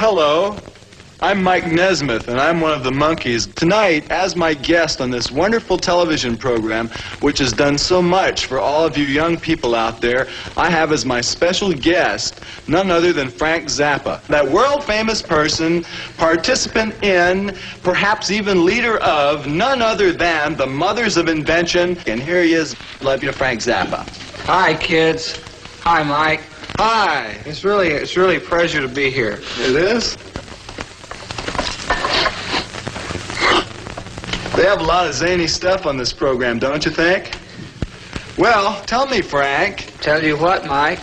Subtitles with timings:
[0.00, 0.56] hello.
[1.20, 3.54] I'm Mike Nesmith, and I'm one of the Monkees.
[3.54, 6.88] Tonight, as my guest on this wonderful television program,
[7.20, 10.26] which has done so much for all of you young people out there,
[10.56, 15.84] I have as my special guest none other than Frank Zappa, that world famous person,
[16.16, 21.98] participant in, perhaps even leader of, none other than the Mothers of Invention.
[22.06, 22.74] And here he is.
[23.02, 24.08] Love you, Frank Zappa.
[24.46, 25.38] Hi, kids.
[25.82, 26.40] Hi, Mike.
[26.82, 27.38] Hi.
[27.44, 29.38] It's really, it's really a pleasure to be here.
[29.58, 30.16] It is?
[34.56, 37.36] They have a lot of zany stuff on this program, don't you think?
[38.38, 39.92] Well, tell me, Frank.
[40.00, 41.00] Tell you what, Mike.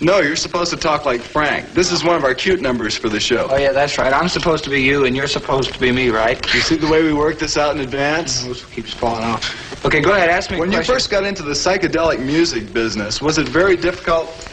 [0.00, 1.70] No, you're supposed to talk like Frank.
[1.74, 3.46] This is one of our cute numbers for the show.
[3.50, 4.14] Oh yeah, that's right.
[4.14, 6.42] I'm supposed to be you, and you're supposed to be me, right?
[6.54, 8.44] You see the way we work this out in advance?
[8.44, 9.84] This keeps falling off.
[9.84, 10.30] Okay, go ahead.
[10.30, 10.56] Ask me.
[10.56, 14.50] a When you first got into the psychedelic music business, was it very difficult?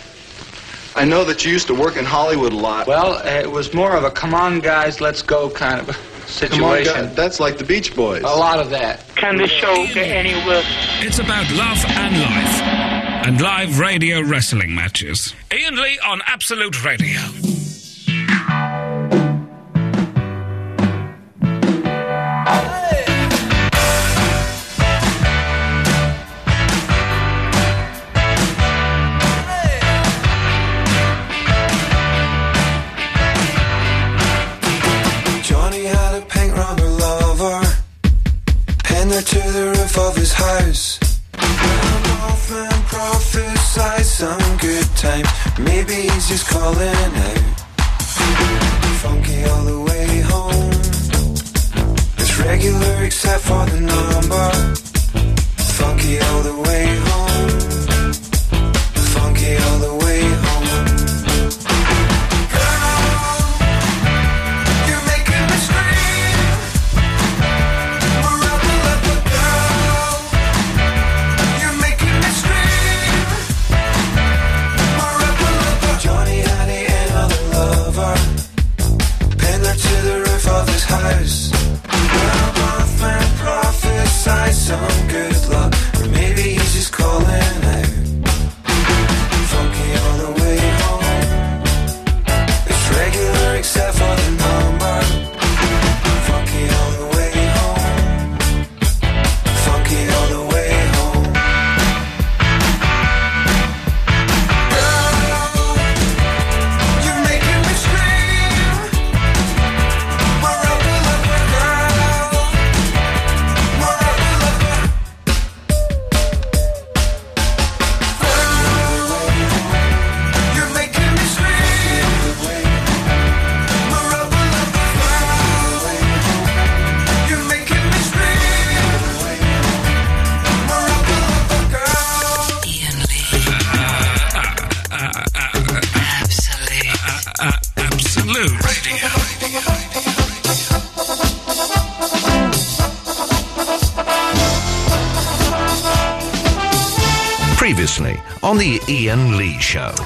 [0.98, 2.88] I know that you used to work in Hollywood a lot.
[2.88, 5.94] Well, uh, it was more of a come on, guys, let's go kind of a
[5.94, 6.94] Come on, situation.
[6.94, 7.16] guys.
[7.16, 8.22] that's like the Beach Boys.
[8.24, 9.06] a lot of that.
[9.16, 10.66] Can the show get any worse?
[11.00, 12.62] It's about love and life.
[13.28, 15.34] And live radio wrestling matches.
[15.52, 17.20] Iain Lee on Absolute Radio.
[46.38, 47.38] He's calling out.
[49.02, 50.72] Funky all the way home.
[52.22, 53.77] It's regular except for the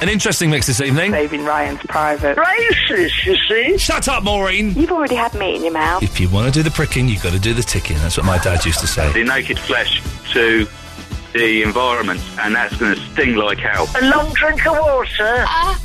[0.02, 1.12] An interesting mix this evening.
[1.12, 2.36] Saving Ryan's private.
[2.36, 3.78] Racist, you see?
[3.78, 4.74] Shut up, Maureen.
[4.74, 6.02] You've already had meat in your mouth.
[6.02, 7.98] If you want to do the pricking, you've got to do the ticking.
[7.98, 9.14] That's what my dad used to say.
[9.14, 10.02] the naked flesh
[10.34, 10.68] to
[11.34, 13.88] the environment, and that's going to sting like hell.
[14.02, 15.46] A long drink of water.
[15.48, 15.78] Uh,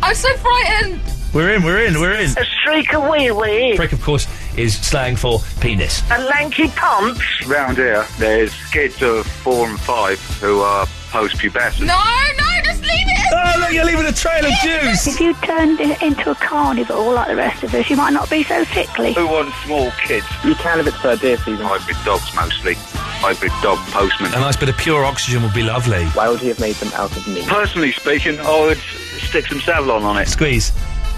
[0.00, 1.00] I'm so frightened.
[1.34, 2.30] We're in, we're in, we're in.
[2.38, 3.74] A streak of wee wee.
[3.74, 6.08] Prick, of course, is slang for penis.
[6.12, 7.18] A lanky pump.
[7.48, 11.86] Round here, there's kids of four and five who are post-pubescent.
[11.86, 11.98] No,
[12.38, 12.53] no, just
[12.84, 13.32] leave it.
[13.32, 15.06] Oh, look, you're leaving a trail of juice.
[15.06, 18.30] If you turned it into a carnivore like the rest of us, you might not
[18.30, 19.12] be so sickly.
[19.14, 20.26] Who wants small kids?
[20.44, 21.64] You can if it's for deer season.
[21.66, 22.74] Hybrid dogs mostly.
[22.76, 24.32] Hybrid dog postman.
[24.34, 26.04] A nice bit of pure oxygen would be lovely.
[26.08, 27.46] Why would he have made them out of meat?
[27.46, 30.28] Personally speaking, I would stick some Savlon on it.
[30.28, 30.72] Squeeze.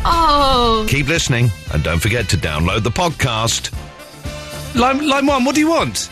[0.04, 0.86] Oh.
[0.88, 3.72] Keep listening and don't forget to download the podcast.
[4.74, 6.10] Lime, line one, what do you want?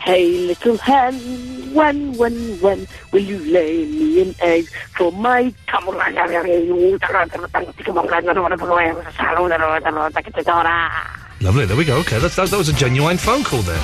[0.00, 5.52] Hey, little hen, when, when, when will you lay me an egg for my
[11.40, 11.96] Lovely, there we go.
[11.98, 13.82] Okay, that's, that, that was a genuine phone call there.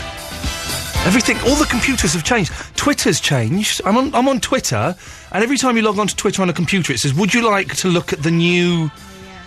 [1.06, 2.52] Everything, all the computers have changed.
[2.76, 3.80] Twitter's changed.
[3.84, 4.94] I'm on, I'm on Twitter,
[5.32, 7.74] and every time you log onto Twitter on a computer, it says, "Would you like
[7.76, 8.90] to look at the new,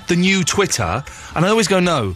[0.07, 1.03] the new Twitter?"
[1.35, 2.15] And I always go, "No."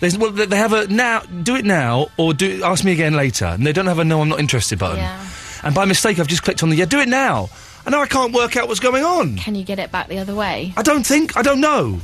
[0.00, 1.20] There's, well, they they have a now.
[1.20, 3.46] Do it now, or do ask me again later.
[3.46, 4.98] And they don't have a "No, I'm not interested" button.
[4.98, 5.24] Yeah.
[5.62, 7.48] And by mistake, I've just clicked on the "Yeah, do it now."
[7.84, 9.36] And now I can't work out what's going on.
[9.38, 10.72] Can you get it back the other way?
[10.76, 11.36] I don't think.
[11.36, 12.00] I don't know.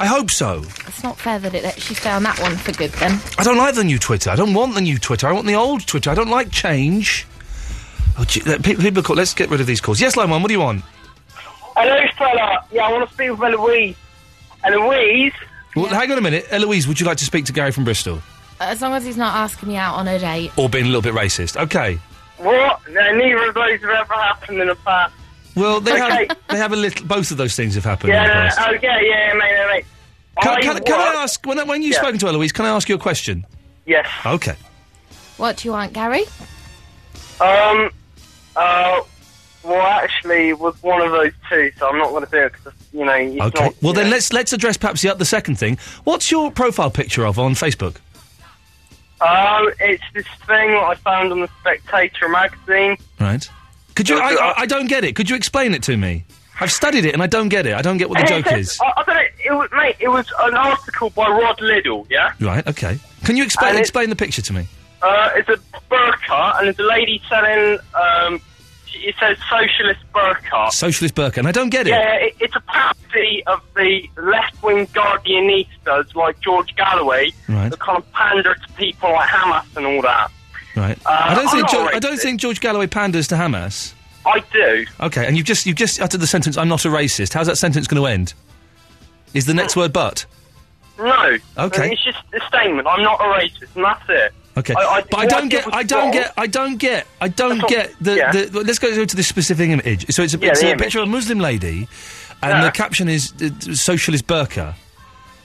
[0.00, 0.62] I hope so.
[0.86, 3.20] It's not fair that it actually you stay on that one for good then.
[3.38, 4.30] I don't like the new Twitter.
[4.30, 5.28] I don't want the new Twitter.
[5.28, 6.10] I want the old Twitter.
[6.10, 7.26] I don't like change.
[8.18, 9.16] Oh, gee, people, people call.
[9.16, 10.00] Let's get rid of these calls.
[10.00, 10.42] Yes, line one.
[10.42, 10.82] What do you want?
[11.76, 12.64] Hello, fella.
[12.72, 13.94] Yeah, I want to speak with Eloise.
[14.64, 15.32] Eloise?
[15.76, 16.86] Well, hang on a minute, Eloise.
[16.88, 18.20] Would you like to speak to Gary from Bristol,
[18.60, 20.52] As long as he's not asking me out on a date.
[20.58, 21.56] or being a little bit racist?
[21.56, 21.98] Okay.
[22.42, 22.80] What?
[22.90, 25.14] No, neither of those have ever happened in the past.
[25.54, 26.26] Well, they Okay.
[26.28, 26.38] have.
[26.48, 27.06] They have a little.
[27.06, 28.12] Both of those things have happened.
[28.12, 28.74] in the Yeah, past.
[28.76, 29.84] okay, yeah, mate, mate, mate.
[30.42, 32.00] Can, I can, can I ask when, when you've Yeah.
[32.00, 32.52] spoken to Eloise?
[32.52, 33.44] Can I ask you a question?
[33.84, 34.06] Yes.
[34.24, 34.54] Okay.
[35.36, 36.24] What do you want, Gary?
[37.40, 37.90] Um,
[38.56, 39.00] uh,
[39.62, 42.52] well, actually, it was one of those two, so I'm not going to do it
[42.52, 43.64] because, you know, it's Okay.
[43.64, 43.74] not...
[43.82, 45.78] Well, then let's let's address perhaps the, the second thing.
[46.04, 47.96] What's your profile picture of on Facebook?
[49.26, 52.96] Um, it's this thing that I found on the Spectator magazine.
[53.20, 53.48] Right.
[53.94, 54.16] Could you?
[54.18, 55.14] I, I, I don't get it.
[55.14, 56.24] Could you explain it to me?
[56.60, 57.74] I've studied it and I don't get it.
[57.74, 58.78] I don't get what the joke is.
[58.80, 62.32] I, I don't know, it was, mate, it was an article by Rod Liddell, yeah?
[62.40, 62.64] Right.
[62.66, 62.98] Okay.
[63.24, 64.66] Can you explain And it- explain the picture to me?
[65.00, 65.56] Uh, it's a
[65.90, 68.40] burqa, and there's a lady selling, um,
[69.02, 70.70] it says socialist burqa.
[70.70, 71.90] Socialist burqa, and I don't get it.
[71.90, 77.70] Yeah, it, it's a parody of the left-wing Guardianistas like George Galloway Right.
[77.70, 80.30] that kind of pander to people like Hamas and all that.
[80.76, 80.98] Right.
[81.04, 83.92] Uh, I don't I'm think not George, I don't think George Galloway panders to Hamas.
[84.24, 84.86] I do.
[85.00, 87.56] Okay, and you've just you've just uttered the sentence "I'm not a racist." How's that
[87.58, 88.34] sentence going to end?
[89.34, 90.24] Is the next word "but"?
[90.98, 91.36] No.
[91.58, 91.92] Okay.
[91.92, 92.86] It's just a statement.
[92.86, 94.32] I'm not a racist, and that's it.
[94.56, 97.58] Okay, I- I- but I don't get, I don't get, I don't get, I don't
[97.58, 98.32] That's all- get the, yeah.
[98.32, 98.62] the.
[98.64, 100.12] Let's go to the specific image.
[100.12, 101.88] So it's a, Yeah, it's a picture of a Muslim lady,
[102.42, 102.64] and Yeah.
[102.64, 104.74] the caption is uh, "socialist burqa."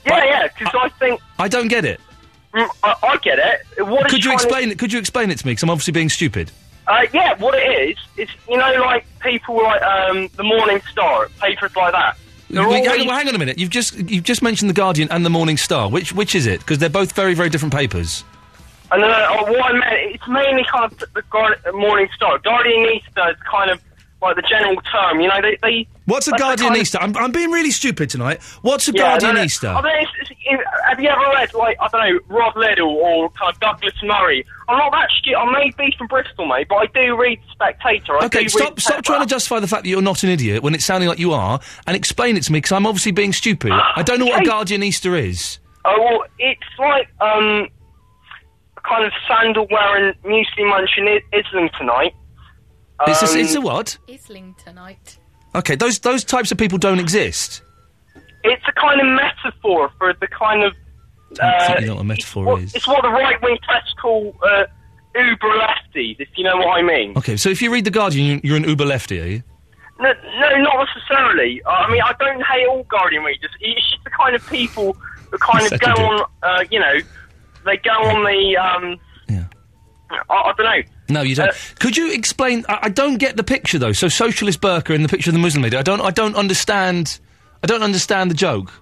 [0.06, 1.20] Yeah, yeah, because I think...
[1.38, 2.00] I don't get it.
[2.54, 3.86] Mm, I, I get it.
[3.86, 4.78] What Could you explain it?
[4.78, 5.52] Could you explain it to me?
[5.52, 6.50] Because I'm obviously being stupid.
[6.86, 11.28] Uh, yeah, what it is, is, you know, like people like um, the Morning Star,
[11.40, 12.16] papers like that.
[12.50, 13.58] Wait, hang, always- well, hang on a minute.
[13.58, 15.90] You've just you've just mentioned the Guardian and the Morning Star.
[15.90, 16.60] Which which is it?
[16.60, 18.24] Because they're both very very different papers.
[18.90, 22.38] And then uh, what I meant, it's mainly kind of the Morning Star.
[22.38, 23.80] Guardianista is kind of
[24.22, 25.20] like the general term.
[25.20, 25.58] You know, they.
[25.62, 26.98] they What's a that's the kind of- Guardianista?
[27.00, 28.42] I'm, I'm being really stupid tonight.
[28.62, 31.76] What's a Yeah, no, no, I don't it's, it's, it, have you ever read, like,
[31.80, 34.44] I don't know, Rod Liddell or kind of Douglas Murray?
[34.68, 35.38] I'm not that stupid.
[35.38, 38.16] I may be from Bristol, mate, but I do read Spectator.
[38.16, 40.74] I Okay, stop stop trying to justify the fact that you're not an idiot when
[40.74, 43.70] it's sounding like you are, and explain it to me because I'm obviously being stupid.
[43.72, 44.48] I don't know what a.
[44.50, 45.58] Guardianista is.
[45.84, 47.68] Oh, well, it's like, um,
[48.88, 52.14] kind of sandal wearing muesli munching I- Islam tonight.
[53.06, 53.96] It's a, Um, it's a what?
[54.08, 55.18] Isling tonight.
[55.54, 57.62] Okay, those those types of people don't exist.
[58.44, 60.74] It's a kind of metaphor for the kind of.
[61.40, 62.74] I Uh, you know what a metaphor what- is.
[62.74, 64.64] It's what the right wing press call uh,
[65.14, 67.16] uber lefties, if you know what I mean.
[67.16, 69.42] Okay, so if you read the Guardian, you- you're an uber lefty, are you?
[70.00, 71.60] No, no, not necessarily.
[71.64, 73.50] Uh, I mean, I don't hate all Guardian readers.
[73.60, 74.96] It's just the kind of people
[75.30, 76.94] that kind of go on, uh, you know,
[77.68, 78.56] they go on the.
[78.56, 79.00] Um,
[80.10, 80.82] I, I don't know.
[81.10, 81.50] No, you don't.
[81.50, 82.64] Uh, Could you explain?
[82.68, 83.92] I, I don't get the picture though.
[83.92, 85.76] So socialist burqa in the picture of the Muslim lady.
[85.76, 86.00] I don't.
[86.00, 87.18] I don't understand.
[87.62, 88.72] I don't understand the joke.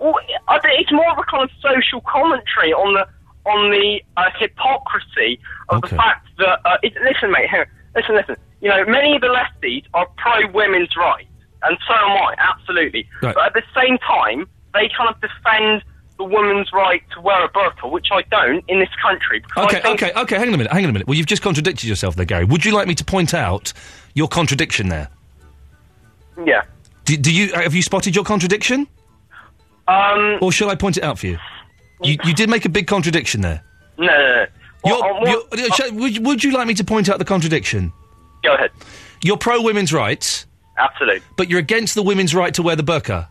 [0.00, 0.14] Well,
[0.48, 3.06] I think it's more of a kind of social commentary on the
[3.50, 5.40] on the uh, hypocrisy
[5.70, 5.88] of Okay.
[5.90, 6.60] the fact that.
[6.64, 7.48] Uh, it, listen, mate.
[7.50, 8.36] Here, listen, listen.
[8.60, 11.28] You know, many of the lefties are pro women's rights,
[11.62, 13.06] and so am I, absolutely.
[13.22, 13.34] Right.
[13.34, 15.84] But at the same time, they kind of defend
[16.18, 19.42] the woman's right to wear a burqa, which I don't in this country.
[19.56, 20.36] Okay, okay, okay.
[20.38, 20.72] Hang on a minute.
[20.72, 21.08] Hang on a minute.
[21.08, 22.44] Well, you've just contradicted yourself there, Gary.
[22.44, 23.72] Would you like me to point out
[24.14, 25.08] your contradiction there?
[26.46, 26.62] Yeah.
[27.04, 28.86] Do, do you have you spotted your contradiction?
[29.88, 30.38] Um.
[30.40, 31.38] Or shall I point it out for you?
[32.02, 33.62] You, you did make a big contradiction there.
[33.98, 34.46] No, no, no.
[34.84, 37.92] You're- Well, uh, you're- shall- would, would you like me to point out the contradiction?
[38.42, 38.70] Go ahead.
[39.22, 40.46] You're pro women's rights,
[40.78, 41.22] Absolutely.
[41.36, 43.28] but you're against the women's right to wear the burqa.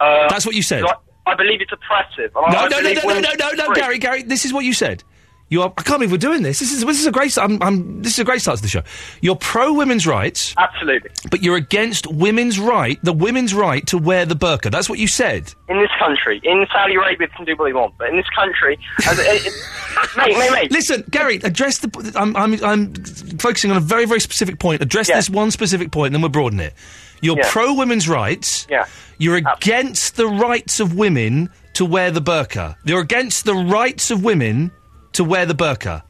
[0.00, 0.84] Uh, That's what you said.
[0.84, 0.94] I,
[1.26, 2.32] I believe it's oppressive.
[2.34, 3.74] No, no, no, no, no, no, no, no.
[3.74, 4.22] Gary, Gary.
[4.22, 5.02] This is what you said.
[5.48, 5.72] You are.
[5.78, 6.58] I can't believe we're doing this.
[6.58, 7.38] This is this is a great.
[7.38, 8.02] I'm, I'm.
[8.02, 8.82] This is a great start to the show.
[9.20, 11.10] You're pro women's rights, Absolutely.
[11.30, 14.72] but you're against women's right, the women's right to wear the burqa.
[14.72, 15.54] That's what you said.
[15.68, 18.28] In this country, in Saudi Arabia, they can do what they want, but in this
[18.34, 19.52] country, as it, it,
[20.16, 20.72] mate, mate, mate.
[20.72, 22.12] Listen, Gary, address the.
[22.16, 22.94] I'm, I'm, I'm
[23.38, 24.82] focusing on a very, very specific point.
[24.82, 25.14] Address Yeah.
[25.14, 26.74] this one specific point, and then we'll broaden it.
[27.20, 27.48] You're Yeah.
[27.52, 28.66] pro women's rights.
[28.68, 28.86] Yeah.
[29.18, 32.76] You're against the rights of women to wear the burqa.
[32.84, 34.70] You're against the rights of women
[35.12, 36.02] to wear the burqa.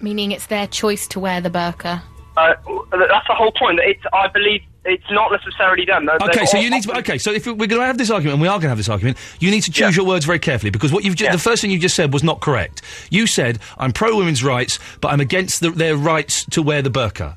[0.00, 2.02] Meaning it's their choice to wear the burqa.
[2.36, 2.54] Uh,
[2.90, 3.80] that's the whole point.
[3.82, 6.06] It's, I believe it's not necessarily done.
[6.06, 6.98] They're- Okay, they're so you need to.
[6.98, 8.78] Okay, so if we're going to have this argument, and we are going to have
[8.78, 11.38] this argument, you need to choose your words very carefully because what you've ju- the
[11.38, 12.80] first thing you just said was not correct.
[13.10, 16.90] You said I'm pro women's rights, but I'm against the, their rights to wear the
[16.90, 17.34] burqa.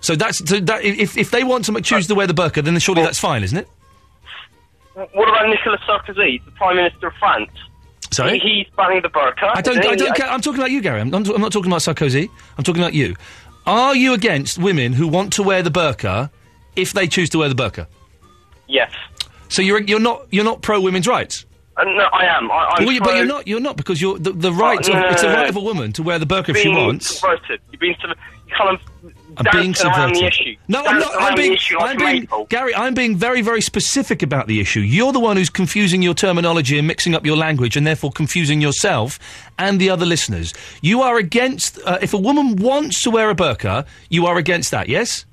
[0.00, 2.78] So that's so that, if if they want to choose to wear the burqa, then
[2.78, 3.68] surely that's fine, isn't it?
[4.94, 7.50] What about Nicolas Sarkozy, the Prime Minister of France?
[8.10, 8.38] Sorry?
[8.40, 9.50] He, he's banning the burqa.
[9.54, 9.78] I don't.
[9.84, 10.16] I don't.
[10.16, 10.28] Care.
[10.28, 11.00] I'm talking about you, Gary.
[11.00, 12.28] I'm, I'm, I'm not talking about Sarkozy.
[12.58, 13.14] I'm talking about you.
[13.66, 16.30] Are you against women who want to wear the burqa
[16.76, 17.86] if they choose to wear the burqa?
[18.66, 18.92] Yes.
[19.48, 21.46] So you're you're not you're not pro women's rights.
[21.76, 22.50] Uh, no, I am.
[22.50, 23.46] I, I'm Well, you- but you're not.
[23.46, 24.80] You're not because you're the, the right.
[24.88, 25.48] no, of, no, it's the no, right no.
[25.50, 27.18] of a woman to wear the burqa if she wants.
[27.20, 27.60] subverted.
[27.70, 28.16] You've been sub-
[28.48, 28.80] you of
[29.46, 30.40] I'm dancing being around the subverted.
[30.40, 30.56] issue.
[30.68, 31.12] No, I'm not.
[31.18, 31.52] I'm being.
[31.54, 32.28] issue I'm being.
[32.48, 32.74] Gary.
[32.74, 34.80] I'm being very, very specific about the issue.
[34.80, 38.60] You're the one who's confusing your terminology and mixing up your language, and therefore confusing
[38.60, 39.18] yourself
[39.58, 40.54] and the other listeners.
[40.82, 41.78] You are against.
[41.84, 44.88] Uh, if a woman wants to wear a burqa, you are against that.
[44.88, 45.24] Yes.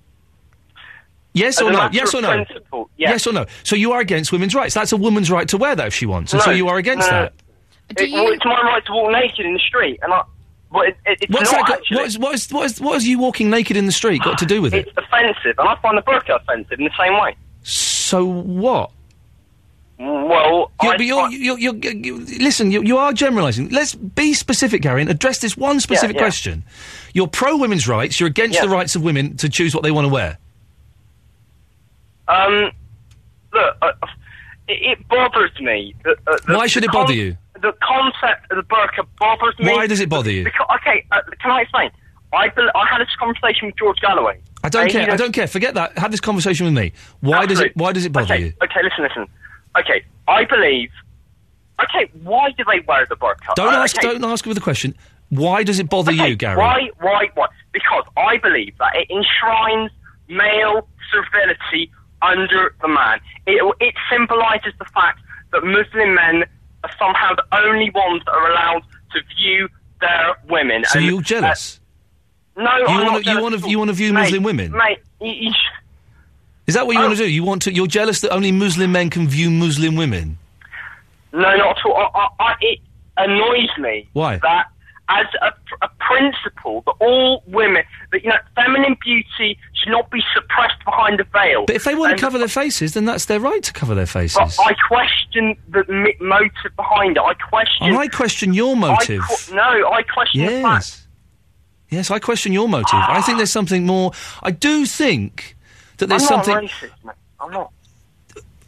[1.34, 1.90] Yes As or a no?
[1.92, 2.30] Yes or no?
[2.34, 3.28] principle, yes.
[3.28, 3.46] or no?
[3.64, 4.74] So you are against women's rights.
[4.74, 6.78] That's a woman's right to wear that if she wants, and No, so you are
[6.78, 7.24] against no.
[7.24, 7.34] that.
[7.90, 10.24] It, well, it's my right to walk naked in the street, and I.
[10.72, 11.68] But it, it, it's What's not that?
[11.68, 11.98] Got, actually.
[11.98, 14.62] what, is, what, is, what, is, you walking naked in the street got to do
[14.62, 14.88] with it?
[14.88, 17.36] It's offensive, and I find the burqa offensive in the same way.
[17.64, 18.92] So what?
[20.00, 23.70] Well, You're, I but you're, you're, you're, you you- listen, you, you are generalising.
[23.70, 26.22] Let's be specific, Gary, and address this one specific yeah.
[26.22, 26.64] question.
[27.14, 28.20] You're pro women's rights.
[28.20, 28.66] You're against Yeah.
[28.66, 30.38] the rights of women to choose what they want to wear.
[32.28, 32.72] Um,
[33.54, 33.92] look, uh,
[34.68, 35.96] it, it bothers me.
[36.04, 37.38] That, uh, Why should it bother you?
[37.62, 39.72] The concept of the burqa bothers me.
[39.72, 40.44] Why does it bother you?
[40.44, 41.90] Because, okay, uh, can I explain?
[42.34, 44.40] I, I had this conversation with George Galloway.
[44.64, 45.10] I don't care.
[45.10, 45.48] I don't care.
[45.48, 45.98] Forget that.
[45.98, 46.92] Have this conversation with me.
[47.22, 47.76] Why does it?
[47.76, 48.54] Why does it bother okay, you?
[48.64, 49.28] Okay, listen, listen.
[49.80, 50.90] Okay, I believe.
[51.80, 53.54] Okay, why do they wear the burqa?
[53.56, 53.98] Don't Uh, ask.
[53.98, 54.96] okay, Don't ask with a question.
[55.30, 56.58] Why does it bother okay, you, Gary?
[56.58, 57.48] Why, why, why?
[57.72, 59.92] Because I believe that it enshrines
[60.28, 63.20] male servility under the man.
[63.46, 65.20] It, it symbolises the fact
[65.52, 66.46] that Muslim men
[66.84, 69.70] are somehow the only ones that are allowed to view
[70.02, 70.84] their women.
[70.86, 71.80] So And, you're jealous?
[72.56, 74.72] Uh, no, You I'm wanna- not you wanna- you wanna view Mate, Muslim women?
[74.72, 75.52] Mate, you, you,
[76.68, 77.06] Is that what you Oh.
[77.08, 77.30] want to do?
[77.32, 77.74] You want to?
[77.74, 80.38] You're jealous that only Muslim men can view Muslim women.
[81.32, 81.96] No, not at all.
[82.14, 82.80] I, I, I, it
[83.18, 84.38] annoys me Why?
[84.38, 84.68] that,
[85.10, 85.54] as a,
[85.86, 91.20] a principle, that all women, that you know, feminine beauty should not be suppressed behind
[91.20, 91.66] a veil.
[91.66, 93.96] But if they want And- to cover their faces, then that's their right to cover
[93.96, 94.38] their faces.
[94.38, 97.24] but I question the mi- motive behind it.
[97.24, 97.96] I question.
[97.96, 99.22] I question your motive.
[99.24, 100.86] I qu- no, I question the fact.
[100.86, 101.04] Yes.
[101.90, 102.90] Yes, I question your motive.
[102.94, 104.12] I think there's something more.
[104.44, 105.56] I do think
[106.00, 106.56] that there's I'm something.
[106.68, 107.16] racist, mate.
[107.40, 107.72] I'm not.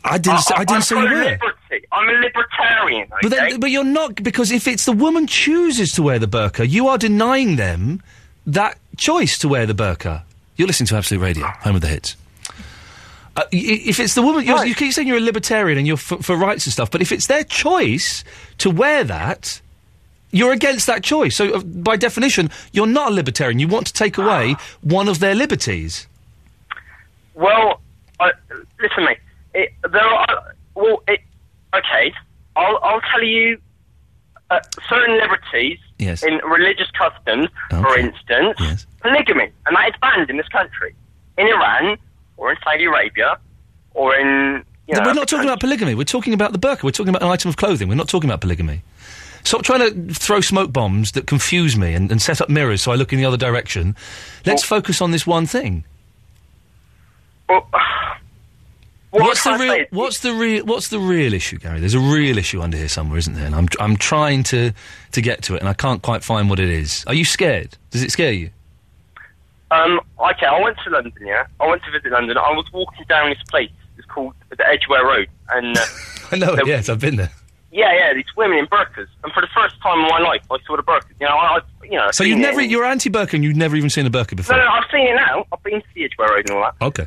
[0.04, 0.40] I didn't.
[0.40, 1.24] say, I didn't I'm say you were.
[1.24, 1.86] liberty.
[1.92, 3.04] I'm a libertarian.
[3.04, 3.18] Okay?
[3.22, 6.70] But, then, but you're not because if it's the woman chooses to wear the burqa,
[6.70, 8.02] you are denying them
[8.48, 10.24] that choice to wear the burqa.
[10.56, 12.16] You're listening to Absolute Radio, home of the hits.
[13.36, 16.20] Uh, if it's the woman, you're, you keep saying you're a libertarian and you're f-
[16.22, 18.24] for rights and stuff, but if it's their choice
[18.58, 19.62] to wear that,
[20.32, 21.36] you're against that choice.
[21.36, 23.60] So, uh, by definition, you're not a libertarian.
[23.60, 26.08] You want to take away one of their liberties.
[27.34, 27.80] Well,
[28.20, 28.32] uh,
[28.82, 29.20] listen, mate.
[29.60, 31.20] It, there are well, it,
[31.76, 32.14] okay.
[32.56, 33.60] I'll I'll tell you
[34.50, 36.24] uh, certain liberties Yes.
[36.24, 38.86] in religious customs, for instance, yes.
[39.02, 40.96] polygamy, and that is banned in this country,
[41.38, 41.98] in Iran
[42.38, 43.38] or in Saudi Arabia
[43.94, 44.64] or in.
[44.88, 45.94] You No, know, we're not talking about polygamy.
[45.96, 46.84] We're talking about the burqa.
[46.84, 47.90] We're talking about an item of clothing.
[47.90, 48.82] We're not talking about polygamy.
[49.44, 52.92] Stop trying to throw smoke bombs that confuse me and, and set up mirrors so
[52.92, 53.96] I look in the other direction.
[54.46, 55.84] Let's focus on this one thing.
[59.12, 59.86] what what's the I'm trying to real?
[59.92, 60.66] What's the real?
[60.66, 61.80] What's the real issue, Gary?
[61.80, 63.46] There's a real issue under here somewhere, isn't there?
[63.46, 64.72] And I'm I'm trying to
[65.14, 67.04] to get to it, and I can't quite find what it is.
[67.08, 67.78] Are you scared?
[67.92, 68.52] Does it scare you?
[69.72, 71.46] Um, okay, I went to London, yeah.
[71.60, 72.38] I went to visit London.
[72.38, 73.70] I was walking down this place.
[73.98, 75.86] It's called the Edgware Road, and uh,
[76.32, 76.66] I know it.
[76.66, 77.30] Yes, I've been there.
[77.72, 79.06] yeah, yeah, these women in burqas.
[79.24, 81.12] And for the first time in my life, I saw the burqas.
[81.20, 82.10] You know, I, I you know.
[82.12, 84.58] So you've never you're anti-burqa and you've never even seen a burqa No, before.
[84.58, 85.46] no, I've seen it now.
[85.52, 86.86] I've been to the Edgware Road and all that.
[86.86, 87.06] Okay.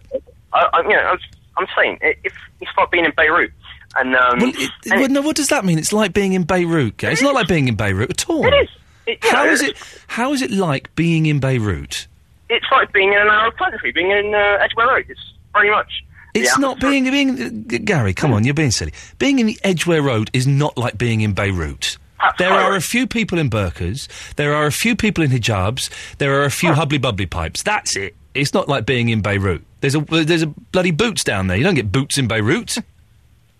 [0.52, 1.18] I, I, you know, I'm,
[1.56, 3.52] I'm saying it, it's it's like being in Beirut,
[3.96, 5.78] and um, Well, it, and well, no, what does that mean?
[5.78, 6.96] It's like being in Beirut.
[6.96, 7.12] Gary.
[7.12, 8.44] It's not like being in Beirut at all.
[8.46, 8.68] It is.
[9.06, 9.76] It- How know, is it?
[10.06, 12.06] How is it like being in Beirut?
[12.48, 15.06] it's like being in an Arab country, being in uh, Edgware Road.
[15.08, 16.04] It's very much.
[16.34, 18.12] It's not being being uh, Gary.
[18.14, 18.92] Come on, you're being silly.
[19.18, 21.96] Being in the Edgware Road is not like being in Beirut.
[22.38, 24.06] There are a few people in burqas.
[24.36, 25.90] There are a few people in hijabs.
[26.18, 27.62] There are a few hubbly bubbly pipes.
[27.62, 28.14] That's it.
[28.34, 29.62] It's not like being in Beirut.
[29.82, 31.56] There's a there's a bloody boots down there.
[31.56, 32.78] You don't get boots in Beirut.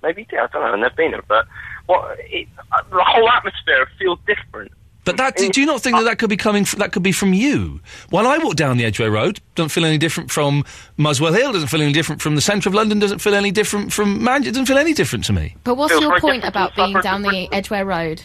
[0.05, 0.73] Maybe I don't know.
[0.73, 1.47] I've never been there, but
[1.87, 4.71] what it, uh, the whole atmosphere feels different.
[5.05, 6.62] But that do you not think that that could be coming?
[6.62, 7.81] F- that could be from you?
[8.11, 10.64] While I walk down the Edgware Road, don't feel any different from
[10.97, 11.52] Muswell Hill.
[11.52, 13.00] Doesn't feel any different from the centre of London.
[13.00, 14.52] Doesn't feel any different from Manchester.
[14.52, 15.57] Doesn't feel any different to me.
[15.64, 17.59] But what's Feels your very point different about from being suburbs down of the Bristol.
[17.59, 18.23] Edgware Road?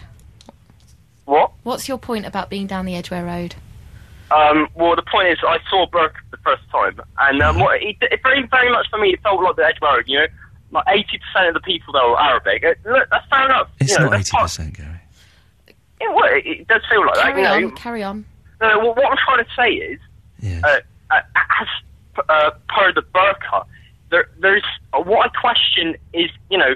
[1.25, 1.51] What?
[1.63, 3.55] What's your point about being down the Edgware Road?
[4.31, 7.95] Um, well, the point is, I saw Burke the first time, and um, what, it,
[8.01, 10.03] it very, very much for me, it felt like the Edgware Road.
[10.07, 10.25] You know,
[10.71, 12.63] like eighty percent of the people there are Arabic.
[12.63, 13.69] Uh, look, that's fair enough.
[13.79, 14.99] It's you know, not that's eighty percent, Gary.
[15.99, 17.23] It, well, it, it does feel like that.
[17.23, 18.25] Carry You on, know, carry on.
[18.61, 19.99] no, well, what I'm trying to say is,
[20.63, 20.79] uh,
[21.09, 21.67] uh, as
[22.29, 23.65] uh, per the burqa,
[24.11, 26.75] there, there's uh, what I question is, you know,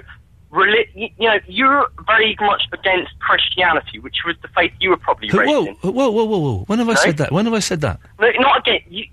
[0.52, 5.28] you, you know, you're very much against Christianity, which was the faith you were probably
[5.28, 5.74] Who- raised Whoa, in.
[5.76, 6.64] whoa, whoa, whoa, whoa!
[6.66, 7.32] When have I said that?
[7.32, 7.98] When have I said that?
[8.20, 9.04] No, not against you.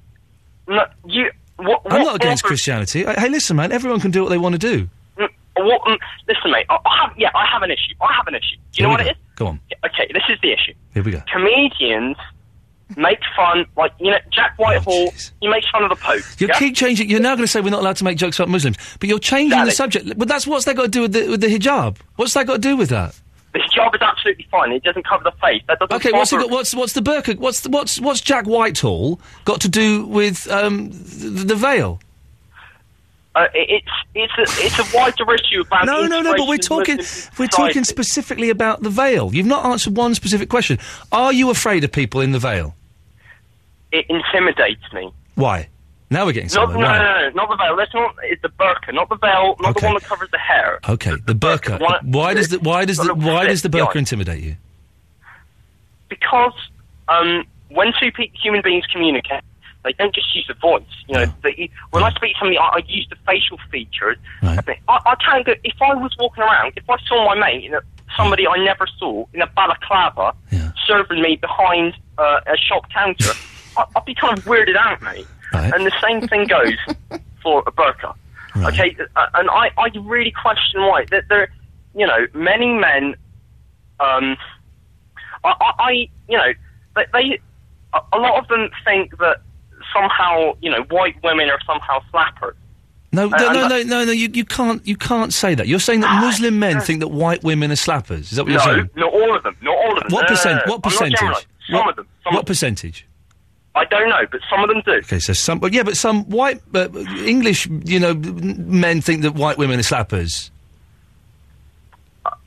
[0.67, 1.31] No, you.
[1.57, 3.05] What, I'm not against what- Christianity.
[3.05, 3.71] I- Hey, listen, man.
[3.71, 4.89] Everyone can do what they want to do.
[5.17, 5.27] Mm,
[5.57, 6.65] What, mm, listen, mate.
[6.69, 7.93] I, I have, yeah, I have an issue.
[8.01, 8.55] I have an issue.
[8.71, 9.09] Do you know what go.
[9.09, 9.15] is?
[9.35, 9.59] Go on.
[9.85, 10.73] Okay, this is the issue.
[10.93, 11.21] Here we go.
[11.31, 12.17] Comedians
[12.97, 15.13] make fun, like you know, Jack Whitehall.
[15.41, 16.23] he makes fun of the Pope.
[16.39, 16.57] You yeah?
[16.57, 17.09] keep changing.
[17.09, 19.19] You're now going to say we're not allowed to make jokes about Muslims, but you're
[19.19, 20.17] changing the subject.
[20.17, 21.97] But that's what's that got to do with the, with the hijab?
[22.15, 23.19] What's that got to do with that?
[23.53, 24.71] This job is absolutely fine.
[24.71, 25.63] It doesn't cover the face.
[25.67, 25.95] That doesn't.
[25.95, 27.37] Okay, what's, got, what's what's the burqa?
[27.37, 31.99] What's the, what's what's Jack Whitehall got to do with um, the, the veil?
[33.35, 35.85] Uh, it's it's a it's a wider issue about.
[35.85, 36.35] No, no, no.
[36.35, 36.99] But we're talking
[37.39, 39.33] we're talking specifically about the veil.
[39.33, 40.77] You've not answered one specific question.
[41.11, 42.75] Are you afraid of people in the veil?
[43.91, 45.11] It intimidates me.
[45.35, 45.67] Why?
[46.11, 46.77] Now we're getting Not, somewhere.
[46.79, 46.97] no, right.
[46.99, 47.75] no, no, not the veil.
[47.75, 48.15] That's not.
[48.23, 49.81] It's the burqa, not the veil, not Okay.
[49.81, 50.79] the one that covers the hair.
[50.89, 51.79] Okay, the burqa.
[51.79, 54.55] one- Why does the why does the why does the burqa intimidate you?
[56.09, 56.53] because
[57.07, 59.43] um, when two pe- human beings communicate,
[59.83, 60.83] they don't just use the voice.
[61.07, 64.17] You know, they, when I speak to somebody, I, I use the facial features.
[64.41, 65.53] I, think, I, I can't go.
[65.63, 67.79] If I was walking around, if I saw my mate, you know,
[68.17, 70.33] somebody I never saw in a balaclava,
[70.85, 73.31] serving me behind uh, a shop counter,
[73.79, 75.27] I, I'd be kind of weirded out, mate.
[75.53, 76.75] And the same thing goes
[77.43, 78.15] for a burqa.
[78.57, 81.49] Okay, uh, and I, I really question why that there,
[81.95, 83.15] you know, many men
[83.99, 84.37] um,
[85.43, 85.91] I, I,
[86.27, 86.53] you know,
[86.95, 87.39] they, they,
[87.93, 89.41] a- lot of them think that
[89.93, 92.53] somehow, you know, white women are somehow slappers.
[93.11, 94.11] No, no, no, no, no, no.
[94.11, 95.67] You, you can't you can't say that.
[95.67, 98.19] You're saying that Muslim men think that white women are slappers.
[98.19, 98.89] Is that what you're no, saying?
[98.95, 100.11] No, not all of them, not all of them.
[100.11, 100.61] What No, percent?
[100.67, 101.17] What percentage?
[101.19, 101.35] Some
[101.71, 102.07] what, of them.
[102.23, 102.45] Some what of them.
[102.45, 103.07] percentage?
[103.79, 104.91] I don't know, but some of them do.
[104.93, 106.89] Okay, so some, but yeah, but some white uh,
[107.23, 110.49] English, you know, men think that white women are slappers.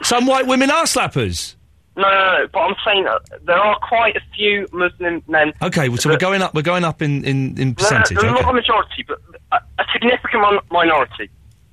[0.02, 1.54] Some white women are slappers.
[1.96, 5.52] No, no, no, but I'm saying that there are quite a few Muslim men.
[5.62, 6.54] Okay, well, so we're going up.
[6.54, 8.18] We're going up in in, in No, no, percentage.
[8.18, 8.40] they're okay.
[8.42, 9.18] not a majority, but
[9.52, 11.30] a, a significant mon- minority.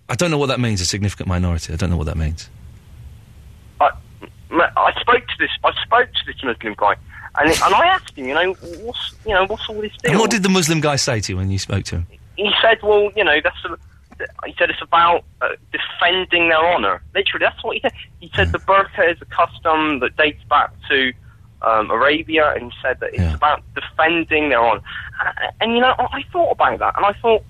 [0.10, 0.82] I don't know what that means.
[0.82, 1.74] A significant minority.
[1.74, 2.50] I don't know what that means.
[3.80, 3.92] I,
[4.52, 5.52] I spoke to this.
[5.64, 6.96] I spoke to this Muslim guy,
[7.38, 10.12] and and I asked him, you know, what's you know, what's all this deal?
[10.12, 12.08] And what did the Muslim guy say to you when you spoke to him?
[12.40, 13.78] he said, well, you know, that's a,
[14.46, 17.02] he said it's about uh, defending their honour.
[17.14, 17.94] Literally, that's what he said.
[18.20, 21.14] He said the burqa is a custom that dates back to
[21.62, 24.82] um, Arabia, and he said that it's about defending their honour.
[25.20, 27.44] And, and you know, I, I thought about that, and I thought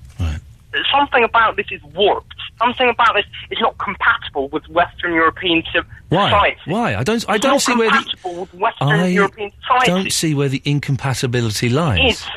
[0.91, 2.35] something about this is warped.
[2.59, 5.63] Something about this is not compatible with Western European
[6.09, 6.29] Why?
[6.29, 6.59] society.
[6.65, 6.95] Why?
[6.95, 7.25] I don't.
[7.29, 8.15] I It's don't see where the.
[8.41, 9.85] with Western I European society.
[9.91, 12.15] don't see where the incompatibility lies.
[12.15, 12.27] is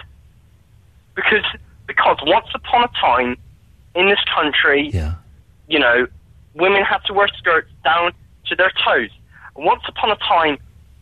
[1.14, 1.44] because
[1.86, 3.36] because once upon a time
[3.94, 5.14] in this country, yeah.
[5.68, 6.06] you know,
[6.54, 8.12] women had to wear skirts down
[8.46, 9.10] to their toes.
[9.56, 10.56] Once upon a time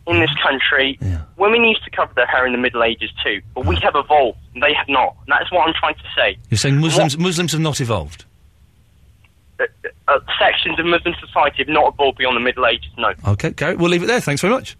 [0.06, 0.98] in this country,
[1.36, 4.38] women used to cover their hair in the Middle Ages too, but we have evolved
[4.54, 5.14] and they have not.
[5.26, 6.36] And that's what I'm trying to say.
[6.48, 8.24] You're saying Muslims Muslims have not evolved.
[9.60, 9.64] Uh,
[10.08, 12.90] uh, sections of Muslim society have not evolved beyond the Middle Ages.
[12.96, 13.12] No.
[13.28, 14.20] Okay, Gary, we'll leave it there.
[14.20, 14.76] Thanks very much.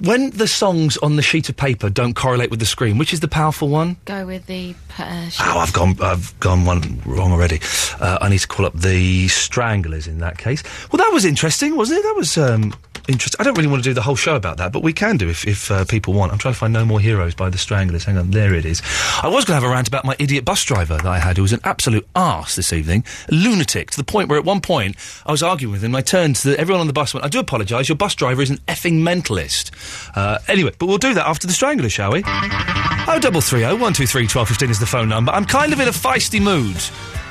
[0.00, 3.20] When the songs on the sheet of paper don't correlate with the screen, which is
[3.20, 3.96] the powerful one?
[4.04, 4.74] Go with the.
[4.98, 5.96] Uh, Oh, I've gone.
[6.02, 7.60] I've gone one wrong already.
[8.00, 10.62] Uh, I need to call up the Stranglers in that case.
[10.90, 12.02] Well, that was interesting, wasn't it?
[12.02, 12.74] That was um,
[13.08, 13.36] interesting.
[13.40, 15.28] I don't really want to do the whole show about that, but we can do
[15.28, 16.32] if, if uh, people want.
[16.32, 18.04] I'm trying to find No More Heroes by the Stranglers.
[18.04, 18.80] Hang on, there it is.
[19.22, 21.36] I was going to have a rant about my idiot bus driver that I had,
[21.36, 24.60] who was an absolute arse this evening, a lunatic to the point where at one
[24.60, 25.94] point I was arguing with him.
[25.94, 27.12] I turned to the, everyone on the bus.
[27.12, 27.88] and Went, I do apologise.
[27.88, 29.70] Your bus driver is an effing mentalist.
[30.14, 32.22] Uh, anyway, but we'll do that after the Stranglers, shall we?
[32.26, 35.32] Oh, double three oh one two three twelve fifteen is the phone number.
[35.32, 36.76] I'm kind of in a feisty mood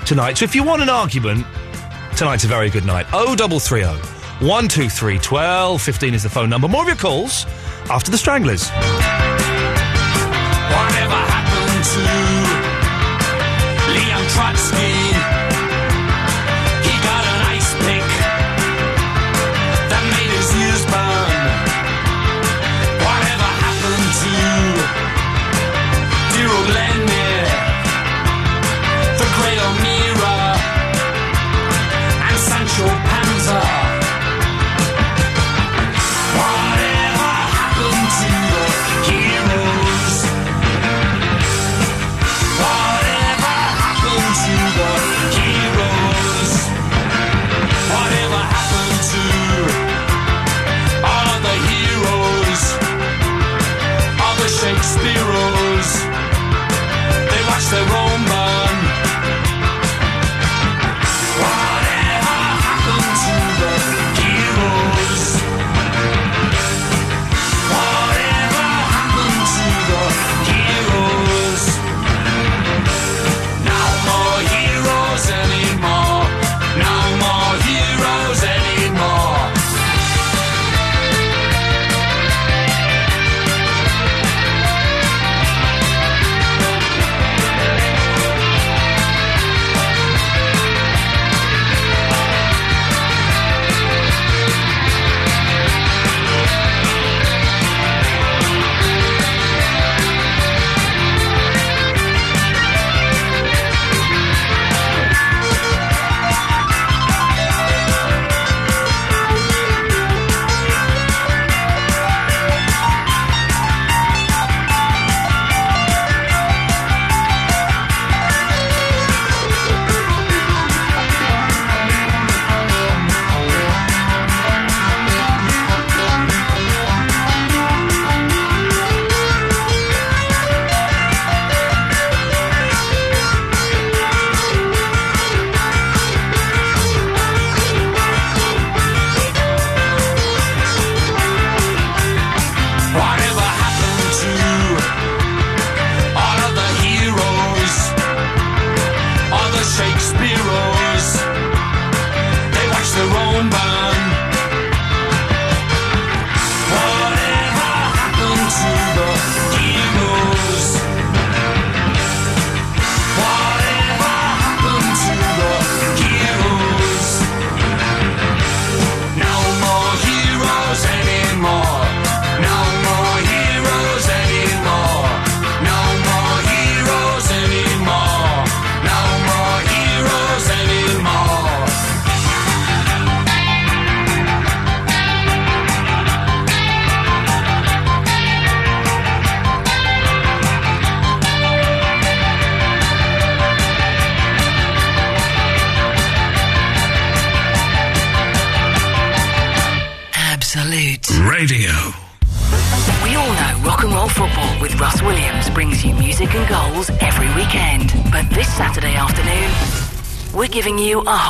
[0.06, 1.46] tonight, so if you want an argument,
[2.15, 3.08] tonight's a very good night.
[3.12, 3.98] Oh, double three oh
[4.39, 6.68] one two three twelve fifteen is the phone number.
[6.68, 7.46] More of your calls
[7.89, 8.70] after the Stranglers.
[10.70, 12.00] Whatever happened to
[13.94, 15.05] Leon Trotsky?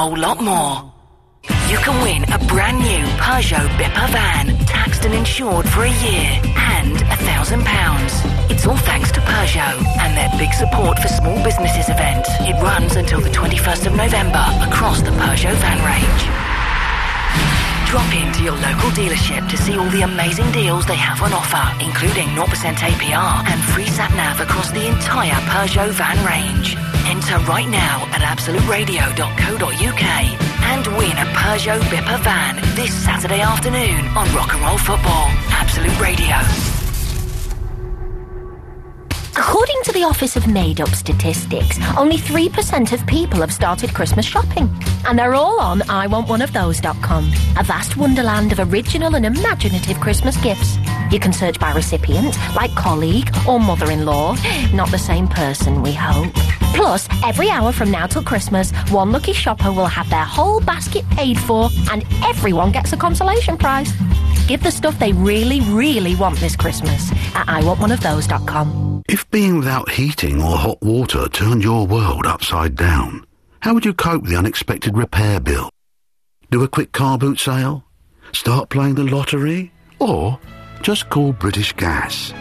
[0.06, 0.94] Whole lot more.
[1.72, 6.30] You can win a brand new Peugeot Bipper van, taxed and insured for a year,
[6.78, 8.13] and a thousand pounds.
[8.52, 12.26] It's all thanks to Peugeot and their big support for small businesses event.
[12.41, 16.24] It runs until the 21st of November across the Peugeot van range.
[17.89, 21.65] Drop into your local dealership to see all the amazing deals they have on offer,
[21.84, 26.85] including 0% APR and free sat nav across the entire Peugeot van range.
[27.28, 30.04] Enter right now at absoluteradio.co.uk
[30.62, 35.30] and win a Peugeot Bipper van this Saturday afternoon on Rock and Roll Football.
[35.50, 36.36] Absolute Radio.
[39.38, 44.26] According to the Office of Made Up Statistics, only 3% of people have started Christmas
[44.26, 44.70] shopping.
[45.08, 47.26] And they're all on IWantOneOfThose.com,
[47.58, 50.78] a vast wonderland of original and imaginative Christmas gifts.
[51.12, 54.36] You can search by recipient, like colleague or mother in law.
[54.74, 56.34] Not the same person, we hope.
[56.76, 61.10] Plus, every hour from now till Christmas, one lucky shopper will have their whole basket
[61.10, 63.94] paid for, and everyone gets a consolation prize.
[64.48, 69.04] Give the stuff they really, really want this Christmas at IWantOneOfThose.com.
[69.08, 73.26] If being without heating or hot water turned your world upside down,
[73.62, 75.70] how would you cope with the unexpected repair bill?
[76.52, 77.86] Do a quick car boot sale?
[78.34, 79.72] Start playing the lottery?
[80.00, 80.40] Or
[80.82, 82.34] just call British Gas?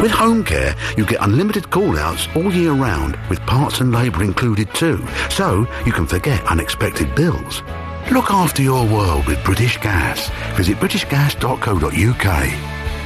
[0.00, 4.72] With home care, you get unlimited call-outs all year round with parts and labour included
[4.74, 7.62] too, so you can forget unexpected bills.
[8.12, 10.28] Look after your world with British Gas.
[10.56, 12.28] Visit britishgas.co.uk.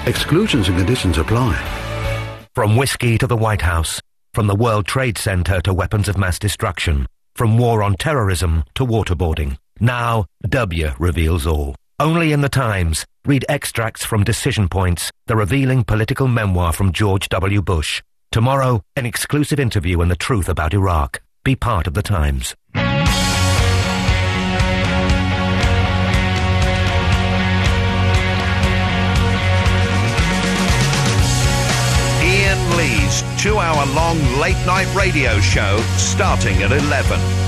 [0.06, 1.54] Exclusions and conditions apply.
[2.54, 4.00] From whiskey to the White House,
[4.34, 8.84] from the World Trade Center to weapons of mass destruction, from war on terrorism to
[8.84, 9.56] waterboarding.
[9.78, 11.76] Now, W reveals all.
[12.00, 13.04] Only in the Times.
[13.26, 17.60] Read extracts from Decision Points, the revealing political memoir from George W.
[17.60, 18.02] Bush.
[18.30, 21.20] Tomorrow, an exclusive interview and the truth about Iraq.
[21.42, 22.54] Be part of the Times.
[32.22, 37.47] Iain Lee's two hour long late night radio show starting at 11.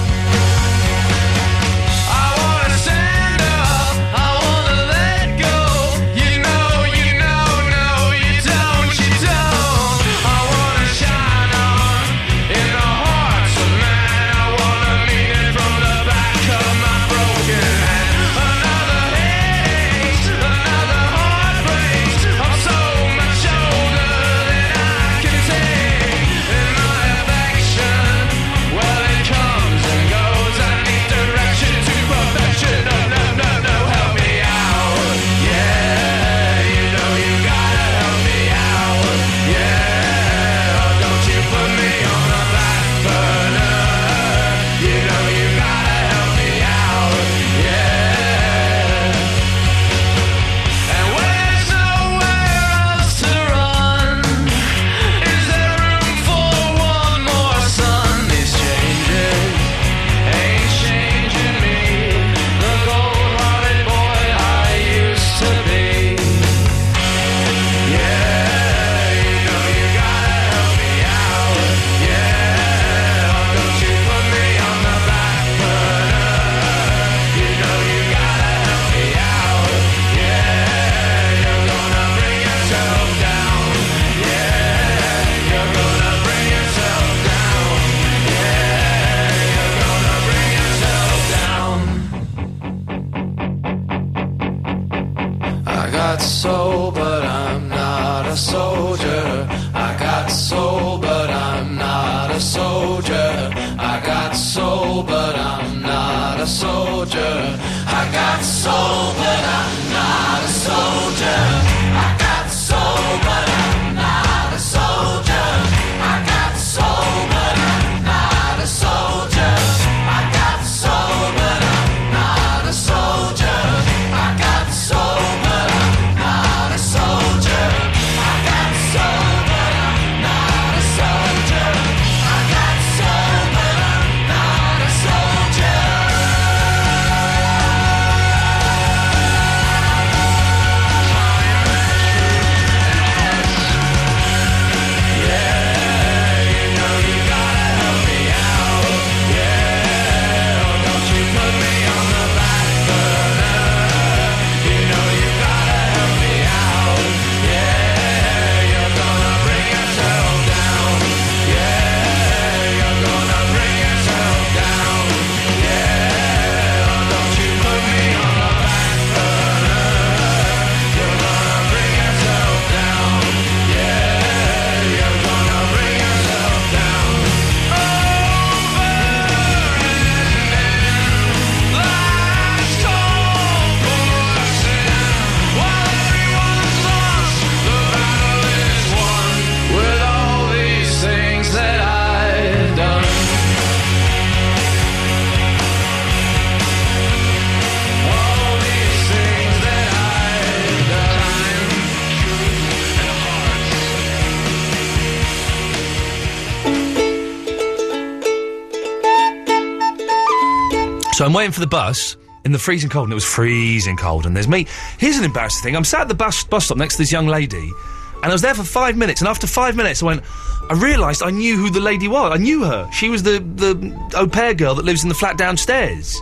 [211.31, 214.27] I'm waiting for the bus in the freezing cold, and it was freezing cold.
[214.27, 214.67] And there's me.
[214.99, 215.77] Here's an embarrassing thing.
[215.77, 217.71] I'm sat at the bus bus stop next to this young lady,
[218.17, 219.21] and I was there for five minutes.
[219.21, 220.25] And after five minutes, I went.
[220.71, 222.33] I realised I knew who the lady was.
[222.33, 222.91] I knew her.
[222.91, 226.21] She was the the au pair girl that lives in the flat downstairs.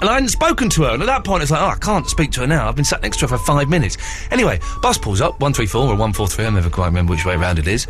[0.00, 0.90] And I hadn't spoken to her.
[0.90, 2.68] And at that point, it's like, oh, I can't speak to her now.
[2.68, 3.96] I've been sat next to her for five minutes.
[4.32, 7.68] Anyway, bus pulls up, 134 or 143, I never quite remember which way round it
[7.68, 7.86] is.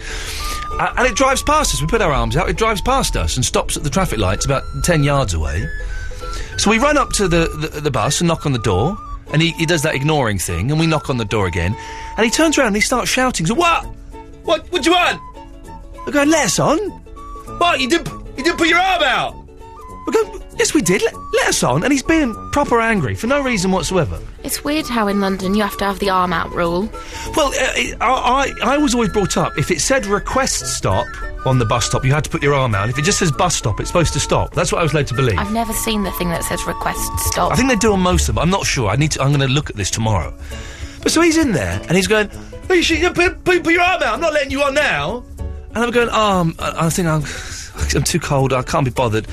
[0.72, 1.80] Uh, and it drives past us.
[1.80, 4.44] We put our arms out, it drives past us and stops at the traffic lights
[4.44, 5.66] about 10 yards away.
[6.58, 8.96] So we run up to the, the, the bus and knock on the door.
[9.32, 11.76] And he, he does that ignoring thing, and we knock on the door again.
[12.16, 13.84] And he turns around and he starts shouting, What?
[14.44, 14.66] What?
[14.72, 15.20] What do you want?
[16.06, 16.78] I go, let us on.
[17.58, 17.80] What?
[17.80, 19.34] You didn't, you didn't put your arm out?
[20.08, 21.02] I go, yes, we did.
[21.02, 21.84] Let, let us on.
[21.84, 24.18] And he's being proper angry for no reason whatsoever.
[24.44, 26.88] It's weird how in London you have to have the arm out rule.
[27.36, 31.06] Well, uh, it, I, I, I was always brought up if it said request stop
[31.46, 32.88] on the bus stop, you had to put your arm out.
[32.88, 34.54] If it just says bus stop, it's supposed to stop.
[34.54, 35.38] That's what I was led to believe.
[35.38, 37.52] I've never seen the thing that says request stop.
[37.52, 38.42] I think they do on most of them.
[38.42, 38.88] I'm not sure.
[38.88, 39.22] I need to.
[39.22, 40.36] I'm going to look at this tomorrow.
[41.02, 42.28] But so he's in there and he's going,
[42.68, 44.14] "Hey, you should put, put, put your arm out.
[44.14, 45.24] I'm not letting you on now."
[45.74, 47.22] And I'm going, "Oh, um, I, I think I'm."
[47.94, 48.52] I'm too cold.
[48.52, 49.26] I can't be bothered.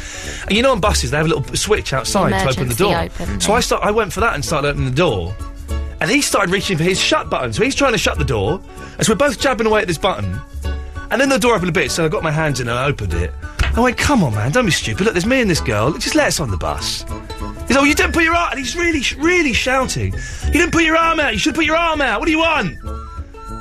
[0.43, 2.95] And you know, on buses they have a little switch outside to open the door.
[2.95, 3.83] open so I start.
[3.83, 5.35] I went for that and started opening the door.
[6.01, 7.53] And he started reaching for his shut button.
[7.53, 8.61] So he's trying to shut the door.
[8.97, 10.39] And so we're both jabbing away at this button.
[11.09, 12.87] And then the door opened a bit, so I got my hands in and I
[12.87, 13.31] opened it.
[13.75, 15.03] I went, come on, man, don't be stupid.
[15.03, 15.93] Look, there's me and this girl.
[15.93, 17.01] Just let us on the bus.
[17.01, 18.51] He's like, oh, you didn't put your arm...
[18.51, 20.13] And he's really, really shouting.
[20.45, 21.33] You didn't put your arm out.
[21.33, 22.19] You should put your arm out.
[22.19, 22.77] What do you want?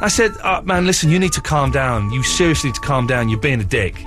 [0.03, 2.11] I said, uh, man, listen, you need to calm down.
[2.13, 3.29] You seriously need to calm down.
[3.29, 4.05] You're being a dick.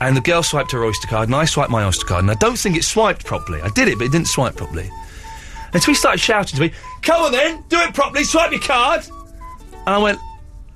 [0.00, 2.22] And the girl swiped her Oyster card, and I swiped my Oyster card.
[2.22, 3.60] And I don't think it swiped properly.
[3.60, 4.90] I did it, but it didn't swipe properly.
[5.72, 8.60] And so he started shouting to me, come on then, do it properly, swipe your
[8.60, 9.06] card.
[9.72, 10.18] And I went,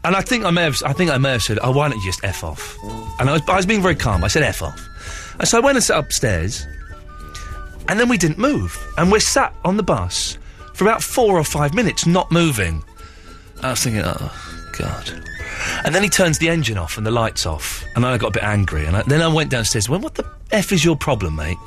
[0.04, 1.98] and I think I may have, I think I may have said, oh, why don't
[1.98, 2.76] you just F off?
[3.18, 4.22] And I was, I was being very calm.
[4.22, 4.88] I said F off.
[5.38, 6.66] And so I went and sat upstairs,
[7.88, 8.78] and then we didn't move.
[8.98, 10.38] And we're sat on the bus
[10.74, 12.84] for about four or five minutes, not moving.
[13.62, 15.24] I was thinking, oh, God.
[15.84, 17.84] And then he turns the engine off and the lights off.
[17.94, 18.86] And I got a bit angry.
[18.86, 21.58] And I, then I went downstairs and went, what the F is your problem, mate?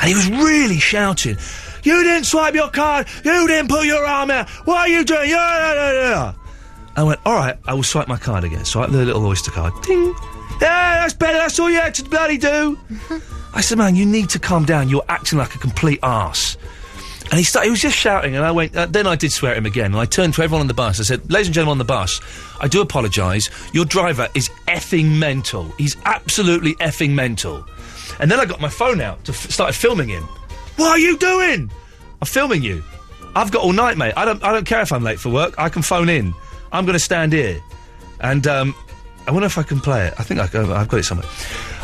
[0.00, 1.36] And he was really shouting,
[1.82, 3.08] You didn't swipe your card!
[3.24, 4.48] You didn't put your arm out!
[4.66, 5.28] What are you doing?
[5.28, 6.32] Yeah, yeah, yeah, yeah.
[6.96, 8.64] I went, all right, I will swipe my card again.
[8.64, 9.72] Swipe the little Oyster card.
[9.82, 10.14] Ding!
[10.60, 11.38] Yeah, that's better.
[11.38, 12.78] That's all you had to bloody do.
[13.54, 14.88] I said, man, you need to calm down.
[14.88, 16.56] You're acting like a complete arse.
[17.30, 19.52] And he started, he was just shouting, and I went, uh, then I did swear
[19.52, 19.86] at him again.
[19.86, 20.98] And I turned to everyone on the bus.
[20.98, 22.20] I said, ladies and gentlemen on the bus,
[22.60, 23.50] I do apologise.
[23.74, 25.64] Your driver is effing mental.
[25.76, 27.66] He's absolutely effing mental.
[28.18, 30.22] And then I got my phone out to f- filming him.
[30.76, 31.70] What are you doing?
[32.22, 32.82] I'm filming you.
[33.36, 34.14] I've got all night, mate.
[34.16, 35.54] I don't, I don't care if I'm late for work.
[35.58, 36.32] I can phone in.
[36.72, 37.60] I'm going to stand here.
[38.20, 38.74] And um,
[39.26, 40.14] I wonder if I can play it.
[40.18, 41.28] I think I, I've got it somewhere.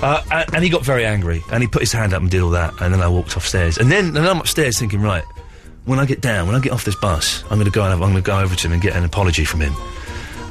[0.03, 1.43] Uh, and, and he got very angry.
[1.53, 2.73] And he put his hand up and did all that.
[2.81, 3.79] And then I walked offstairs.
[3.79, 5.25] And then, and then I'm upstairs thinking, right,
[5.85, 7.91] when I get down, when I get off this bus, I'm going to go and
[7.91, 9.75] have, I'm going to go over to him and get an apology from him.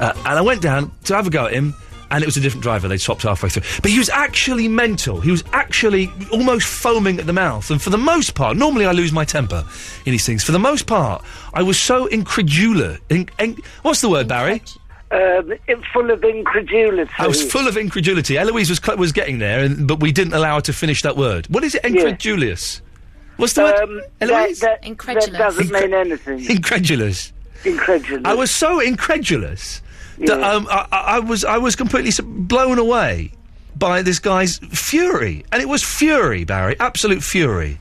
[0.00, 1.74] Uh, and I went down to have a go at him,
[2.10, 2.86] and it was a different driver.
[2.86, 3.62] They swapped halfway through.
[3.82, 5.20] But he was actually mental.
[5.20, 7.70] He was actually almost foaming at the mouth.
[7.70, 9.64] And for the most part, normally I lose my temper
[10.04, 10.44] in these things.
[10.44, 13.00] For the most part, I was so incredulous.
[13.08, 14.62] In, in, what's the word, Barry?
[15.10, 15.54] Um,
[15.92, 17.12] full of incredulity.
[17.18, 18.36] I was full of incredulity.
[18.36, 21.46] Eloise was was getting there, and, but we didn't allow her to finish that word.
[21.48, 21.84] What is it?
[21.84, 22.80] Incredulous.
[23.36, 23.74] What's the word?
[23.82, 24.60] Um, Eloise?
[24.60, 26.44] that, that, that doesn't mean anything.
[26.48, 27.32] Incredulous.
[27.64, 28.22] Incredulous.
[28.24, 29.82] I was so incredulous
[30.18, 33.32] that um, I, I I was I was completely blown away
[33.76, 37.78] by this guy's fury, and it was fury, Barry, absolute fury.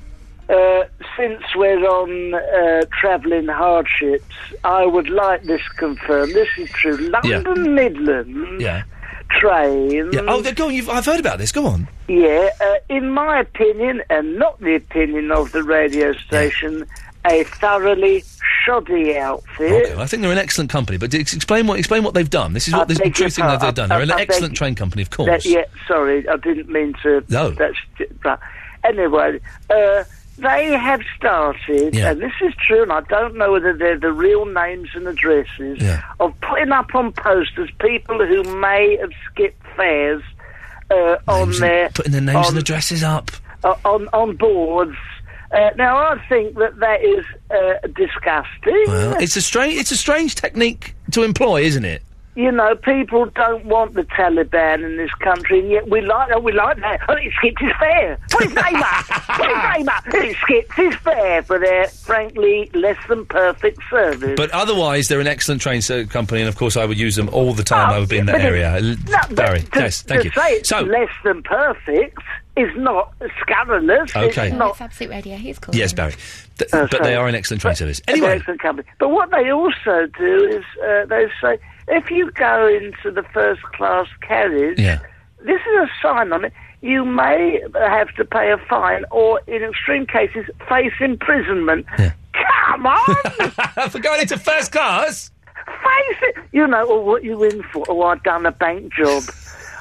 [0.49, 0.83] Uh,
[1.17, 6.33] since we're on uh, travelling hardships, I would like this confirmed.
[6.33, 6.97] This is true.
[6.97, 8.83] London Midlands Yeah.
[9.29, 10.11] Train.
[10.13, 10.21] Yeah.
[10.27, 10.75] Oh, they're going.
[10.75, 11.51] You've, I've heard about this.
[11.51, 11.87] Go on.
[12.07, 16.85] Yeah, uh, in my opinion, and not the opinion of the radio station,
[17.25, 18.23] a thoroughly
[18.65, 19.85] shoddy outfit.
[19.91, 22.53] Okay, I think they're an excellent company, but ex- explain what explain what they've done.
[22.53, 23.91] This is I what this is the beg true your thing that they've done.
[23.91, 25.27] I- They're an I beg excellent train company, of course.
[25.27, 27.23] That- yeah, sorry, I didn't mean to.
[27.29, 27.51] No.
[27.51, 27.77] That's
[28.21, 28.39] but
[28.83, 29.39] anyway.
[29.69, 30.03] Uh,
[30.37, 32.11] they have started, Yeah.
[32.11, 35.79] and this is true, and I don't know whether they're the real names and addresses
[36.19, 40.21] of putting up on posters people who may have skipped fares
[40.91, 43.31] uh, on their Putting their names on, and addresses up.
[43.63, 44.95] uh, on on boards.
[45.51, 48.83] Uh, now I think that that is uh, disgusting.
[48.87, 52.01] Well, it's a strange it's a strange technique to employ, isn't it?
[52.35, 56.39] You know, people don't want the Taliban in this country, and yet we like oh,
[56.39, 57.01] we like that.
[57.07, 58.17] Oh, it skips his fare.
[58.31, 59.05] Put his name up.
[59.05, 60.03] Put his name up.
[60.07, 64.33] It skips his fare for their, frankly, less than perfect service.
[64.35, 67.29] But otherwise, they're an excellent train ser- company, and of course, I would use them
[67.29, 68.79] all the time I would be in that area.
[68.81, 70.31] No, Barry, to, yes, thank to you.
[70.33, 72.17] say it's So, less than perfect
[72.55, 74.15] is not scandalous.
[74.15, 74.47] Okay.
[74.47, 75.37] It's not It's Absolute Radio.
[75.37, 75.75] He's called.
[75.75, 76.13] yes, Barry.
[76.57, 77.99] Th- Oh, but they are an excellent train service.
[78.07, 78.87] An Anyway, excellent company.
[78.99, 83.61] But what they also do is uh, they say if you go into the first
[83.63, 84.99] class carriage, Yeah.
[85.39, 86.53] this is a sign on it.
[86.81, 91.85] You may have to pay a fine, or in extreme cases, face imprisonment.
[92.33, 95.31] Come on, for going into first class.
[95.65, 96.35] face it.
[96.51, 97.85] You know, or what you in for?
[97.87, 99.23] Oh, I've done a bank job.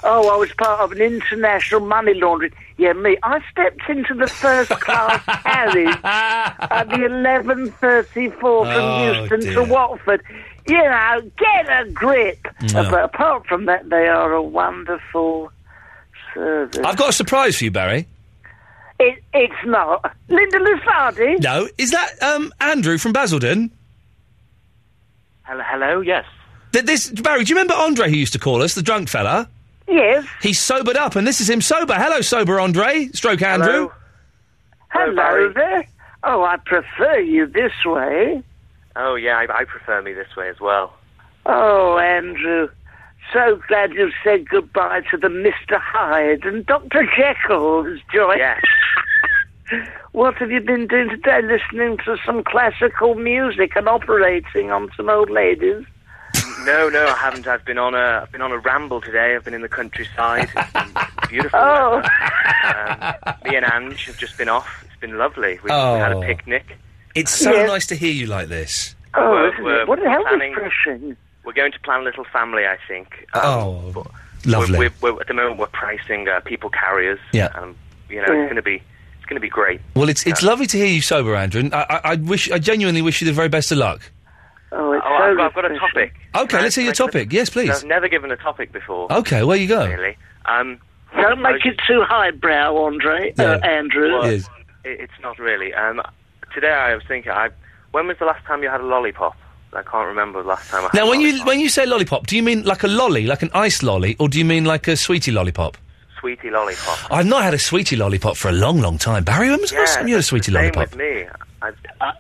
[0.05, 2.53] Oh, I was part of an international money laundering.
[2.77, 3.17] Yeah, me.
[3.23, 9.41] I stepped into the first class carriage at the eleven thirty four from Oh, Euston
[9.41, 9.55] dear.
[9.55, 10.23] to Watford.
[10.67, 12.47] You know, get a grip.
[12.73, 12.91] No.
[12.91, 15.51] But apart from that, they are a wonderful
[16.35, 16.81] service.
[16.85, 18.07] I've got a surprise for you, Barry.
[19.01, 21.41] It, it's not Linda Lusardi.
[21.43, 23.71] No, is that um, Andrew from Basildon?
[25.43, 26.25] Hello, hello, yes.
[26.73, 29.49] Th- this Barry, do you remember Andre who used to call us, the drunk fella?
[29.89, 30.25] Yes.
[30.41, 31.95] He's sobered up, and this is him sober.
[31.95, 33.09] Hello, sober Andre.
[33.13, 33.91] Stroke Andrew.
[34.91, 35.87] Hello there.
[36.23, 38.43] Oh, I prefer you this way.
[38.97, 40.93] Oh, yeah, I, I prefer me this way as well.
[41.47, 42.69] Oh, Andrew,
[43.33, 45.81] so glad you've said goodbye to the Mr.
[45.81, 47.07] Hyde and Dr.
[47.17, 48.35] Jekyll's joy.
[48.37, 48.61] Yes.
[50.13, 51.41] what have you been doing today?
[51.43, 55.85] Listening to some classical music and operating on some old ladies?
[56.65, 57.47] No, no, I haven't.
[57.49, 59.35] I've been on a, I've been on a ramble today.
[59.35, 60.49] I've been in the countryside.
[60.55, 60.93] It's been
[61.29, 61.59] beautiful.
[61.59, 61.97] Oh.
[61.97, 63.15] Um,
[63.45, 64.85] me and Ange have just been off.
[64.87, 65.59] It's been lovely.
[65.65, 66.23] We, we had a Oh.
[66.23, 66.79] picnic.
[67.15, 68.95] It's so we're- nice to hear you like this.
[69.15, 69.89] Oh, We're- isn't we're it?
[69.89, 71.17] What how planning- refreshing.
[71.45, 73.27] We're going to plan a little family, I think.
[73.35, 74.05] oh,
[74.47, 74.79] lovely.
[74.79, 77.19] We're, we're, we're, at the moment, we're pricing uh, people carriers.
[77.33, 77.47] Yeah.
[77.55, 77.75] Um,
[78.09, 78.43] you know, Yeah.
[78.43, 78.77] it's going to be,
[79.17, 79.81] it's going to be great.
[79.97, 81.61] Well, it's it's lovely to hear you sober, Andrew.
[81.61, 84.01] And I, I, I wish, I genuinely wish you the very best of luck.
[84.71, 86.15] Oh, it's Oh, so I've, got- I've got a topic.
[86.37, 87.33] Okay, let's hear your topic.
[87.33, 87.71] Yes, please.
[87.71, 89.13] I've never given a topic before.
[89.13, 89.87] Okay, where you go?
[89.87, 90.17] Really.
[90.47, 90.79] Um,
[91.15, 93.35] Don't make it too highbrow, Andre.
[93.39, 94.13] Uh, Andrew.
[94.13, 94.45] Well, it,
[94.85, 95.75] it's not really.
[95.75, 96.01] Um,
[96.55, 97.51] today I was thinking, I,
[97.93, 99.37] when was the last time you had a lollipop?
[99.75, 101.39] I can't remember the last time I had Now, a when lollipop.
[101.39, 104.17] you when you say lollipop, do you mean like a lolly, like an ice lolly,
[104.19, 105.77] or do you mean like a sweetie lollipop?
[106.21, 106.99] Sweetie lollipop.
[107.11, 109.25] I've not had a sweetie lollipop for a long, long time.
[109.25, 110.91] Barry, when was the last Yeah, time you had a sweetie Same lollipop?
[110.91, 111.25] with me.
[111.63, 112.13] I,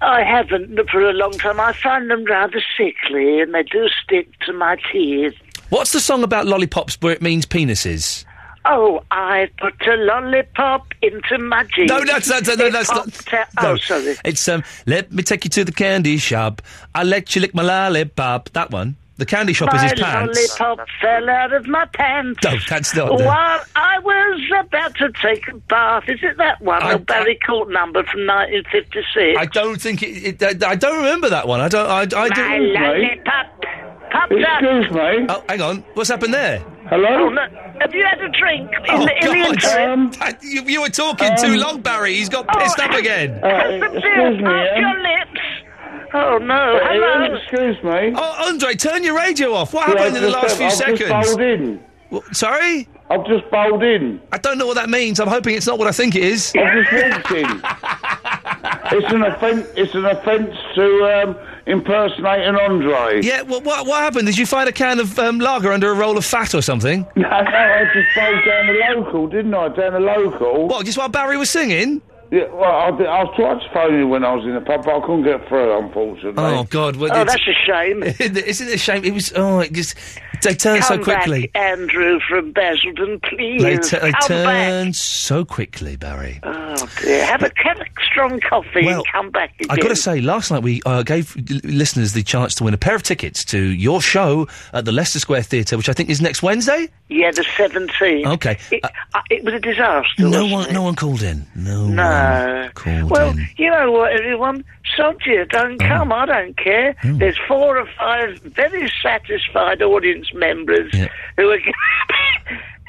[0.00, 1.58] I haven't for a long time.
[1.60, 5.34] I find them rather sickly, and they do stick to my teeth.
[5.70, 8.24] What's the song about lollipops where it means penises?
[8.70, 11.88] Oh, I put a lollipop into my jeans.
[11.90, 13.04] No, that's that's, that's, that's not.
[13.12, 13.70] popped out- no.
[13.72, 14.16] Oh, sorry.
[14.24, 14.62] It's um.
[14.86, 16.60] Let me take you to the candy shop.
[16.94, 18.50] I'll let you lick my lollipop.
[18.50, 18.96] That one.
[19.16, 20.58] The candy shop my is his pants.
[20.60, 22.38] lollipop fell out of my pants.
[22.44, 23.18] No, that's not.
[23.18, 26.82] the- While I was about to take a bath, is it that one?
[26.82, 29.36] I- the Barry Court number from 1956.
[29.38, 31.60] I don't think it, it, I, I don't remember that one.
[31.60, 31.88] I don't.
[31.88, 32.72] I, I my don't.
[32.74, 33.64] My lollipop
[34.10, 34.62] popped out.
[34.92, 35.26] me.
[35.28, 35.78] Oh, hang on.
[35.94, 36.62] What's happened there?
[36.90, 37.46] Oh, no.
[37.80, 40.10] Have you had a drink in, Oh, the, in the interim?
[40.10, 40.36] God.
[40.42, 42.14] You, you were talking too long, Barry.
[42.14, 43.34] He's got pissed up again.
[43.42, 45.40] Has the beer popped your lips?
[46.14, 46.80] Oh no!
[46.82, 47.34] Hello.
[47.36, 48.14] excuse me.
[48.16, 49.74] Oh, Andre, turn your radio off.
[49.74, 51.00] What Yeah, happened in the last uh, few I've seconds?
[51.00, 51.84] Just bowled in.
[52.10, 52.88] Wha- sorry?
[53.10, 54.18] I've just bowled in.
[54.32, 55.20] I don't know what that means.
[55.20, 56.54] I'm hoping it's not what I think it is.
[56.56, 57.62] I've just walked in.
[59.02, 59.68] it's an offence.
[59.76, 61.36] It's an offence to um,
[61.68, 63.20] impersonate an Andre.
[63.22, 64.26] Yeah, what, what, what happened?
[64.26, 67.06] Did you find a can of um, lager under a roll of fat or something?
[67.14, 69.68] No, no, I just bowled down the local, didn't I?
[69.68, 70.68] Down the local.
[70.68, 72.02] What, just while Barry was singing?
[72.30, 74.84] Yeah, well, I, did, I tried to phone you when I was in the pub,
[74.84, 76.34] but I couldn't get through, unfortunately.
[76.36, 76.96] Oh, God.
[76.96, 78.02] Well, Oh, it's- that's a shame.
[78.46, 79.02] Isn't it a shame?
[79.04, 79.94] It was, oh, it just,
[80.42, 81.48] they turned so quickly.
[81.54, 83.62] back, Andrew from Basildon, please.
[83.62, 84.94] They, t- they come back.
[84.94, 86.40] so quickly, Barry.
[86.42, 87.24] Oh dear!
[87.26, 89.68] Have a, have a strong coffee Well, and come back again.
[89.70, 91.34] I got to say, last night we uh, gave
[91.64, 95.18] listeners the chance to win a pair of tickets to your show at the Leicester
[95.18, 96.88] Square Theatre, which I think is next Wednesday.
[97.08, 98.26] Yeah, the seventeenth.
[98.26, 98.58] Okay.
[98.70, 100.04] It, uh, it was a disaster.
[100.18, 100.72] No one, it?
[100.72, 101.46] no one called in.
[101.54, 102.02] No, No.
[102.64, 103.46] one called Well, in.
[103.56, 104.64] you know what, everyone?
[104.96, 105.86] You, don't Oh.
[105.86, 106.12] come.
[106.12, 106.94] I don't care.
[107.04, 110.92] There's four or five very satisfied audience members
[111.36, 111.58] who are.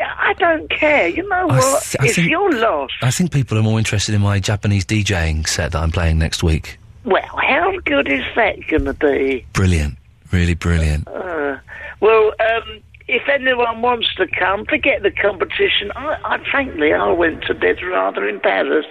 [0.01, 1.07] I don't care.
[1.09, 1.83] You know I what?
[1.83, 2.89] th- I it's think- your loss.
[3.01, 6.41] I think people are more interested in my Japanese DJing set that I'm playing next
[6.41, 6.77] week.
[7.03, 9.45] Well, how good is that going to be?
[9.53, 9.97] Brilliant,
[10.31, 11.07] really brilliant.
[11.07, 11.57] Uh,
[11.99, 15.91] well, um, if anyone wants to come, forget the competition.
[15.95, 18.87] I, I frankly, I went to bed rather embarrassed.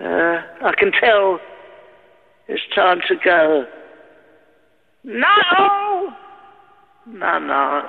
[0.00, 1.40] Uh, I can tell
[2.48, 3.64] it's time to go.
[5.04, 6.08] No!
[7.06, 7.82] No, no.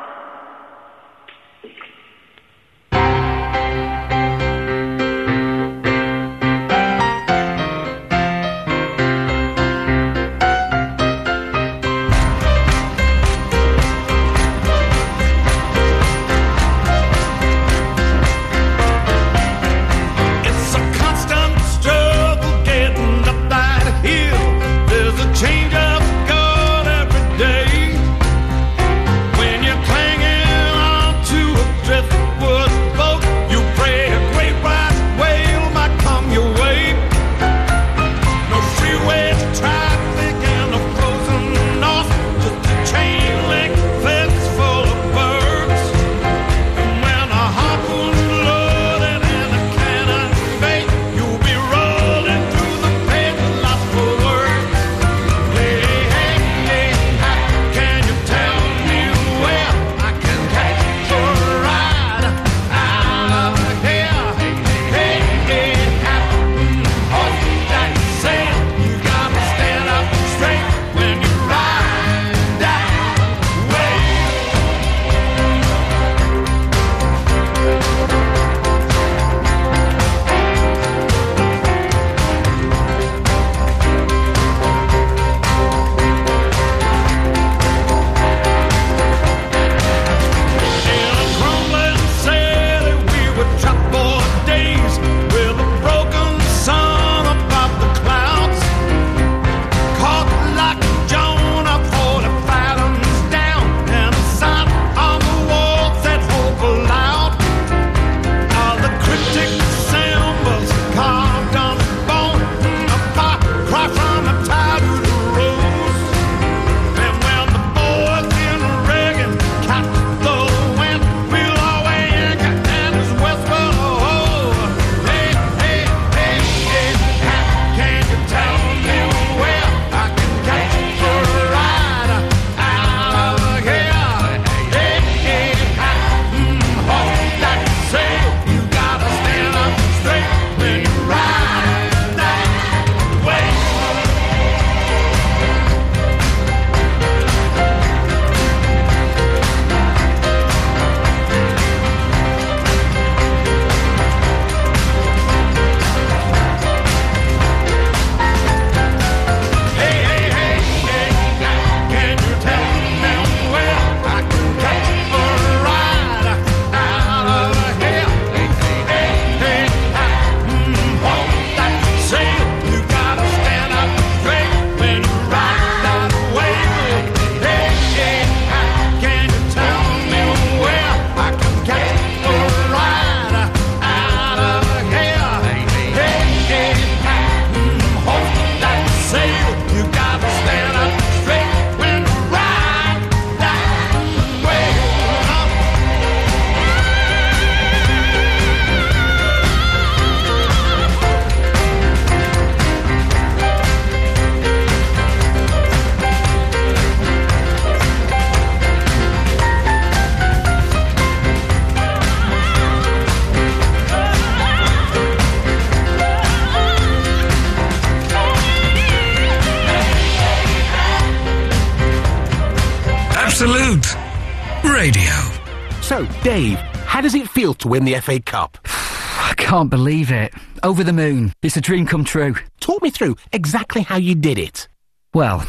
[227.75, 228.57] Win the FA Cup?
[228.65, 230.33] I can't believe it.
[230.63, 231.33] Over the moon.
[231.41, 232.35] It's a dream come true.
[232.61, 234.69] Talk me through exactly how you did it.
[235.13, 235.45] Well,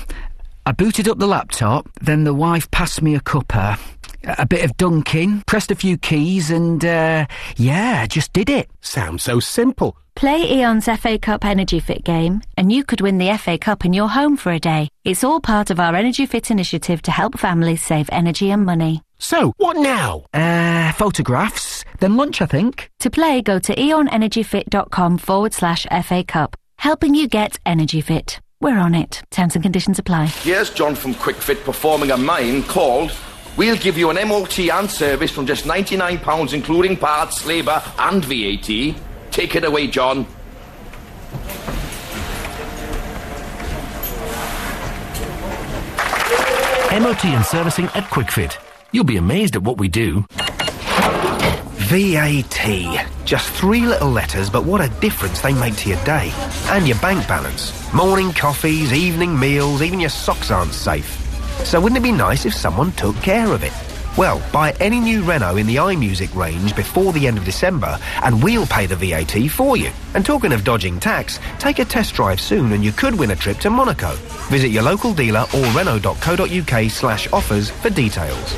[0.66, 3.78] I booted up the laptop, then the wife passed me a cuppa,
[4.24, 7.26] a bit of dunking, pressed a few keys, and, uh,
[7.58, 8.68] yeah, just did it.
[8.80, 9.96] Sounds so simple.
[10.16, 13.92] Play E.ON's FA Cup Energy Fit game, and you could win the FA Cup in
[13.92, 14.88] your home for a day.
[15.04, 19.02] It's all part of our Energy Fit initiative to help families save energy and money.
[19.18, 20.24] So, what now?
[20.32, 22.90] Uh, photographs, then lunch, I think.
[23.00, 28.40] To play, go to eonenergyfit.com forward slash FA Cup, helping you get Energy Fit.
[28.60, 29.22] We're on it.
[29.30, 30.26] Terms and conditions apply.
[30.26, 33.12] Here's John from Kwik Fit performing a mine called
[33.56, 38.94] We'll give you an MOT and service from just £99, including parts, labour, and VAT.
[39.30, 40.26] Take it away, John.
[46.92, 48.58] MOT and servicing at Kwik Fit.
[48.96, 50.24] You'll be amazed at what we do.
[51.90, 53.06] VAT.
[53.26, 56.32] Just three little letters, but what a difference they make to your day.
[56.70, 57.92] And your bank balance.
[57.92, 61.04] Morning coffees, evening meals, even your socks aren't safe.
[61.62, 63.74] So wouldn't it be nice if someone took care of it?
[64.16, 68.42] Well, buy any new Renault in the iMusic range before the end of December and
[68.42, 69.90] we'll pay the VAT for you.
[70.14, 73.36] And talking of dodging tax, take a test drive soon and you could win a
[73.36, 74.14] trip to Monaco.
[74.48, 78.54] Visit your local dealer or renault.co.uk slash offers for details.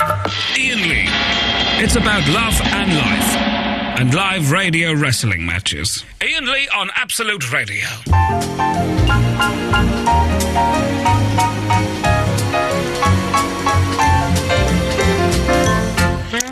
[0.00, 1.04] Iain Lee.
[1.82, 3.36] It's about love and life.
[4.00, 6.04] And live radio wrestling matches.
[6.22, 7.86] Iain Lee on Absolute Radio.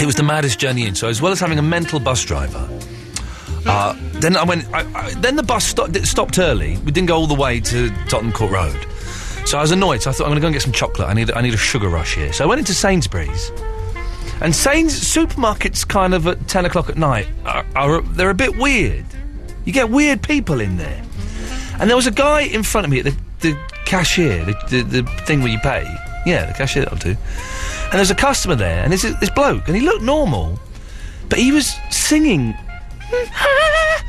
[0.08, 0.94] Was the maddest journey in.
[0.94, 2.66] So as well as having a mental bus driver,
[3.66, 4.64] uh, then I went.
[4.72, 6.78] I, I, then the bus sto- it stopped early.
[6.78, 8.86] We didn't go all the way to Tottenham Court Road.
[9.46, 10.00] So I was annoyed.
[10.02, 11.08] So I thought I'm going to go and get some chocolate.
[11.08, 12.32] I need I need a sugar rush here.
[12.32, 13.52] So I went into Sainsbury's.
[14.40, 18.56] And Sains supermarkets, kind of at ten o'clock at night, are, are they're a bit
[18.56, 19.04] weird.
[19.66, 21.02] You get weird people in there.
[21.78, 24.82] And there was a guy in front of me at the, the cashier, the, the,
[24.82, 25.84] the thing where you pay.
[26.24, 27.16] Yeah, the cashier that'll do.
[27.90, 30.58] And there's a customer there, and there's this bloke, and he looked normal,
[31.28, 32.50] but he was singing.
[32.50, 32.54] Ooh,
[33.32, 34.02] ah,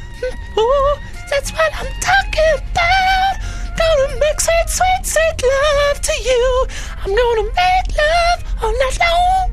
[0.57, 0.99] ah,
[1.29, 3.39] that's what I'm talking about.
[3.77, 6.67] Gonna make sweet, sweet, sweet love to you.
[7.05, 9.49] I'm gonna make love long.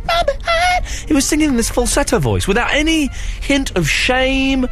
[1.06, 3.08] He was singing in this falsetto voice without any
[3.40, 4.66] hint of shame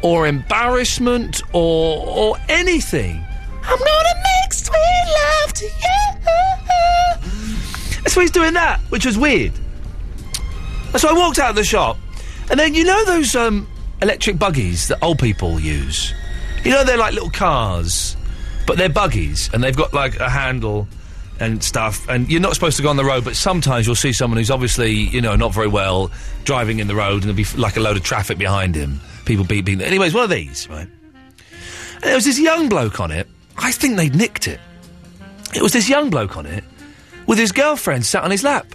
[0.00, 3.22] or embarrassment or or anything.
[3.64, 6.04] I'm gonna make sweet love to you.
[8.12, 9.52] Why he's doing that, which was weird.
[10.96, 11.98] So I walked out of the shop,
[12.50, 13.66] and then you know those um,
[14.00, 16.14] electric buggies that old people use.
[16.62, 18.16] You know they're like little cars,
[18.66, 20.86] but they're buggies, and they've got like a handle
[21.40, 22.08] and stuff.
[22.08, 24.50] And you're not supposed to go on the road, but sometimes you'll see someone who's
[24.50, 26.12] obviously you know not very well
[26.44, 29.00] driving in the road, and there'll be like a load of traffic behind him.
[29.24, 29.80] People beeping.
[29.80, 30.86] Anyways, one of these, right?
[30.86, 33.26] And there was this young bloke on it.
[33.56, 34.60] I think they'd nicked it.
[35.56, 36.62] It was this young bloke on it
[37.26, 38.66] with his girlfriend sat on his lap.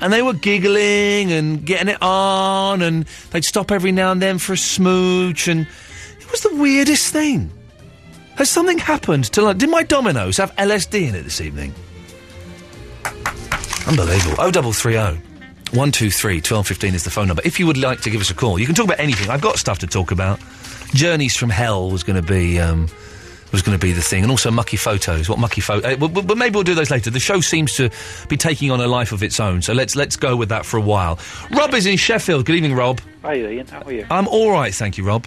[0.00, 4.38] And they were giggling and getting it on, and they'd stop every now and then
[4.38, 5.66] for a smooch, and
[6.20, 7.50] it was the weirdest thing.
[8.36, 11.74] Has something happened to like, did my Domino's have LSD in it this evening?
[13.86, 14.36] Unbelievable.
[14.38, 15.16] Oh double three oh.
[15.72, 17.42] 123 1215 is the phone number.
[17.44, 19.30] If you would like to give us a call, you can talk about anything.
[19.30, 20.38] I've got stuff to talk about.
[20.92, 22.88] Journeys from Hell was going to be um,
[23.56, 25.28] was going to be the thing, and also mucky photos.
[25.30, 25.88] What mucky photo?
[25.88, 27.08] Uh, but, but- but maybe we'll do those later.
[27.10, 27.90] The show seems to
[28.28, 30.76] be taking on a life of its own, so let's let's go with that for
[30.76, 31.18] a while.
[31.50, 32.44] Rob is in Sheffield.
[32.44, 33.00] Good evening, Rob.
[33.22, 34.06] Hi Iain, how are you?
[34.10, 35.26] I'm all right, thank you, Rob.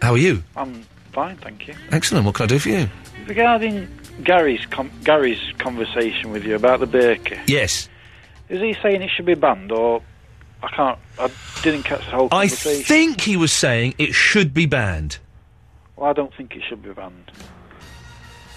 [0.00, 0.42] How are you?
[0.56, 1.74] I'm fine, thank you.
[1.90, 2.24] Excellent.
[2.24, 2.88] What can I do for you?
[3.26, 3.88] Regarding
[4.24, 7.88] Gary's com- Gary's conversation with you about the burqa, Yes.
[8.48, 10.02] is he saying it should be banned or
[10.62, 10.98] I can't?
[11.18, 11.30] I
[11.62, 12.84] didn't catch the whole I conversation.
[12.84, 15.18] think he was saying it should be banned.
[15.98, 17.30] Well, I don't think it should be banned,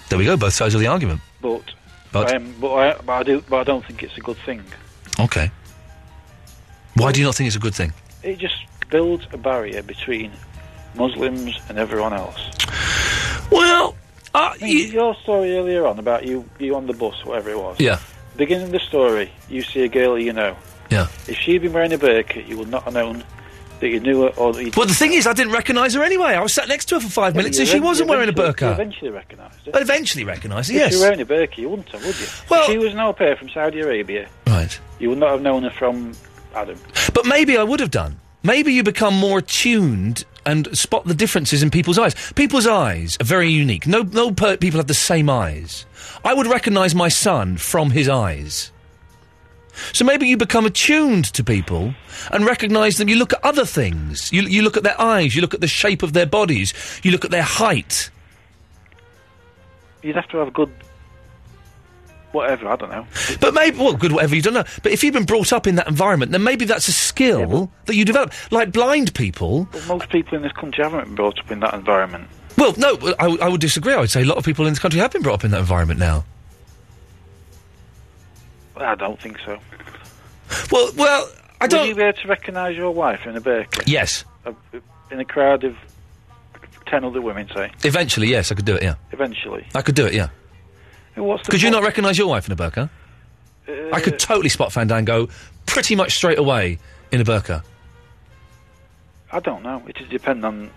[0.09, 0.37] There we go.
[0.37, 1.21] Both sides of the argument.
[1.41, 1.63] but
[2.11, 4.61] But- um, but, I, but I do, but I don't think it's a good thing.
[5.19, 5.49] Okay.
[6.95, 7.93] Why do you not think it's a good thing?
[8.21, 8.55] It just
[8.89, 10.31] builds a barrier between
[10.95, 12.39] Muslims and everyone else.
[13.49, 13.95] Well,
[14.33, 17.79] uh, your story earlier on about you, you on the bus, whatever it was.
[17.79, 17.99] Yeah.
[18.35, 20.55] Beginning of the story, you see a girl you know.
[20.89, 21.07] Yeah.
[21.27, 23.23] If she'd been wearing a burqa, you would not have known
[23.81, 26.03] that you knew her or that you Well, the thing is, I didn't recognise her
[26.03, 26.33] anyway.
[26.35, 28.37] I was sat next to her for five minutes, and she wasn't wearing a You
[28.37, 28.71] burqa.
[28.73, 29.71] eventually recognised her.
[29.75, 30.75] I eventually recognised her.
[30.77, 30.91] If Yes.
[30.93, 32.25] you were wearing a burqa, you wouldn't have, would you?
[32.49, 34.79] Well- if she was an au pair from Saudi Arabia, Right.
[34.99, 36.13] you would not have known her from
[36.55, 36.77] Adam.
[37.13, 38.17] But maybe I would have done.
[38.43, 42.15] Maybe you become more attuned and spot the differences in people's eyes.
[42.33, 43.85] People's eyes are very unique.
[43.85, 45.85] No, no per- people have the same eyes.
[46.25, 48.71] I would recognise my son from his eyes.
[49.93, 51.93] So maybe you become attuned to people
[52.31, 53.09] and recognise them.
[53.09, 54.31] You look at other things.
[54.31, 55.35] You, you look at their eyes.
[55.35, 56.73] You look at the shape of their bodies.
[57.03, 58.09] You look at their height.
[60.01, 60.71] You'd have to have good,
[62.31, 62.67] whatever.
[62.67, 63.05] I don't know.
[63.39, 64.63] But maybe, well, good, whatever you don't know.
[64.81, 67.95] But if you've been brought up in that environment, then maybe that's a skill that
[67.95, 68.33] you develop.
[68.51, 69.67] Like blind people.
[69.71, 72.27] But most people in this country haven't been brought up in that environment.
[72.57, 73.93] Well, no, I, I would disagree.
[73.93, 75.51] I would say a lot of people in this country have been brought up in
[75.51, 76.25] that environment now.
[78.81, 79.59] I don't think so.
[80.71, 81.29] Well, well,
[81.61, 81.81] I don't.
[81.81, 83.83] Would you be able to recognise your wife in a burqa?
[83.85, 84.25] Yes.
[84.45, 84.53] Uh,
[85.11, 85.75] In a crowd of
[86.85, 87.71] ten other women, say.
[87.83, 88.95] Eventually, yes, I could do it, yeah.
[89.11, 89.65] Eventually.
[89.75, 90.29] I could do it, yeah.
[91.15, 91.81] What's the Could you point?
[91.81, 92.89] not recognise your wife in a burqa?
[93.93, 95.27] I could totally spot Fandango
[95.65, 96.79] pretty much straight away
[97.11, 97.63] in a burqa.
[99.31, 99.81] I don't know.
[99.87, 100.69] It just depends on.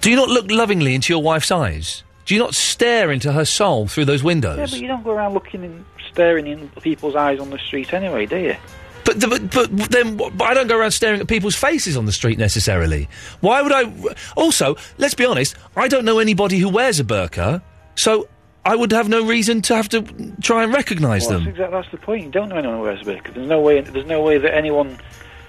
[0.00, 2.02] Do you not look lovingly into your wife's eyes?
[2.24, 4.58] Do you not stare into her soul through those windows?
[4.58, 7.92] Yeah, but you don't go around looking and staring in people's eyes on the street
[7.92, 8.56] anyway, do you?
[9.04, 12.06] But, the, but, but then but I don't go around staring at people's faces on
[12.06, 13.08] the street necessarily.
[13.40, 13.92] Why would I?
[14.34, 15.54] Also, let's be honest.
[15.76, 17.60] I don't know anybody who wears a burqa,
[17.96, 18.28] so
[18.64, 20.00] I would have no reason to have to
[20.40, 21.44] try and recognise Well, them.
[21.44, 22.24] that's, exactly, that's the point.
[22.24, 23.34] You don't know anyone who wears a burqa.
[23.34, 23.82] There's no way.
[23.82, 24.98] There's no way that anyone.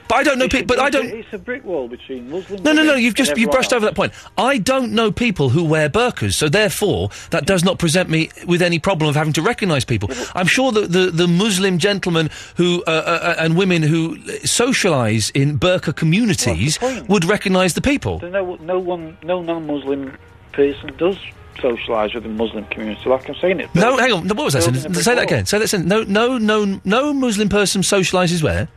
[0.08, 0.76] But I don't know people.
[0.76, 1.08] But I don't.
[1.08, 2.64] It's a brick wall between Muslims.
[2.64, 2.96] No, no, no.
[2.96, 4.14] You've just you brushed over that point.
[4.38, 8.62] I don't know people who wear burqas, so therefore that does not present me with
[8.62, 10.10] any problem of having to recognise people.
[10.36, 15.58] I'm sure that the the Muslim gentlemen who uh, uh, and women who socialise in
[15.60, 18.20] burqa communities would recognise the people.
[18.20, 20.18] There's no no one, no non-Muslim
[20.52, 21.18] person does
[21.58, 23.10] socialise with the Muslim community.
[23.10, 23.74] Like I'm saying it.
[23.74, 24.28] No, hang on.
[24.28, 24.60] What was that?
[24.60, 24.86] Building sentence?
[24.86, 25.46] a brick Say that again.
[25.46, 25.90] Say that sentence.
[25.90, 28.68] No, no, no, no Muslim person socialises where?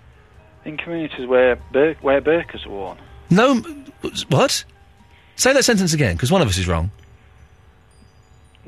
[0.65, 2.99] In communities where bur- where burqas are worn.
[3.31, 3.63] No,
[4.29, 4.65] what?
[5.37, 6.91] Say that sentence again, because one of us is wrong.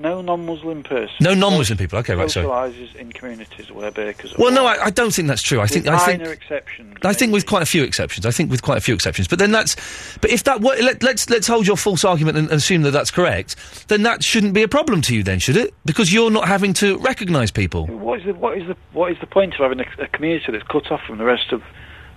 [0.00, 1.14] No non-Muslim person.
[1.20, 1.98] No non-Muslim people.
[1.98, 2.30] Okay, right.
[2.30, 2.46] Sorry.
[2.46, 5.60] Socialises in communities where burqas Well, no, I, I don't think that's true.
[5.60, 6.96] I think I think exceptions.
[7.04, 8.24] I think with quite a few exceptions.
[8.24, 9.28] I think with quite a few exceptions.
[9.28, 9.76] But then that's.
[10.22, 12.92] But if that were, let, let's let's hold your false argument and, and assume that
[12.92, 13.56] that's correct,
[13.88, 15.74] then that shouldn't be a problem to you, then, should it?
[15.84, 17.86] Because you're not having to recognise people.
[17.86, 20.50] What is the what is the what is the point of having a, a community
[20.50, 21.62] that's cut off from the rest of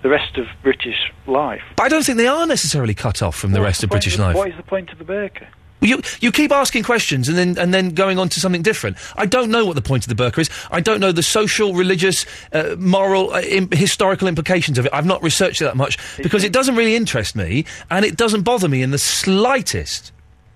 [0.04, 1.64] the rest of British life?
[1.76, 4.16] But I don't think they are necessarily cut off from the What's rest of British
[4.16, 4.36] the- life.
[4.38, 5.48] What is the point of the burqa?
[5.84, 8.98] You you keep asking questions and then and then going on to something different.
[9.16, 10.50] I don't know what the point of the burqa is.
[10.72, 14.94] I don't know the social, religious, uh, moral, uh, Im- historical implications of it.
[14.94, 18.42] I've not researched it that much because it doesn't really interest me and it doesn't
[18.44, 20.12] bother me in the slightest.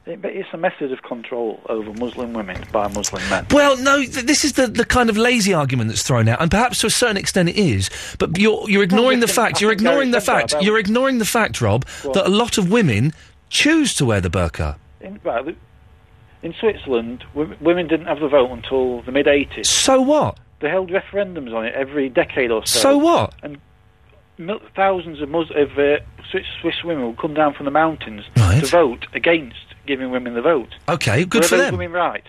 [0.05, 3.45] It, but it's a method of control over Muslim women by Muslim men.
[3.51, 6.49] Well, no, th- this is the, the kind of lazy argument that's thrown out, and
[6.49, 7.89] perhaps to a certain extent it is.
[8.17, 9.59] But you're you're ignoring the listen, fact.
[9.59, 10.51] You're think Gary ignoring the said that fact.
[10.53, 12.13] about- You're ignoring the fact, Rob, Go on.
[12.13, 13.11] that a lot of women
[13.49, 14.77] choose to wear the burqa.
[15.01, 15.55] In, right, the-
[16.43, 19.65] in Switzerland, w- women didn't have the vote until the mid 80s.
[19.67, 20.37] So what?
[20.59, 22.79] They held referendums on it every decade or so.
[22.79, 23.33] So what?
[23.43, 23.57] And
[24.37, 25.97] mil- thousands of, Mus- of uh,
[26.31, 30.41] Swiss, Swiss women would come down from the mountains to vote against giving women the
[30.41, 30.75] vote.
[30.89, 31.73] Okay, good were for them.
[31.77, 32.23] women right?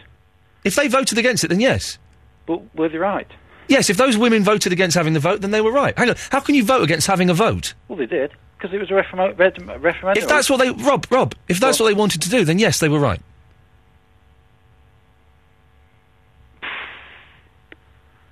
[0.64, 1.98] If they voted against it, then yes.
[2.46, 3.30] But were they right?
[3.68, 5.96] Yes, if those women voted against having the vote, then they were right.
[5.96, 7.74] Hang on, how can you vote against having a vote?
[7.88, 9.68] Well, they did because it was a referendum.
[9.80, 10.22] referendum.
[10.22, 12.80] If that's what they, Rob, Rob, if that's what they wanted to do, then yes,
[12.80, 13.20] they were right.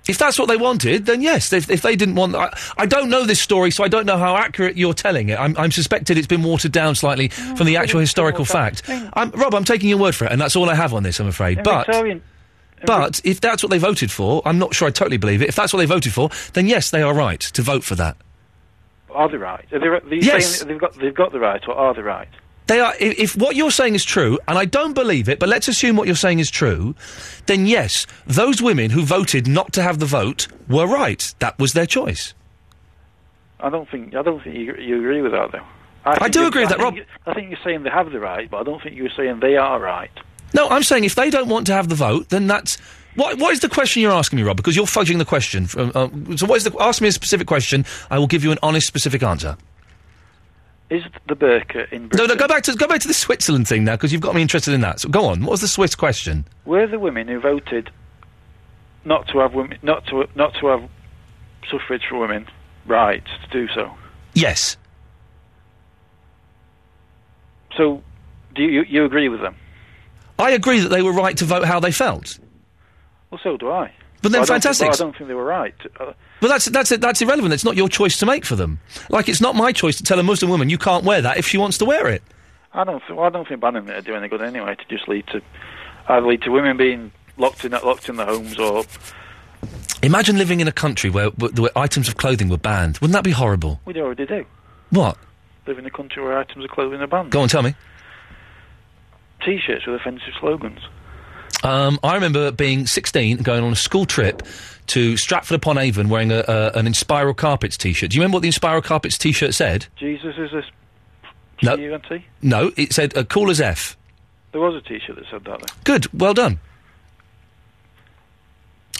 [0.07, 1.51] If that's what they wanted, then yes.
[1.51, 4.17] If, if they didn't want, I, I don't know this story, so I don't know
[4.17, 5.37] how accurate you're telling it.
[5.37, 8.83] I'm, I'm suspected it's been watered down slightly from the actual historical fact.
[8.87, 11.19] I'm, Rob, I'm taking your word for it, and that's all I have on this.
[11.19, 11.57] I'm afraid.
[11.57, 12.23] In But Victorian,
[12.85, 15.49] but if that's what they voted for, I'm not sure I totally believe it.
[15.49, 18.17] If that's what they voted for, then yes, they are right to vote for that.
[19.13, 19.65] are they right?
[19.71, 20.57] Are they, are you Yes.
[20.59, 22.27] saying they've got they've got the right, or are they right?
[22.67, 22.93] They are.
[22.99, 25.95] If, if what you're saying is true, and I don't believe it, but let's assume
[25.95, 26.95] what you're saying is true,
[27.45, 31.33] then yes, those women who voted not to have the vote were right.
[31.39, 32.33] That was their choice.
[33.59, 35.65] I don't think I don't think you, you agree with that though.
[36.05, 38.11] I think do you- agree with that, think you- I think you're saying they have
[38.11, 40.11] the right, but I don't think you're saying they are right.
[40.53, 42.77] No, I'm saying if they don't want to have the vote, then that's.
[43.15, 44.57] What, what is the question you're asking me, Rob?
[44.57, 45.65] Because you're fudging the question.
[45.65, 46.75] From, uh, so, what is the?
[46.79, 47.83] Ask me a specific question.
[48.11, 49.57] I will give you an honest, specific answer.
[50.89, 52.27] Is the burqa in No, Britain?
[52.29, 52.35] no.
[52.35, 54.73] Go back to go back to the Switzerland thing now, because you've got me interested
[54.73, 54.99] in that.
[54.99, 55.41] So, go on.
[55.41, 56.45] What was the Swiss question?
[56.65, 57.89] Were the women who voted
[59.03, 60.89] not to have women, not to not to have
[61.69, 62.47] suffrage for women
[62.85, 63.91] right to do so?
[64.33, 64.77] Yes.
[67.75, 68.01] So,
[68.55, 69.55] do you you agree with them?
[70.39, 72.37] I agree that they were right to vote how they felt.
[73.31, 73.91] Well, so do I.
[74.21, 74.87] But then I don't think- fantastic.
[74.89, 75.75] but I don't think they were right.
[75.99, 77.53] Uh, But that's that's that's irrelevant.
[77.53, 78.79] It's not your choice to make for them.
[79.09, 81.47] Like it's not my choice to tell a Muslim woman you can't wear that if
[81.47, 82.21] she wants to wear it.
[82.73, 82.99] I don't.
[83.07, 84.75] Th- well, I don't think banning it would do any good anyway.
[84.75, 85.41] To just lead to
[86.09, 88.83] either lead to women being locked in locked in their homes or
[90.03, 92.97] Imagine living in a country where, where, where items of clothing were banned.
[92.99, 93.81] Wouldn't that be horrible?
[93.85, 94.45] we already do
[94.91, 95.17] What?
[95.65, 97.31] live in a country where items of clothing are banned.
[97.31, 97.73] Go on, tell me.
[99.43, 100.79] T-shirts with offensive slogans.
[101.63, 104.43] Um, I remember being 16 going on a school trip
[104.87, 108.11] to Stratford upon Avon wearing a, a, an Inspiral Carpets t-shirt.
[108.11, 109.87] Do you remember what the Inspiral Carpets t-shirt said?
[109.97, 110.63] Jesus is a
[111.61, 111.99] No.
[112.41, 113.97] No, it said uh, cool as F.
[114.51, 115.59] There was a T-shirt that said that.
[115.59, 115.73] Though.
[115.83, 116.59] Good, well done.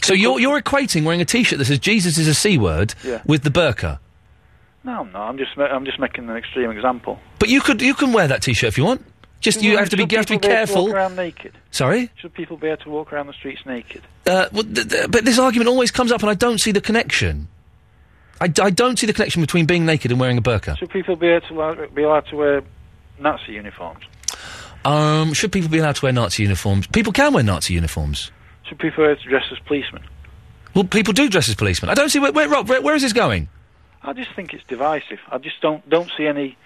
[0.02, 3.20] So you're you're equating wearing a t-shirt that says Jesus is a c word Yeah.
[3.26, 3.98] with the burqa.
[4.84, 5.28] No, I'm not.
[5.28, 7.18] I'm just I'm just making an extreme example.
[7.38, 9.04] But you could you can wear that t-shirt if you want.
[9.40, 10.86] Just you Well, have to be you have to be careful.
[10.86, 11.52] walk around naked.
[11.70, 12.10] Sorry.
[12.16, 14.02] Should people be able to walk around the streets naked?
[14.26, 16.80] Uh, well, th- th- but this argument always comes up, and I don't see the
[16.80, 17.46] connection.
[18.40, 20.76] I, d- I don't see the connection between being naked and wearing a burqa.
[20.78, 22.62] Should people be able to allow- be allowed to wear
[23.20, 24.04] Nazi uniforms?
[24.84, 26.86] Um, should people be allowed to wear Nazi uniforms?
[26.88, 28.30] People can wear Nazi uniforms.
[28.68, 30.02] Should people be able to dress as policemen?
[30.74, 31.90] Well, people do dress as policemen.
[31.90, 33.48] I don't see where, where Rob, where, where is this going?
[34.02, 35.18] I just think it's divisive.
[35.30, 36.56] I just don't don't see any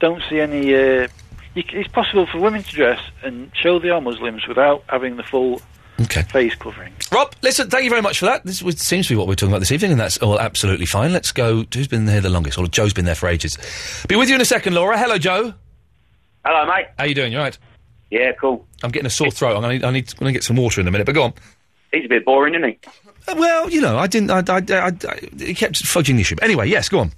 [0.00, 0.74] don't see any.
[0.74, 1.08] Uh, you,
[1.54, 5.60] it's possible for women to dress and show they are Muslims without having the full
[6.02, 6.22] Okay.
[6.22, 6.94] Face covering.
[7.12, 8.42] Rob, listen, thank you very much for that.
[8.44, 10.86] This was, seems to be what we're talking about this evening, and that's all absolutely
[10.86, 11.12] fine.
[11.12, 11.64] Let's go.
[11.74, 12.56] Who's been here the longest?
[12.56, 13.58] Well, Joe's been there for ages.
[14.08, 14.98] Be with you in a second, Laura.
[14.98, 15.52] Hello, Joe.
[16.44, 16.86] Hello, mate.
[16.98, 17.32] How you doing?
[17.32, 17.58] You all right?
[18.10, 18.66] Yeah, cool.
[18.82, 19.56] I'm getting a sore throat.
[19.56, 21.24] I'm gonna need, I need, I'm gonna get some water in a minute, but go
[21.24, 21.34] on.
[21.92, 22.78] He's a bit boring, isn't he?
[23.28, 24.30] Uh, well, you know, I didn't.
[24.30, 26.36] I, I, I, I, he kept fudging the issue.
[26.40, 27.12] Anyway, yes, go on.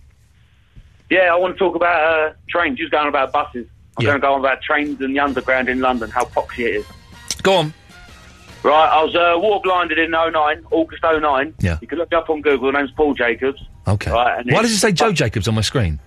[1.08, 2.78] Yeah, I want to talk about uh, trains.
[2.78, 3.68] You was going about buses.
[3.98, 6.76] I'm going to go on about trains and the underground in London, how poxy it
[6.76, 6.86] is.
[7.42, 7.74] Go on.
[8.62, 10.32] Right, I was uh, water blinded in 09,
[10.70, 11.54] August 09.
[11.58, 11.78] Yeah.
[11.80, 12.70] You can look up on Google.
[12.70, 13.60] The name's Paul Jacobs.
[13.88, 14.10] Okay.
[14.10, 15.98] Right, Why does it say Joe Jacobs on my screen?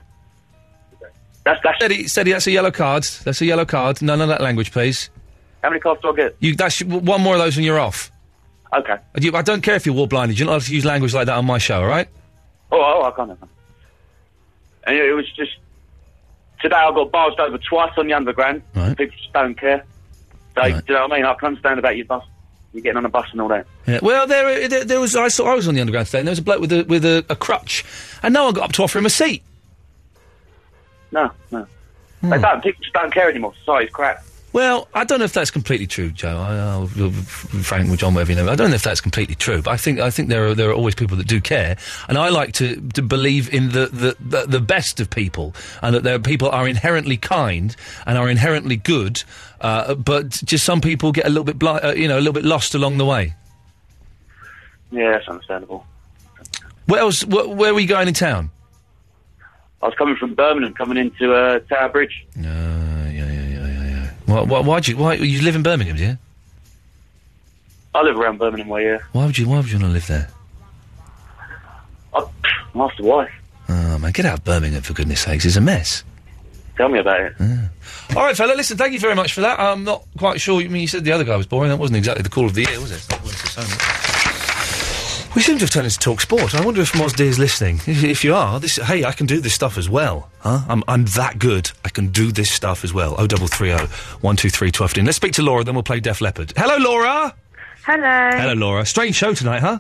[1.44, 1.78] That's that's.
[1.78, 2.32] Steady, steady.
[2.32, 3.04] That's a yellow card.
[3.24, 4.02] That's a yellow card.
[4.02, 5.10] None of that language, please.
[5.62, 6.38] How many cards do I get?
[6.40, 6.56] You.
[6.56, 8.12] That's one more of those and you're off.
[8.74, 8.98] Okay.
[9.20, 10.40] You, I don't care if you're war blinded.
[10.40, 11.82] You're not allowed to use language like that on my show.
[11.82, 12.08] All right.
[12.72, 13.32] Oh, oh, I can't.
[13.32, 13.52] I can't.
[14.86, 15.52] And it was just
[16.62, 16.76] today.
[16.76, 18.62] I got barged over twice on the underground.
[18.74, 19.84] People just don't care.
[20.56, 21.26] They, Do you know what I mean?
[21.26, 22.24] I can understand about your bus.
[22.74, 23.68] You're getting on a bus and all that.
[23.88, 24.00] Yeah.
[24.02, 25.16] Well, there, there, there was.
[25.16, 25.52] I saw.
[25.52, 27.26] I was on the underground today, and there was a bloke with a with a,
[27.30, 27.86] a crutch,
[28.22, 29.44] and no one got up to offer him a seat.
[31.12, 31.66] No, no.
[32.22, 32.30] Hmm.
[32.30, 32.62] They don't.
[32.64, 33.54] People just don't care anymore.
[33.60, 34.26] Society's crap.
[34.56, 36.40] Well, I don't know if that's completely true, Joe.
[36.40, 38.50] I, Frank with John, whatever you know.
[38.50, 40.70] I don't know if that's completely true, but I think I think there are there
[40.70, 41.76] are always people that do care,
[42.08, 45.94] and I like to, to believe in the, the, the, the best of people, and
[45.94, 47.76] that there are people are inherently kind
[48.06, 49.26] and are inherently good,
[49.60, 52.32] uh, but just some people get a little bit bli- uh, you know a little
[52.32, 53.36] bit lost along the way.
[54.90, 55.86] Yeah, that's understandable.
[56.86, 57.24] Where else?
[57.24, 58.52] Wh- where were you going in town?
[59.82, 62.26] I was coming from Birmingham, coming into uh, Tower Bridge.
[64.36, 64.98] Why, why, why'd you?
[64.98, 65.96] Why you live in Birmingham?
[65.96, 66.18] Do you?
[67.94, 68.98] I live around Birmingham way, yeah.
[69.14, 69.48] Why would you?
[69.48, 70.30] Why would you want to live there?
[72.14, 72.26] I,
[72.76, 73.32] asked the wife.
[73.70, 75.46] Oh man, get out of Birmingham for goodness sakes!
[75.46, 76.04] It's a mess.
[76.76, 77.34] Tell me about it.
[77.40, 77.70] Ah.
[78.18, 78.54] All right, fella.
[78.56, 79.58] Listen, thank you very much for that.
[79.58, 80.62] I'm not quite sure.
[80.62, 81.70] I mean, you said the other guy was boring.
[81.70, 82.96] That wasn't exactly the call of the year, was it?
[82.96, 84.05] It's not worth it so much.
[85.36, 86.56] We seem to have turned into talk sport.
[86.56, 87.82] I wonder if Moz is listening.
[87.86, 90.30] If, if you are, this hey, I can do this stuff as well.
[90.40, 90.62] Huh?
[90.70, 91.72] I'm I'm that good.
[91.84, 93.16] I can do this stuff as well.
[93.18, 93.86] Oh double three oh
[94.22, 95.06] one two three twelve fifteen.
[95.06, 96.54] Let's speak to Laura, then we'll play Def Leppard.
[96.56, 97.36] Hello, Laura.
[97.86, 98.30] Hello.
[98.40, 98.86] Hello, Laura.
[98.86, 99.80] Strange show tonight, huh?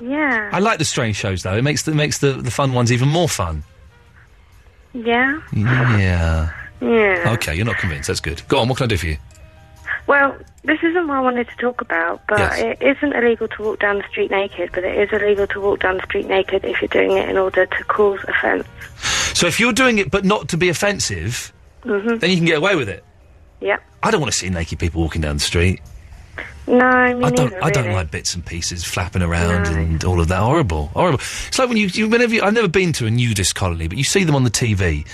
[0.00, 0.50] Yeah.
[0.52, 1.56] I like the strange shows though.
[1.56, 3.64] It makes the makes the, the fun ones even more fun.
[4.92, 5.40] Yeah.
[5.52, 6.52] Yeah.
[6.80, 7.32] Yeah.
[7.32, 8.06] Okay, you're not convinced.
[8.06, 8.40] That's good.
[8.46, 8.68] Go on.
[8.68, 9.16] What can I do for you?
[10.08, 12.58] Well, this isn't what I wanted to talk about, but Yes.
[12.58, 15.80] it isn't illegal to walk down the street naked, but it is illegal to walk
[15.80, 18.66] down the street naked if you're doing it in order to cause offence.
[19.38, 21.52] So if you're doing it but not to be offensive,
[21.84, 23.04] hmm then you can get away with it.
[23.60, 23.82] Yep.
[24.02, 25.80] I don't want to see naked people walking down the street.
[26.66, 27.54] No, I don't.
[27.62, 27.96] I don't really.
[27.96, 30.40] like bits and pieces flapping around and all of that.
[30.40, 31.18] Horrible, horrible.
[31.18, 33.96] It's like when you, you whenever you, I've never been to a nudist colony, but
[33.96, 35.06] you see them on the TV,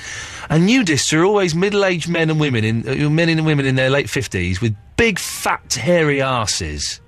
[0.50, 3.88] and nudists are always middle-aged men and women in uh, men and women in their
[3.88, 7.00] late fifties with big, fat, hairy asses.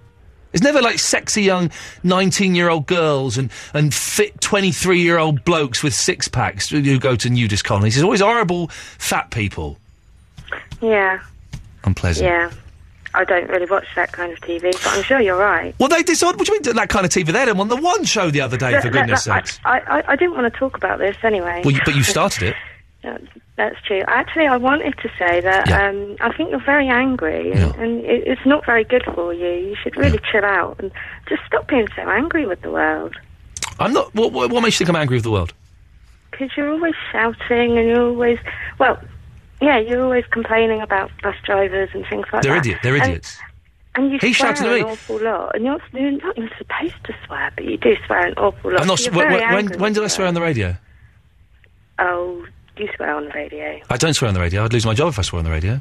[0.53, 1.71] It's never like sexy young
[2.05, 7.97] nineteen-year-old girls and and fit twenty-three-year-old blokes with six packs who go to nudist colonies.
[7.97, 9.77] It's always horrible, fat people.
[10.81, 11.21] Yeah.
[11.83, 12.27] Unpleasant.
[12.27, 12.51] Yeah.
[13.17, 15.75] I don't really watch that kind of TV, but I'm sure you're right.
[15.79, 16.37] Well, they decide.
[16.37, 17.27] What do you mean that kind of TV?
[17.33, 19.59] They had them on the one show the other day, for goodness look, sakes.
[19.65, 21.63] I, I, I didn't want to talk about this anyway.
[21.65, 22.57] Well, you, but you started it.
[23.03, 23.25] That's,
[23.57, 24.03] that's true.
[24.09, 25.89] Actually, I wanted to say that Yeah.
[25.89, 29.49] um, I think you're very angry, and, and it, it's not very good for you.
[29.49, 30.91] You should really chill out and
[31.29, 33.15] just stop being so angry with the world.
[33.79, 34.15] I'm not.
[34.15, 35.53] What, what, what makes you think I'm angry with the world?
[36.33, 38.39] Because you're always shouting, and you're always
[38.79, 38.99] well,
[39.61, 42.43] yeah, you're always complaining about bus drivers and things like that.
[42.43, 42.67] They're that.
[42.67, 42.79] idiot.
[42.83, 43.39] They're And- idiots.
[43.95, 44.81] And you He swear shouted at me.
[44.81, 48.27] an awful lot, and you're, you're not even supposed to swear, but you do swear
[48.27, 48.83] an awful lot.
[48.83, 48.99] I'm not.
[48.99, 50.77] so s- you're wh- very wh- when, angry when did I swear on the radio?
[51.99, 52.45] Oh,
[52.77, 53.81] you swear on the radio.
[53.89, 54.65] I don't swear on the radio.
[54.65, 55.81] I'd lose my job if I swore on the radio.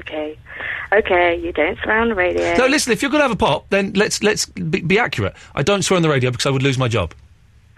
[0.00, 0.38] Okay,
[0.92, 2.54] okay, you don't swear on the radio.
[2.56, 2.92] No, listen.
[2.92, 5.34] If you're going to have a pop, then let's let's be, be accurate.
[5.54, 7.14] I don't swear on the radio because I would lose my job.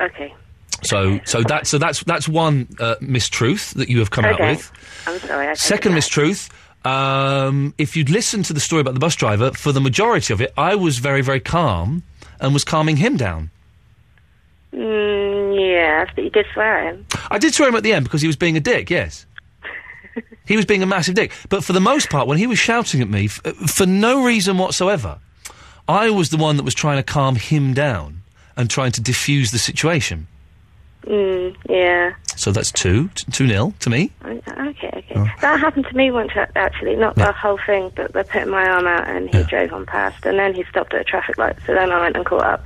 [0.01, 0.35] Okay,
[0.83, 4.72] So so that's so that's that's one uh, mistruth that you have come out with.
[5.07, 5.49] I'm sorry.
[5.49, 6.51] I Second mistruth.
[6.83, 10.41] Um, if you'd listened to the story about the bus driver, for the majority of
[10.41, 12.03] it, I was very, very calm
[12.41, 13.51] and was calming him down.
[14.72, 17.07] Mm, yes, but you did swear at him.
[17.31, 19.26] I did swear him at the end because he was being a dick, yes.
[20.47, 21.33] he was being a massive dick.
[21.51, 24.24] But for the most part, when he was shouting at me, f- uh, for no
[24.24, 25.18] reason whatsoever,
[25.89, 28.22] I was the one that was trying to calm him down
[28.57, 30.28] and trying to diffuse the situation.
[31.07, 32.13] Mm, yeah.
[32.37, 34.13] So that's two, t- two nil to me.
[34.25, 35.13] Okay, okay.
[35.17, 35.27] Oh.
[35.41, 36.97] That happened to me once, actually.
[36.97, 40.25] Not the whole thing, but they put my arm out and he drove on past,
[40.25, 41.57] and then he stopped at a traffic light.
[41.67, 42.65] So then I went and caught up,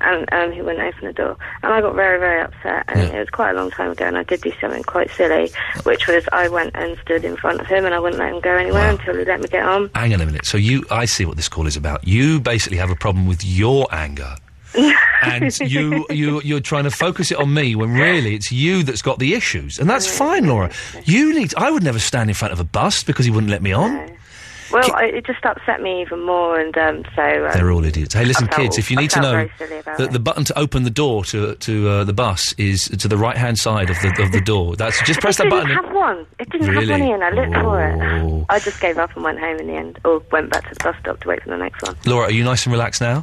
[0.00, 1.36] and um, he wouldn't open the door.
[1.62, 2.84] And I got very, very upset.
[2.88, 5.50] And it was quite a long time ago, and I did do something quite silly,
[5.84, 8.40] which was I went and stood in front of him, and I wouldn't let him
[8.40, 9.90] go anywhere until he let me get on.
[9.94, 10.46] Hang on a minute.
[10.46, 12.06] So you, I see what this call is about.
[12.06, 14.36] You basically have a problem with your anger.
[15.22, 19.02] And you, you, you're trying to focus it on me when really it's you that's
[19.02, 20.70] got the issues, and that's fine, Laura.
[21.04, 21.54] You need.
[21.56, 24.12] I would never stand in front of a bus because he wouldn't let me on.
[24.72, 28.14] Well, I, it just upset me even more, and um, so um, They're all idiots.
[28.14, 29.96] Hey, listen, I felt- kids, if you I need to felt know, very silly about
[29.98, 30.12] the, it.
[30.12, 33.36] the button to open the door to to uh, the bus is to the right
[33.36, 34.74] hand side of the of the door.
[34.74, 35.84] That's just press it that didn't button.
[35.86, 36.26] have one.
[36.40, 36.86] It didn't Really?
[36.88, 37.22] have one, Iain.
[37.22, 38.38] I looked for Oh.
[38.40, 38.46] it.
[38.48, 40.82] I just gave up and went home in the end, or went back to the
[40.82, 41.94] bus stop to wait for the next one.
[42.04, 43.22] Laura, are you nice and relaxed now?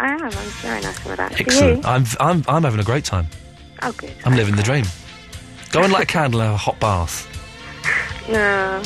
[0.00, 0.22] I am.
[0.22, 1.40] I'm very nice and relaxed.
[1.40, 1.84] Are Excellent.
[1.84, 1.90] you?
[1.90, 3.26] I'm I'm I'm having a great time.
[3.82, 4.12] Oh, good.
[4.24, 4.86] I'm living the dream.
[5.72, 7.26] Go and light a candle and have a hot bath.
[8.28, 8.82] No.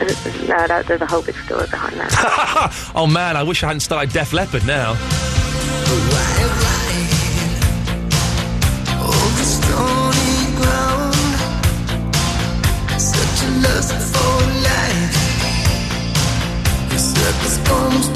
[0.00, 2.92] No, that, there's a whole big story behind that.
[2.94, 4.92] oh man, I wish I hadn't started Def Leppard now.
[9.00, 11.14] Over stony ground,
[13.00, 14.36] such a lust for
[14.68, 15.16] life.
[16.90, 18.13] The circus comes to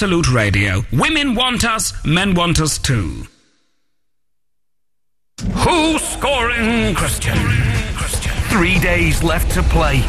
[0.00, 0.82] Absolute Radio.
[0.94, 3.26] Women want us, men want us too.
[5.52, 7.36] Who's scoring, Christian?
[8.48, 10.02] Three days left to play.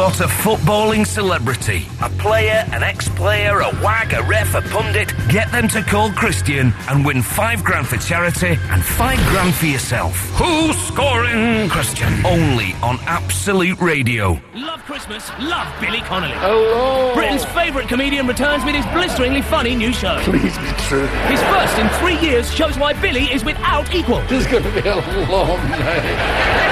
[0.00, 5.12] Spot spot a footballing celebrity, a player, an ex-player, a wag, a ref, a pundit,
[5.28, 9.66] get them to call Christian and win five grand for charity and five grand for
[9.66, 10.16] yourself.
[10.36, 12.24] Who's scoring Christian?
[12.24, 14.40] Only on Absolute Radio.
[14.54, 16.34] Love Christmas, love Billy Connolly.
[16.36, 17.12] Hello.
[17.12, 20.18] Britain's favourite comedian returns with his blisteringly funny new show.
[20.22, 21.06] Please be true.
[21.28, 24.22] His first in three years shows why Billy is without equal.
[24.22, 24.96] This is going to be a
[25.28, 26.69] long night.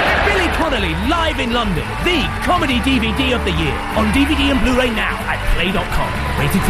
[0.59, 3.73] Connolly live in London, the comedy DVD of the year.
[3.95, 6.11] On DVD and Blu-ray now at play.com.
[6.37, 6.61] Rated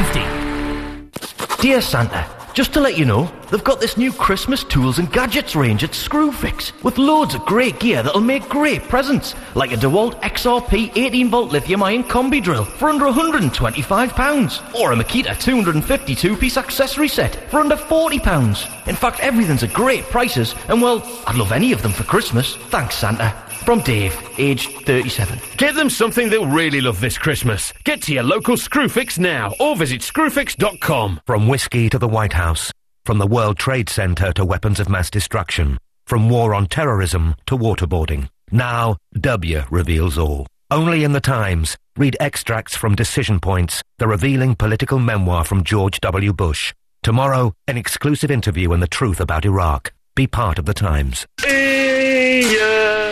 [1.50, 1.60] 15.
[1.60, 5.56] Dear Santa, just to let you know, they've got this new Christmas tools and gadgets
[5.56, 10.22] range at Screwfix with loads of great gear that'll make great presents, like a DeWalt
[10.22, 16.58] XRP 18 volt lithium ion combi drill for under £125, or a Makita 252 piece
[16.58, 18.88] accessory set for under £40.
[18.88, 22.56] In fact, everything's at great prices, and well, I'd love any of them for Christmas.
[22.56, 23.49] Thanks, Santa.
[23.66, 25.39] From Dave, aged 37.
[25.57, 27.72] Get them something they'll really love this Christmas.
[27.84, 31.22] Get to your local Screwfix now or visit screwfix.com.
[31.26, 32.72] From whiskey to the White House,
[33.05, 37.57] from the World Trade Center to weapons of mass destruction, from war on terrorism to
[37.57, 38.30] waterboarding.
[38.51, 40.47] Now, W reveals all.
[40.72, 41.78] Only in the Times.
[41.97, 46.34] Read extracts from Decision Points, the revealing political memoir from George W.
[46.34, 46.74] Bush.
[47.03, 49.91] Tomorrow, an exclusive interview and the truth about Iraq.
[50.16, 51.28] Be part of the Times.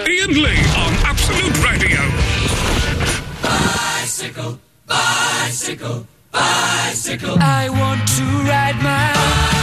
[0.07, 1.99] Iain Lee on Absolute Radio.
[3.43, 7.35] Bicycle, bicycle, bicycle.
[7.41, 9.11] I want to ride my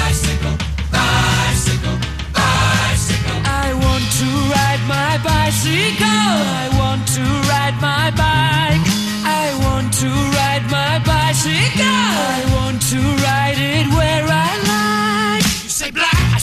[0.04, 0.56] bicycle,
[0.92, 1.96] bicycle,
[2.36, 3.38] bicycle.
[3.64, 6.28] I want to ride my bicycle.
[6.60, 8.84] I want to ride my bike.
[9.24, 11.88] I want to ride my bicycle.
[11.88, 15.44] I want to ride it where I like.
[15.64, 16.33] You say black, I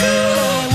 [0.00, 0.69] bicycle.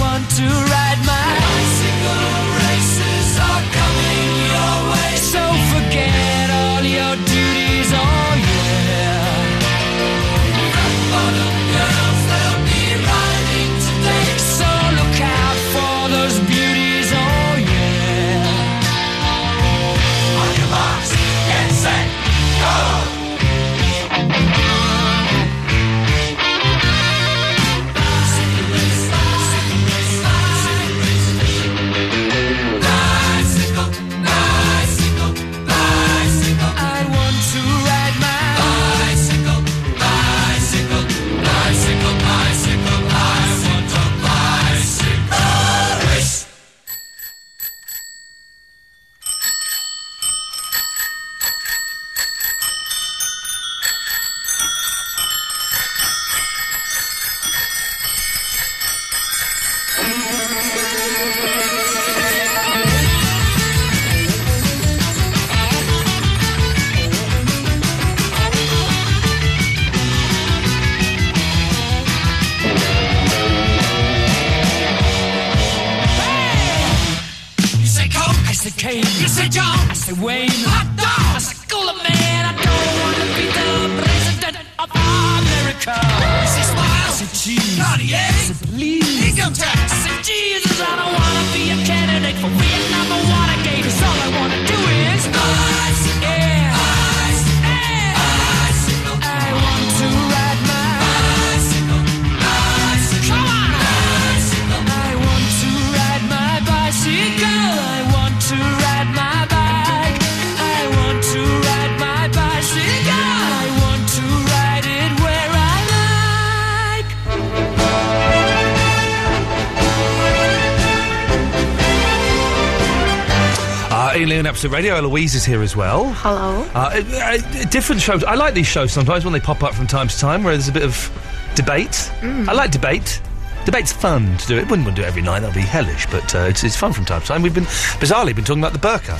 [124.55, 124.95] Absolute Radio.
[124.95, 126.13] Eloise is here as well.
[126.13, 126.65] Hello.
[126.73, 128.23] Uh, uh, different shows.
[128.23, 130.69] I like these shows sometimes when they pop up from time to time where there's
[130.69, 131.11] a bit of
[131.55, 132.09] debate.
[132.21, 132.47] Mm.
[132.47, 133.21] I like debate.
[133.65, 134.57] Debate's fun to do.
[134.57, 135.41] It wouldn't want to do it every night.
[135.41, 136.05] That'd be hellish.
[136.09, 137.41] But uh, it's, it's fun from time to time.
[137.41, 139.19] We've been bizarrely been talking about the burqa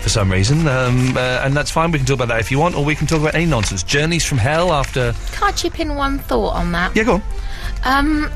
[0.00, 1.92] for some reason, um, uh, and that's fine.
[1.92, 3.82] We can talk about that if you want, or we can talk about any nonsense.
[3.82, 5.12] Journeys from hell after.
[5.32, 6.96] Can I chip in one thought on that?
[6.96, 7.22] Yeah, go on.
[7.84, 8.32] Um,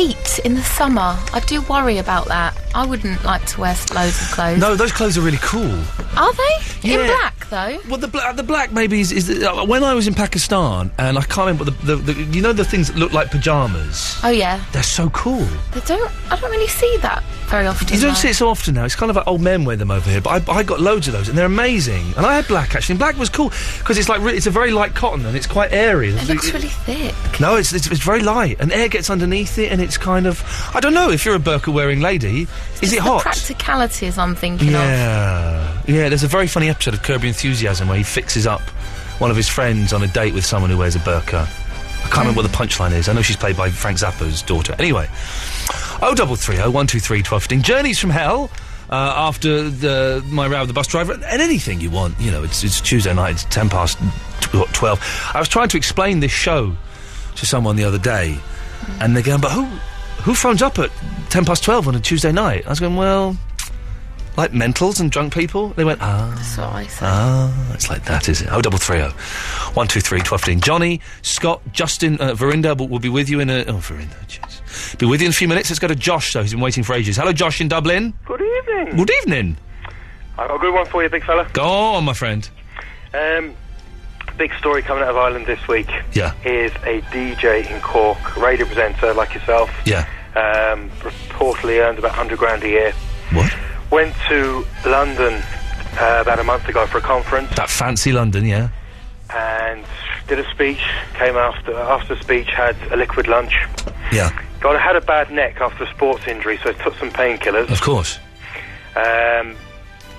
[0.00, 1.14] heat in the summer.
[1.34, 2.56] I do worry about that.
[2.74, 4.58] I wouldn't like to wear loads of clothes.
[4.58, 5.78] No, those clothes are really cool.
[6.16, 6.69] Are they?
[6.82, 7.06] In Yeah.
[7.06, 7.78] black, though?
[7.88, 10.90] Well, the black, the black maybe is, is the, uh, when I was in Pakistan,
[10.98, 14.18] and I can't remember the, the, the you know the things that look like pajamas.
[14.24, 14.62] Oh, yeah.
[14.72, 15.46] They're so cool.
[15.72, 16.10] They don't.
[16.30, 17.88] I don't really see that very often.
[17.88, 18.14] You don't though.
[18.14, 18.84] see it so often now.
[18.84, 21.06] It's kind of like old men wear them over here, but I, I got loads
[21.08, 22.14] of those, and they're amazing.
[22.16, 22.94] And I had black actually.
[22.94, 25.46] And black was cool because it's like re- it's a very light cotton and it's
[25.46, 26.10] quite airy.
[26.10, 27.14] It looks really thick.
[27.40, 30.42] No, it's, it's it's very light, and air gets underneath it, and it's kind of
[30.74, 32.46] I don't know if you're a burqa wearing lady,
[32.80, 33.22] is it hot?
[33.22, 34.74] practicalities I'm thinking of.
[34.74, 36.08] Yeah, yeah.
[36.08, 38.62] There's a very funny episode of Curb Your Enthusiasm where he fixes up
[39.20, 41.42] one of his friends on a date with someone who wears a burqa.
[41.42, 43.08] I can't remember what the punchline is.
[43.08, 44.74] I know she's played by Frank Zappa's daughter.
[44.78, 45.08] Anyway,
[47.26, 47.62] twelve fifteen.
[47.62, 48.50] Journeys from Hell.
[48.88, 52.42] Uh, after the, my row with the bus driver, and anything you want, you know,
[52.42, 53.96] it's, it's Tuesday night, it's ten past
[54.40, 54.98] tw- twelve.
[55.32, 56.74] I was trying to explain this show
[57.36, 58.36] to someone the other day,
[59.00, 59.66] and they're going, "But who,
[60.24, 60.90] who phones up at
[61.28, 63.36] ten past twelve on a Tuesday night?" I was going, "Well,
[64.36, 67.06] like mentals and drunk people." They went, "Ah, That's what I said.
[67.08, 69.10] ah, it's like that, is it?" Oh, double three oh,
[69.74, 70.60] one two three twelve fifteen.
[70.60, 73.64] Johnny, Scott, Justin, uh, Verinda will, will be with you in a.
[73.66, 75.70] Oh, Verinda, jeez, be with you in a few minutes.
[75.70, 76.32] Let's go to Josh.
[76.32, 77.16] So he's been waiting for ages.
[77.16, 78.14] Hello, Josh in Dublin.
[78.26, 78.96] Good evening.
[78.96, 79.56] Good evening.
[80.38, 81.46] I've got a good one for you, big fella.
[81.52, 82.48] Go on, my friend.
[83.12, 83.54] Um,
[84.38, 85.88] big story coming out of Ireland this week.
[86.14, 86.32] Yeah.
[86.44, 89.70] Is a DJ in Cork, radio presenter like yourself.
[89.84, 90.06] Yeah.
[90.36, 92.92] Um, reportedly earned about 100 grand a year.
[93.32, 93.52] What?
[93.90, 95.42] Went to London
[95.98, 98.68] uh, about a month ago for a conference That fancy London, yeah.
[99.30, 99.84] and
[100.28, 100.80] did a speech.
[101.14, 103.52] Came after after speech, had a liquid lunch.
[104.12, 104.30] Yeah.
[104.60, 107.70] Got had a bad neck after a sports injury, so I took some painkillers.
[107.70, 108.18] Of course.
[108.94, 109.56] Um,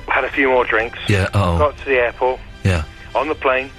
[0.07, 0.99] had a few more drinks.
[1.07, 1.30] Yeah.
[1.34, 1.57] Oh.
[1.57, 2.39] Got to the airport.
[2.64, 2.84] Yeah.
[3.15, 3.69] On the plane,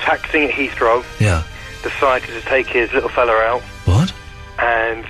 [0.00, 1.42] taxiing at Heathrow, Yeah.
[1.82, 3.62] decided to take his little fella out.
[3.86, 4.12] What?
[4.58, 5.04] And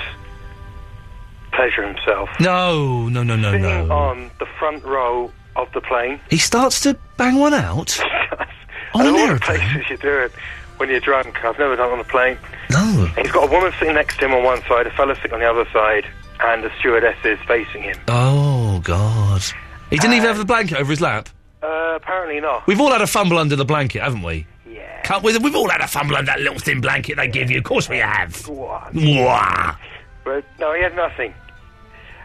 [1.52, 2.28] pleasure himself.
[2.40, 3.94] No, no, no, no, Sitting no.
[3.94, 6.18] on the front row of the plane.
[6.30, 7.98] He starts to bang one out
[8.94, 9.58] on an all the aeroplane.
[9.60, 10.32] places you do it
[10.78, 11.44] when you're drunk.
[11.44, 12.38] I've never done it on a plane.
[12.70, 13.06] No.
[13.16, 15.40] He's got a woman sitting next to him on one side, a fella sitting on
[15.40, 16.06] the other side,
[16.40, 17.96] and the stewardesses facing him.
[18.08, 19.42] Oh God.
[19.90, 21.28] He didn't even have the blanket over his lap.
[21.62, 22.66] Uh, apparently not.
[22.66, 24.46] We've all had a fumble under the blanket, haven't we?
[24.66, 25.02] Yeah.
[25.02, 25.36] Can't we?
[25.36, 27.58] We've all had a fumble under that little thin blanket they give you.
[27.58, 28.48] Of course we have.
[28.48, 29.76] Wah.
[30.24, 31.34] But no, he had nothing.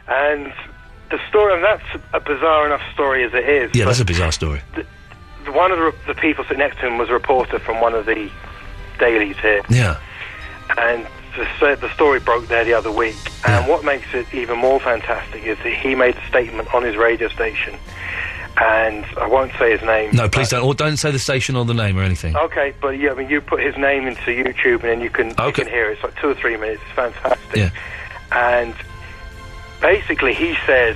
[0.08, 0.54] And
[1.10, 3.72] the story, and that's a bizarre enough story as it is.
[3.76, 4.62] Yeah, that's a bizarre story.
[4.76, 4.86] the-
[5.52, 8.06] one of the, the people sitting next to him was a reporter from one of
[8.06, 8.30] the
[9.00, 9.62] dailies here.
[9.70, 9.98] Yeah.
[10.78, 11.08] And
[11.38, 13.16] the, the story broke there the other week.
[13.48, 16.98] And what makes it even more fantastic is that he made a statement on his
[16.98, 17.76] radio station.
[18.60, 20.16] And I won't say his name.
[20.16, 20.66] No, please don't.
[20.66, 22.36] Or don't say the station or the name or anything.
[22.36, 25.28] Okay, but yeah, I mean, you put his name into YouTube and then you can,
[25.30, 25.94] you can hear it.
[25.94, 26.82] It's like two or three minutes.
[26.88, 27.56] It's fantastic.
[27.56, 27.70] Yeah.
[28.32, 28.76] And
[29.82, 30.96] basically, he says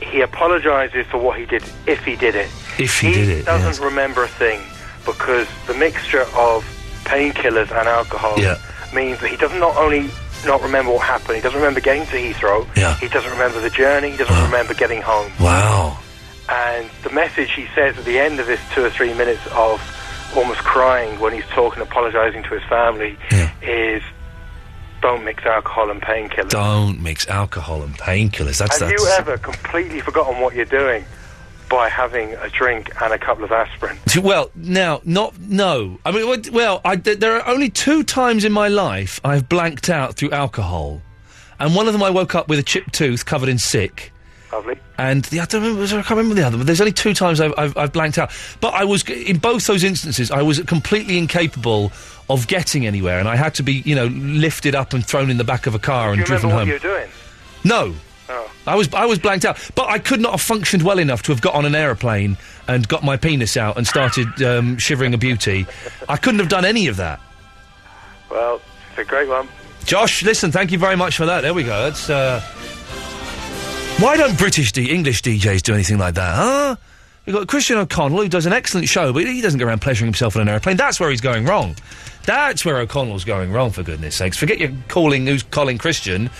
[0.00, 2.50] he apologizes for what he did if he did it.
[2.78, 3.78] If he did it, doesn't yes.
[3.80, 4.60] remember a thing
[5.04, 6.64] because the mixture of
[7.04, 8.58] painkillers and alcohol Yeah.
[8.94, 10.10] means that he doesn't not only
[10.46, 12.66] not remember what happened, he doesn't remember getting to Heathrow.
[12.76, 12.94] Yeah.
[12.98, 14.10] He doesn't remember the journey.
[14.12, 15.32] He doesn't remember getting home.
[15.40, 15.98] Wow.
[16.48, 19.80] And the message he says at the end of this two or three minutes of
[20.36, 23.16] almost crying when he's talking, apologizing to his family,
[23.62, 24.02] is
[25.00, 26.50] don't mix alcohol and painkillers.
[26.50, 28.58] Don't mix alcohol and painkillers.
[28.58, 29.02] That's Have that's.
[29.02, 31.04] you ever completely forgotten what you're doing
[31.68, 33.98] by having a drink and a couple of aspirin?
[34.22, 35.98] Well, now, not no.
[36.04, 39.88] I mean, well, I, th- there are only two times in my life I've blanked
[39.88, 41.00] out through alcohol,
[41.60, 44.12] and one of them I woke up with a chipped tooth covered in sick.
[44.52, 44.78] Lovely.
[44.96, 46.56] And the other, I can't remember the other.
[46.56, 48.30] But there's only two times I've, I've, I've blanked out.
[48.60, 50.30] But I was in both those instances.
[50.30, 51.92] I was completely incapable
[52.30, 55.36] of getting anywhere, and I had to be, you know, lifted up and thrown in
[55.36, 56.74] the back of a car Do and you driven remember home.
[56.74, 57.10] what you were doing?
[57.64, 57.94] No.
[58.30, 58.50] Oh.
[58.66, 61.32] I was I was blanked out, but I could not have functioned well enough to
[61.32, 65.18] have got on an aeroplane and got my penis out and started um, shivering a
[65.18, 65.66] beauty.
[66.08, 67.20] I couldn't have done any of that.
[68.30, 68.60] Well,
[68.90, 69.48] it's a great one.
[69.84, 71.40] Josh, listen, thank you very much for that.
[71.40, 71.84] There we go.
[71.84, 72.42] That's uh,
[74.00, 76.76] why don't British D- English DJs do anything like that, huh?
[77.26, 80.06] You've got Christian O'Connell who does an excellent show, but he doesn't go around pleasuring
[80.06, 80.76] himself on an aeroplane.
[80.76, 81.76] That's where he's going wrong.
[82.24, 84.36] That's where O'Connell's going wrong, for goodness sakes.
[84.38, 86.30] Forget your calling who's calling Christian.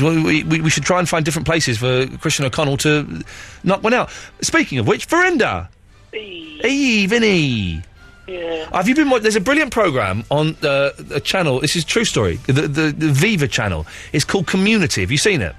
[0.00, 3.22] We, we, we should try and find different places for Christian O'Connell to
[3.64, 4.10] knock one out.
[4.40, 5.68] Speaking of which, Verinda.
[6.12, 7.82] Hey, Vinny.
[8.26, 8.68] Yeah.
[8.72, 9.10] Have you been?
[9.10, 11.60] wa- There's a brilliant program on uh, a channel.
[11.60, 12.36] This is true story.
[12.46, 13.86] The, the the Viva channel.
[14.12, 15.00] It's called Community.
[15.00, 15.54] Have you seen it?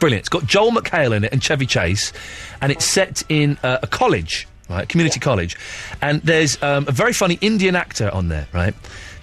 [0.00, 0.20] Brilliant.
[0.22, 2.12] It's got Joel McHale in it and Chevy Chase,
[2.60, 4.88] and it's set in uh, a college, right?
[4.88, 5.56] Community college,
[6.00, 8.74] and there's um, a very funny Indian actor on there, right?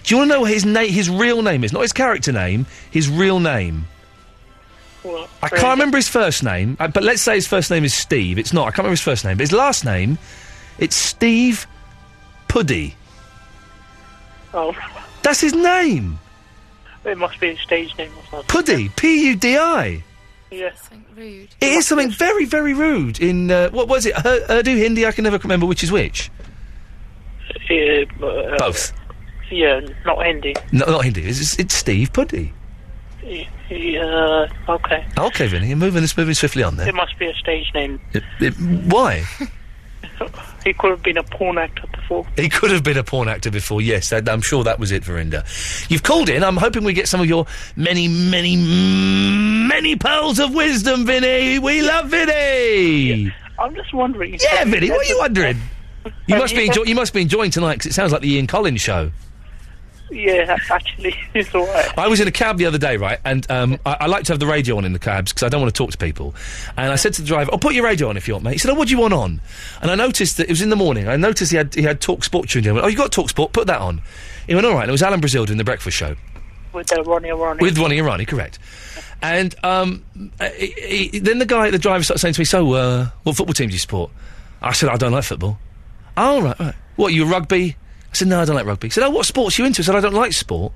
[0.04, 1.72] Do you want to know what his name, his real name is?
[1.72, 3.86] Not his character name, his real name.
[5.02, 7.94] Well, I can't remember his first name, uh, but let's say his first name is
[7.94, 8.38] Steve.
[8.38, 8.62] It's not.
[8.62, 10.18] I can't remember his first name, but his last name,
[10.78, 11.66] it's Steve
[12.48, 12.94] Pudi.
[14.52, 14.74] Oh,
[15.22, 16.18] That's his name.
[17.04, 18.62] it must be a stage name or something.
[18.88, 18.96] Pudi.
[18.96, 20.02] P U D I.
[20.50, 20.88] Yes.
[21.16, 21.48] Rude.
[21.60, 23.20] It is something very, very rude.
[23.20, 24.14] In uh, what was it?
[24.24, 25.04] Ur- Urdu, Hindi.
[25.06, 26.30] I can never remember which is which.
[27.68, 28.92] Yeah, but, uh, Both.
[29.50, 30.54] Yeah, not Hindi.
[30.72, 31.22] No, not Hindi.
[31.22, 32.52] It's, it's Steve Pudi.
[33.68, 35.04] Yeah, okay.
[35.18, 36.88] Okay, Vinny, you're moving, this moving swiftly on there.
[36.88, 38.00] It must be a stage name.
[38.12, 39.24] It- it- why?
[40.66, 42.26] He could have been a porn actor before.
[42.34, 44.12] He could have been a porn actor before, yes.
[44.12, 45.46] I'm sure that was it, Verinda.
[45.88, 46.42] You've called in.
[46.42, 51.60] I'm hoping we get some of your many, many, many pearls of wisdom, Vinny.
[51.60, 53.32] We love Vinny.
[53.60, 54.38] I'm just wondering.
[54.42, 55.58] Yeah, Vinny, what are you wondering?
[56.26, 58.48] You must be enjoy- you must be enjoying tonight because it sounds like the Ian
[58.48, 59.12] Collins show.
[60.10, 61.98] Yeah, actually, it's all right.
[61.98, 64.32] I was in a cab the other day, right, and um, I, I like to
[64.32, 66.34] have the radio on in the cabs because I don't want to talk to people.
[66.76, 68.52] And I said to the driver, "Oh, put your radio on if you want, mate."
[68.52, 69.40] He said, "Oh, what do you want on?"
[69.82, 71.08] And I noticed that it was in the morning.
[71.08, 72.70] I noticed he had he had Talk Sport tuned in.
[72.70, 73.52] I went, "Oh, you got Talk Sport?
[73.52, 74.00] Put that on."
[74.46, 76.14] He went, "All right." And it was Alan Brazil doing the breakfast show
[76.72, 77.60] With the Ronnie Ronnie.
[77.60, 78.58] with Ronnie Irani, correct?
[79.22, 80.04] And um,
[80.38, 83.34] uh, he, he- then the guy, the driver, started saying to me, "So, uh, what
[83.36, 84.10] football team do you support?"
[84.62, 85.58] I said, "I don't like football."
[86.16, 86.74] Oh, right, right.
[86.96, 87.76] What, you rugby?
[88.16, 88.86] I said, no, I don't like rugby.
[88.86, 89.82] He said, oh, what sports are you into?
[89.82, 90.72] I said, I don't like sport.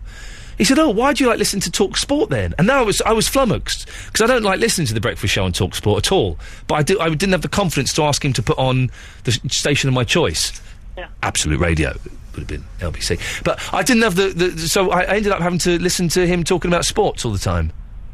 [0.58, 2.54] He said, oh, why do you like listening to Talk Sport then?
[2.58, 5.32] And now I was, I was flummoxed, because I don't like listening to the breakfast
[5.32, 6.38] show on Talk Sport at all.
[6.66, 8.90] But I, do, I didn't have the confidence to ask him to put on
[9.24, 10.60] the station of my choice.
[10.98, 11.08] Yeah.
[11.22, 11.94] Absolute Radio.
[12.32, 13.42] Would have been LBC.
[13.42, 16.44] But I didn't have the, the so I, ended up having to listen to him
[16.44, 17.72] talking about sports all the time.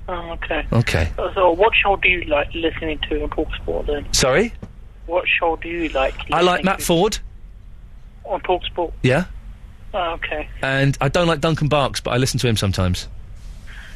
[0.08, 0.64] Oh, okay.
[0.72, 1.12] Okay.
[1.16, 4.06] So, what show do you like listening to on Talk Sport then?
[4.12, 4.54] Sorry?
[5.06, 6.14] What show do you like?
[6.30, 7.18] I like Matt to Ford.
[8.26, 8.92] On Talksport.
[9.02, 9.24] Yeah.
[9.94, 10.48] Oh, okay.
[10.62, 13.08] And I don't like Duncan Barkes, but I listen to him sometimes.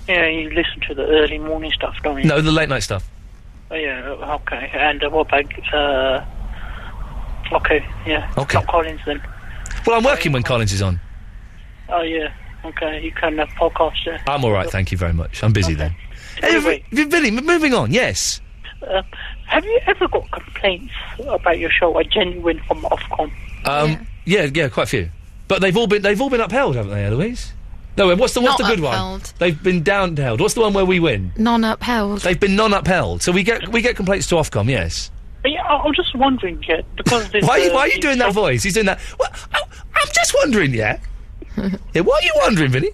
[0.09, 2.25] Yeah, you listen to the early morning stuff, don't you?
[2.25, 3.09] No, the late night stuff.
[3.71, 4.01] Oh, yeah.
[4.43, 4.71] Okay.
[4.75, 5.75] And uh, what about?
[5.75, 6.25] Uh,
[7.53, 7.85] okay.
[8.07, 8.33] Yeah.
[8.39, 8.59] Okay.
[8.59, 9.23] Not Collins then.
[9.87, 11.01] Well, I'm working when Collins is on.
[11.89, 12.33] Oh yeah.
[12.65, 13.03] Okay.
[13.03, 14.21] You can have podcasts there.
[14.27, 15.43] I'm all right, thank you very much.
[15.43, 15.95] I'm busy then.
[16.43, 17.93] Anyway, Billy, moving on.
[17.93, 18.41] Yes.
[18.87, 19.03] Uh,
[19.47, 20.93] have you ever got complaints
[21.27, 21.99] about your show?
[21.99, 23.33] A genuine from Ofcom.
[23.65, 24.05] Um, yeah.
[24.25, 25.11] Yeah, yeah, quite a few.
[25.49, 27.53] But they've all been they've all been upheld, haven't they, Eloise?
[27.97, 28.95] No, what's the what's Not the good one?
[28.95, 29.33] upheld.
[29.39, 30.41] They've been downheld.
[30.41, 31.33] What's the one where we win?
[31.37, 32.21] Non-upheld.
[32.21, 33.21] They've been non-upheld.
[33.23, 34.69] So we get we get complaints to Ofcom.
[34.71, 35.11] Yes.
[35.45, 38.01] Yeah, I- I'm just wondering, yeah, because there's, Why are you, uh, why are you
[38.01, 38.63] doing that voice?
[38.63, 39.01] He's doing that.
[39.19, 39.61] Well, I,
[39.95, 41.01] I'm just wondering, yeah.
[41.57, 42.03] yeah.
[42.03, 42.91] What are you wondering, Vinny?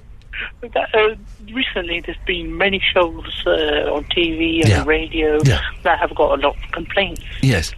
[0.60, 1.16] That, uh,
[1.52, 4.84] recently, there's been many shows uh, on TV and Yeah.
[4.86, 5.60] radio Yeah.
[5.82, 7.22] that have got a lot of complaints.
[7.42, 7.72] Yes.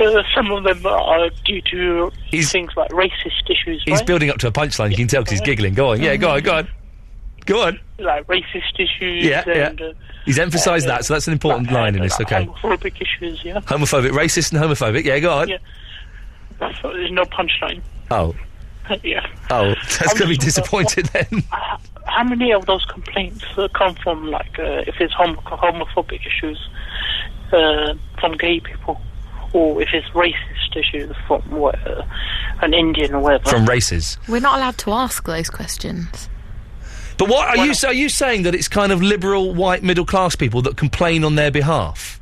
[0.00, 2.10] Uh, some of them are due to
[2.44, 4.06] things like racist issues, He's right?
[4.06, 4.90] building up to a punchline.
[4.90, 5.74] You can tell because he's giggling.
[5.74, 6.00] Go on.
[6.00, 6.16] Yeah.
[6.16, 6.42] Go on.
[6.42, 6.68] Go on.
[7.46, 7.80] Go on.
[7.98, 9.24] like racist issues.
[9.24, 9.42] Yeah.
[9.46, 9.72] Yeah.
[9.80, 9.92] Uh,
[10.24, 12.20] He's emphasised that, so that's an important line in this.
[12.20, 12.46] Okay.
[12.46, 13.44] homophobic issues.
[13.44, 13.58] Yeah.
[13.60, 15.04] Homophobic, racist, and homophobic.
[15.04, 15.18] Yeah.
[15.18, 15.48] Go on.
[15.48, 15.58] Yeah.
[16.80, 17.82] So there's no punchline.
[18.10, 18.34] Oh.
[19.02, 19.26] yeah.
[19.50, 19.74] Oh.
[19.74, 21.42] That's going to be disappointed then.
[22.06, 26.68] How many of those complaints uh, come from like uh, if it's homo- homophobic issues
[27.52, 29.00] uh, from gay people,
[29.52, 32.02] or if it's racist issues from what, uh,
[32.62, 33.50] an Indian or whatever?
[33.50, 34.18] From races.
[34.28, 36.28] We're not allowed to ask those questions.
[37.18, 37.72] But what are you?
[37.84, 41.34] Are you saying that it's kind of liberal, white, middle class people that complain on
[41.34, 42.20] their behalf?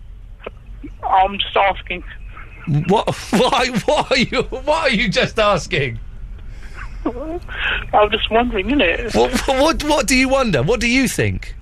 [1.02, 2.04] I'm just asking.
[2.88, 3.14] What?
[3.30, 3.68] Why?
[3.84, 4.42] What are you?
[4.42, 5.98] What are you just asking?
[7.04, 9.14] I'm just wondering, innit?
[9.14, 9.32] What?
[9.48, 9.84] What?
[9.84, 10.62] What do you wonder?
[10.62, 11.54] What do you think?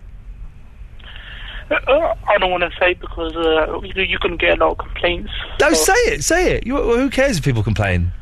[1.70, 4.78] Uh, I don't want to say because uh, you, you can get a lot of
[4.78, 5.30] complaints.
[5.60, 6.24] No, say it.
[6.24, 6.66] Say it.
[6.66, 8.12] You, who cares if people complain?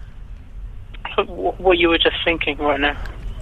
[1.26, 2.96] What you were just thinking right now.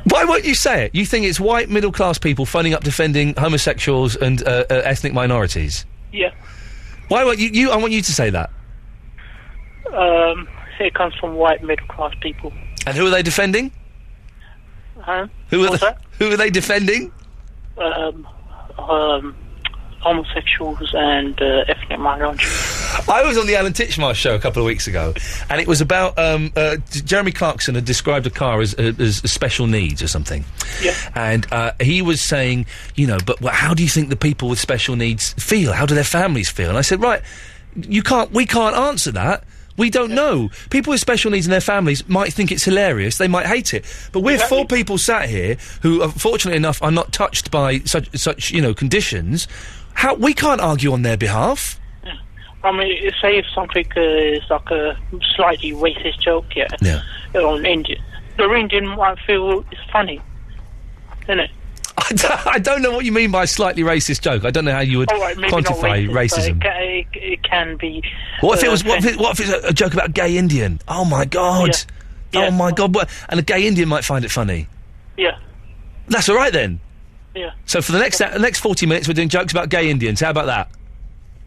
[0.05, 0.95] Why won't you say it?
[0.95, 5.15] You think it's white middle class people phoning up defending homosexuals and uh, uh, ethnic
[5.15, 5.87] minorities?
[6.13, 6.33] Yeah.
[7.09, 7.71] Why won't you, you?
[7.71, 8.51] I want you to say that.
[9.93, 10.49] Um,
[10.79, 12.53] it comes from white middle class people.
[12.87, 13.73] And who are they defending?
[14.99, 15.29] Huh?
[15.51, 16.03] Who are What's they, that?
[16.19, 17.13] Who are they defending?
[17.79, 18.29] Um,
[18.79, 19.37] um,
[20.05, 22.47] homosexuals and uh, ethnic minorities.
[23.09, 25.15] I was on the Alan Titchmarsh show a couple of weeks ago,
[25.49, 29.17] and it was about um, uh, Jeremy Clarkson had described a car as, uh, as
[29.19, 30.45] special needs or something.
[30.83, 30.95] Yeah.
[31.15, 34.51] And uh, he was saying, you know, but wh- how do you think the people
[34.51, 35.73] with special needs feel?
[35.73, 36.69] How do their families feel?
[36.69, 37.23] And I said, right,
[37.75, 39.45] you can't, we can't answer that.
[39.77, 40.51] We don't know.
[40.71, 43.19] People with special needs and their families might think it's hilarious.
[43.19, 43.85] They might hate it.
[44.13, 48.17] But we're four people sat here who, are, fortunately enough, are not touched by such,
[48.17, 49.49] such you know, conditions.
[49.95, 51.81] How we can't argue on their behalf.
[52.63, 54.97] I mean, say if something uh, is like a
[55.37, 57.03] slightly racist joke, yeah, Yeah.
[57.41, 58.03] on Indian,
[58.39, 60.21] the Indian might feel it's funny,
[61.25, 61.51] isn't it?
[61.97, 64.45] I don't, I don't know what you mean by a slightly racist joke.
[64.45, 66.65] I don't know how you would right, quantify racist, racism.
[66.65, 68.03] It, it, can be.
[68.41, 68.85] What if uh, it was?
[68.85, 70.81] What if, it, what if it's a, a joke about a gay Indian?
[70.89, 71.71] Oh my god!
[72.35, 72.97] Oh my god!
[73.29, 74.69] And a gay Indian might find it funny.
[75.17, 75.39] Yeah,
[76.09, 76.81] That's all right then.
[77.35, 77.53] Yeah.
[77.67, 80.21] So for the next the next forty minutes, we're doing jokes about gay Indians.
[80.21, 80.69] How about that?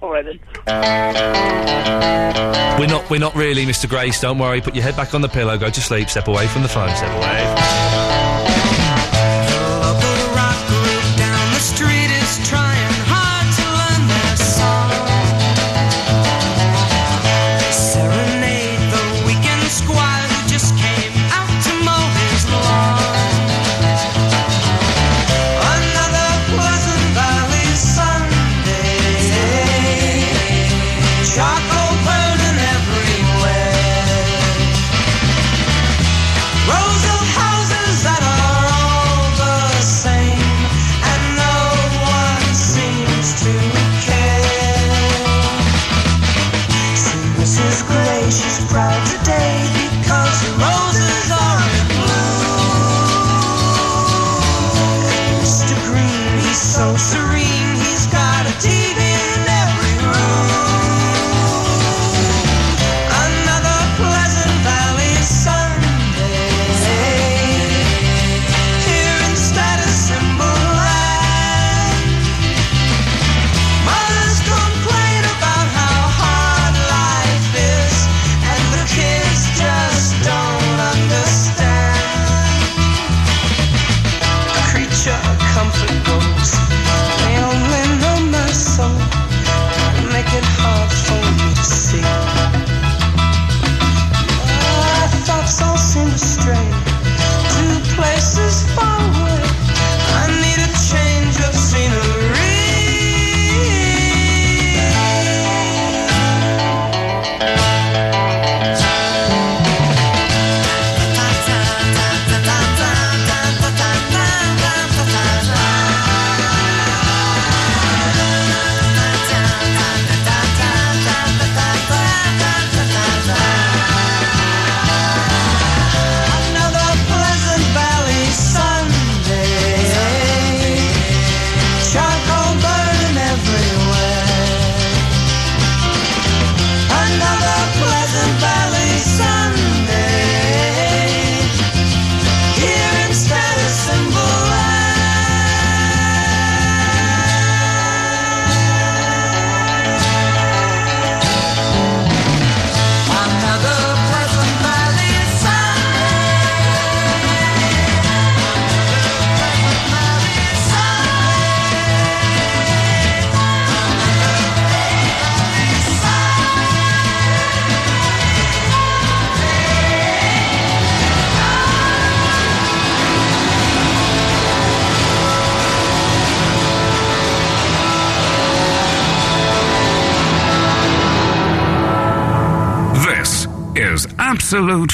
[0.01, 0.39] All right then.
[2.79, 3.09] We're not.
[3.09, 3.89] We're not really, Mr.
[3.89, 4.21] Grace.
[4.21, 4.61] Don't worry.
[4.61, 5.57] Put your head back on the pillow.
[5.57, 6.09] Go to sleep.
[6.09, 6.95] Step away from the phone.
[6.95, 7.96] Step away.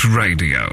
[0.03, 0.69] Absolute Radio.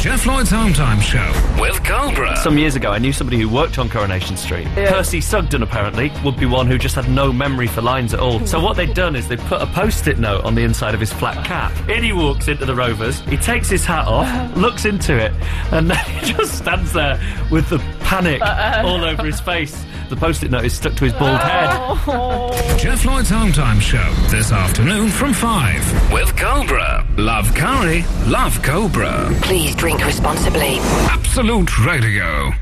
[0.00, 2.34] Geoff Lloyd's Home Time Show with Cobra.
[2.38, 4.66] Some years ago, I knew somebody who worked on Coronation Street.
[4.68, 8.40] Percy Sugden, apparently, would be one who just had no memory for lines at all.
[8.46, 11.12] So what they'd done is they put a post-it note on the inside of his
[11.12, 11.72] flat cap.
[11.90, 15.32] In he walks into the Rovers, he takes his hat off, looks into it,
[15.72, 17.20] and then he just stands there
[17.50, 18.82] with the panic Uh-uh.
[18.86, 19.84] all over his face.
[20.08, 21.68] The post-it note is stuck to his bald head.
[22.06, 22.76] Oh.
[22.78, 26.93] Geoff Lloyd's Home Time Show this afternoon from 5 with Cobra.
[27.16, 29.30] Love curry, love Cobra.
[29.42, 30.78] Please drink responsibly.
[31.14, 32.52] Absolute Radio.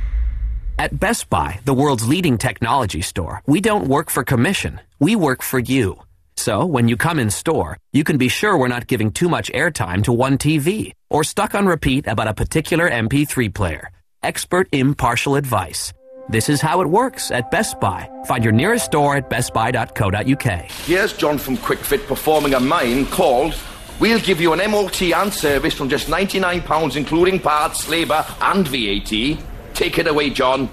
[0.79, 4.79] At Best Buy, the world's leading technology store, we don't work for commission.
[4.99, 6.03] We work for you.
[6.37, 9.51] So, when you come in store, you can be sure we're not giving too much
[9.53, 13.89] airtime to one TV or stuck on repeat about a particular MP3 player.
[14.23, 15.95] Expert impartial advice.
[16.29, 18.07] This is how it works at Best Buy.
[18.27, 20.70] Find your nearest store at bestbuy.co.uk.
[20.85, 23.55] Here's John from Kwik Fit performing a mine called
[24.01, 29.39] We'll give you an MOT and service from just £99 including parts, labour and VAT.
[29.74, 30.69] Take it away, John.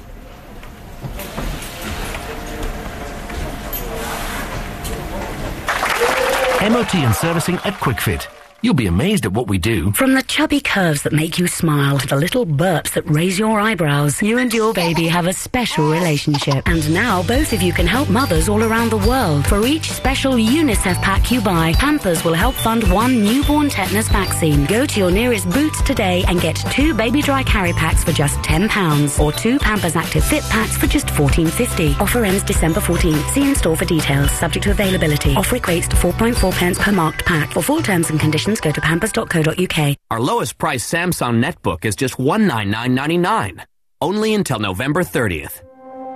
[6.61, 8.39] MOT and servicing at Kwik Fit.
[8.61, 9.94] You'll be amazed at what we do.
[9.94, 13.57] From the chubby curves that make you smile to the little burps that raise your
[13.57, 16.68] eyebrows, you and your baby have a special relationship.
[16.68, 19.48] And now both of you can help mothers all around the world.
[19.48, 24.65] For each special UNICEF pack you buy, Pampers will help fund one newborn tetanus vaccine.
[24.65, 28.40] Go to your nearest Boots today and get two baby dry carry packs for just
[28.40, 31.98] £10 or two Pampers Active Fit packs for just $14.50.
[32.02, 33.30] Offer ends December 14th.
[33.30, 34.31] See in store for details.
[34.31, 35.34] Subject to availability.
[35.36, 37.53] Offer equates to 4.4 pence per marked pack.
[37.53, 39.97] For full terms and conditions, go to pampers.co.uk.
[40.11, 43.65] Our lowest price Samsung netbook is just $199.99.
[44.01, 45.61] Only until November 30th.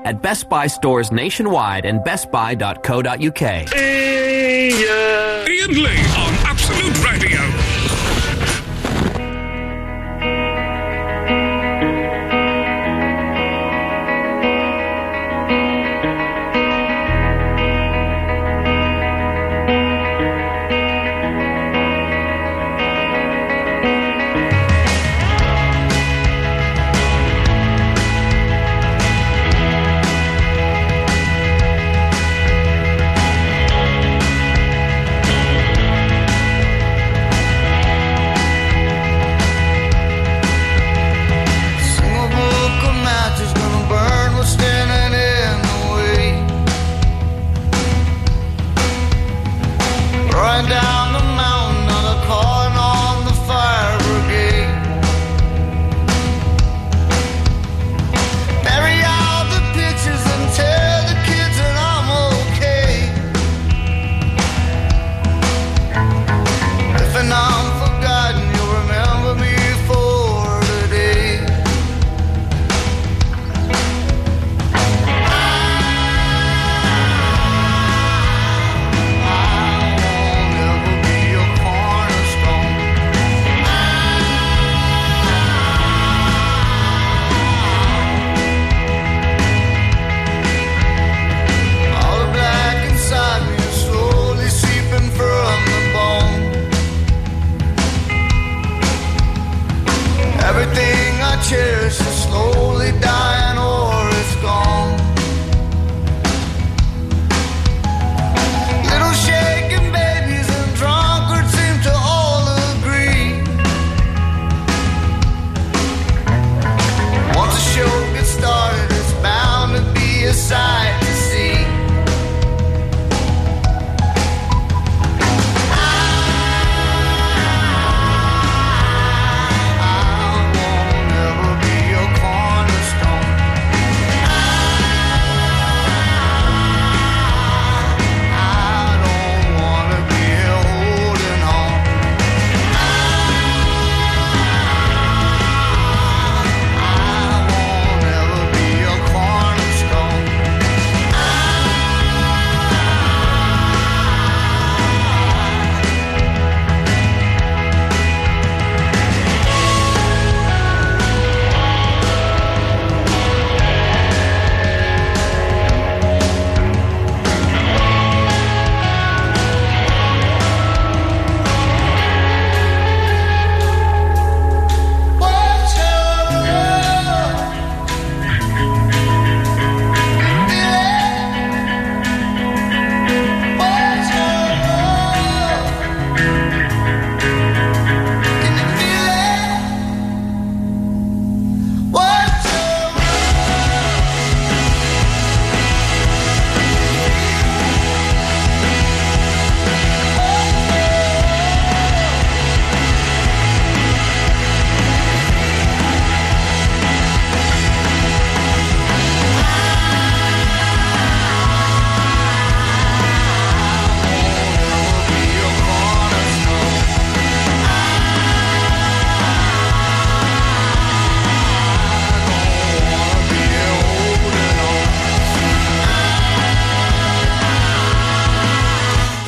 [0.06, 3.42] At Best Buy stores nationwide and bestbuy.co.uk.
[5.46, 6.34] Iain Lee on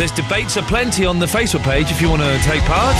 [0.06, 2.95] There's debates aplenty on the Facebook page if you want to take part.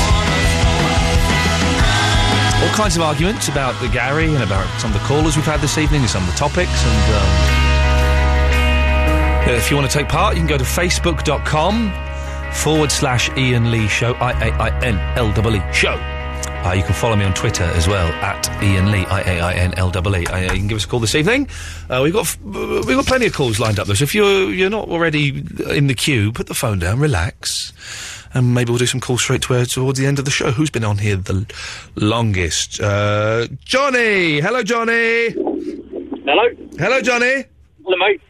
[2.64, 5.62] All kinds of arguments about the Gary and about some of the callers we've had
[5.62, 6.84] this evening and some of the topics.
[6.84, 7.14] And
[9.54, 11.94] um, if you want to take part, you can go to facebook.com
[12.52, 16.15] forward slash Iain Lee Show, I A I N L E E Show.
[16.66, 19.54] Uh, you can follow me on Twitter as well at Iain Lee I A I
[19.54, 20.26] N L E E.
[20.26, 21.48] Uh, you can give us a call this evening.
[21.92, 23.94] Uh, we've got f- we've got plenty of calls lined up though.
[23.94, 27.72] So if you're you're not already in the queue, put the phone down, relax,
[28.34, 30.50] and maybe we'll do some calls straight to towards the end of the show.
[30.50, 31.46] Who's been on here the l-
[32.08, 32.82] longest?
[32.82, 34.40] Uh, Johnny!
[34.40, 35.30] Hello, Johnny!
[35.30, 36.50] Hello?
[36.80, 37.46] Hello, Johnny!
[37.84, 38.22] Hello, mate.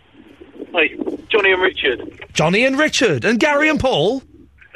[0.74, 0.98] Hey,
[1.30, 2.26] Johnny and Richard.
[2.34, 4.22] Johnny and Richard, and Gary and Paul?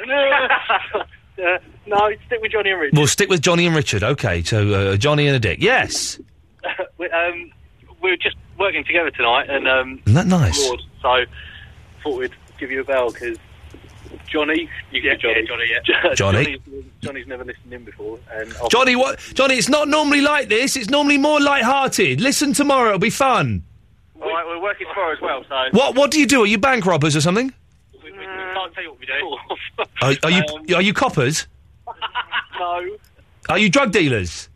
[0.00, 1.58] uh,
[1.90, 2.96] no, stick with Johnny and Richard.
[2.96, 4.02] We'll stick with Johnny and Richard.
[4.02, 5.58] Okay, so uh, Johnny and a dick.
[5.60, 6.18] Yes!
[6.98, 7.50] we, um,
[8.02, 10.64] we were just working together tonight, and um, Isn't that nice?
[10.64, 11.24] abroad, so
[12.02, 13.36] thought we'd give you a bell because
[14.28, 16.14] Johnny, you get Johnny, Johnny, yeah.
[16.14, 16.44] Johnny.
[16.44, 19.18] Johnny's, Johnny's never listened in before, and I'll- Johnny, what?
[19.34, 20.76] Johnny, it's not normally like this.
[20.76, 22.20] It's normally more light-hearted.
[22.20, 23.64] Listen tomorrow; it'll be fun.
[24.20, 25.94] All right, we're working tomorrow as well, so What?
[25.96, 26.42] What do you do?
[26.42, 27.52] Are you bank robbers or something?
[28.02, 29.36] we, we, we can't tell you what we do.
[30.02, 30.42] Are, are you?
[30.54, 31.46] Um, are you coppers?
[32.58, 32.96] no.
[33.48, 34.48] Are you drug dealers?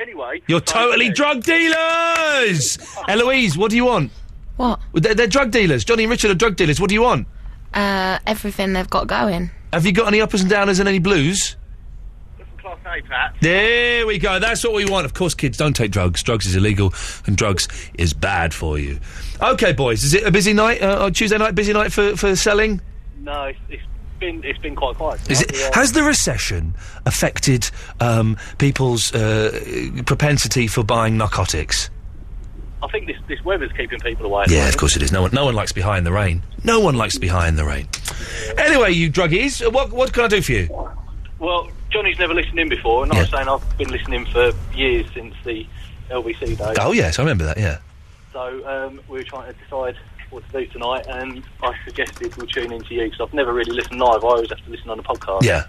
[0.00, 2.78] Anyway, You're so- totally drug dealers.
[3.08, 4.10] Eloise, what do you want?
[4.56, 4.80] What?
[4.92, 5.84] They're, they're drug dealers.
[5.84, 6.80] Johnny and Richard are drug dealers.
[6.80, 7.26] What do you want?
[7.72, 9.50] Uh, everything they've got going.
[9.72, 11.56] Have you got any uppers and downers and any blues?
[12.58, 13.34] Class A, Pat.
[13.40, 14.38] There we go.
[14.38, 15.04] That's what we want.
[15.06, 16.22] Of course, kids don't take drugs.
[16.22, 16.94] Drugs is illegal,
[17.26, 19.00] and drugs is bad for you.
[19.42, 20.02] Okay, boys.
[20.04, 20.80] Is it a busy night?
[20.82, 22.80] Uh, on Tuesday night, busy night for, for selling?
[23.20, 23.82] No, it's, it's
[24.18, 25.30] been it's been quite quiet.
[25.30, 26.74] Is it, has the recession
[27.06, 27.70] affected
[28.00, 31.90] um, people's uh, propensity for buying narcotics?
[32.82, 34.44] I think this this weather's keeping people away.
[34.48, 35.10] Yeah, of course it is.
[35.10, 36.42] No one, no one likes to be high in the rain.
[36.64, 37.88] No one likes to be high in the rain.
[38.58, 40.68] Anyway, you druggies, what what can I do for you?
[41.38, 45.06] Well, Johnny's never listened in before, and I was saying I've been listening for years
[45.14, 45.66] since the
[46.10, 46.76] LBC days.
[46.80, 47.58] Oh yes, I remember that.
[47.58, 47.78] Yeah.
[48.32, 49.96] So um, we were trying to decide
[50.34, 53.72] what to do tonight, and I suggested we'll tune into you because I've never really
[53.72, 54.22] listened live.
[54.24, 55.42] I always have to listen on the podcast.
[55.44, 55.64] Yeah.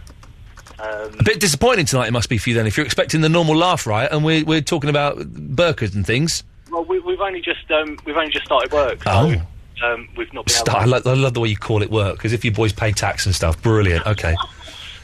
[0.79, 3.29] Um, A bit disappointing tonight it must be for you then, if you're expecting the
[3.29, 6.43] normal laugh riot, and we're we're talking about burkas and things.
[6.69, 9.03] well, we, we've only just um, we've only just started work.
[9.03, 9.41] So, Oh.
[9.85, 10.65] Um, we've not been able.
[10.65, 12.71] Star, I, lo- I love the way you call it work, as if you boys
[12.71, 13.61] pay tax and stuff.
[13.61, 14.05] Brilliant.
[14.07, 14.33] Okay.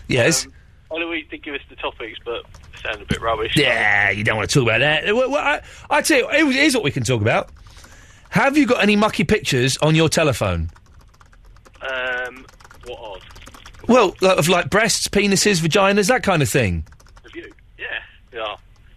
[0.08, 0.48] Yes.
[0.92, 3.56] Eloise did give us the topics, but it sounded a bit rubbish.
[3.58, 5.06] Yeah, you don't want to talk about that.
[5.14, 7.50] Well, well, I, I tell you, here- here's what we can talk about.
[8.32, 10.70] Have you got any mucky pictures on your telephone?
[11.82, 12.46] Um,
[12.86, 13.22] what odd?
[13.88, 16.86] Well, like, of like breasts, penises, vaginas, that kind of thing.
[17.24, 17.52] Have you?
[17.78, 17.86] Yeah.
[18.34, 18.56] Yeah.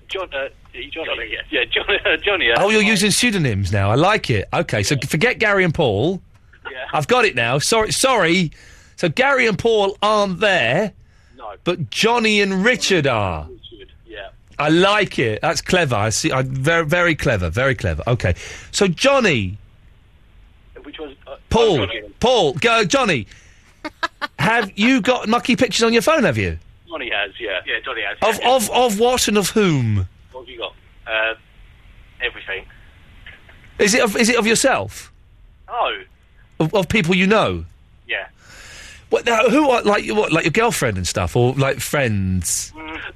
[0.09, 2.51] John, uh, Johnny, Johnny, yeah, yeah, Johnny, uh, Johnny.
[2.52, 3.90] Uh, Oh, you're using pseudonyms now.
[3.90, 4.48] I like it.
[4.52, 6.20] Okay, so forget Gary and Paul.
[6.70, 6.86] Yeah.
[6.93, 7.59] I've got it now.
[7.59, 8.52] Sorry, sorry.
[8.97, 10.93] So Gary and Paul aren't there.
[11.36, 11.55] No.
[11.65, 13.48] But Johnny and Richard are.
[14.59, 15.40] I like it.
[15.43, 15.97] That's clever.
[15.97, 16.31] I see.
[16.32, 17.51] I, very, very clever.
[17.51, 18.02] Very clever.
[18.06, 18.35] Okay.
[18.70, 19.59] So Johnny,
[20.82, 22.02] Which was uh, Paul, Johnny.
[22.20, 23.26] Paul, go, Johnny.
[24.39, 26.24] have you got mucky pictures on your phone?
[26.24, 26.59] Have you?
[26.89, 27.60] Johnny has, yeah.
[27.66, 28.16] Yeah, Johnny has.
[28.22, 28.55] Of yeah.
[28.55, 30.09] of of what and of whom?
[30.32, 30.74] What have you got?
[31.06, 31.35] Uh,
[32.22, 32.64] everything.
[33.78, 35.12] Is it of, is it of yourself?
[35.68, 36.02] Oh,
[36.60, 37.64] Of, of people you know?
[38.06, 38.28] yeah.
[39.10, 39.26] What?
[39.26, 40.32] Now, who are like what?
[40.32, 42.72] Like your girlfriend and stuff, or like friends?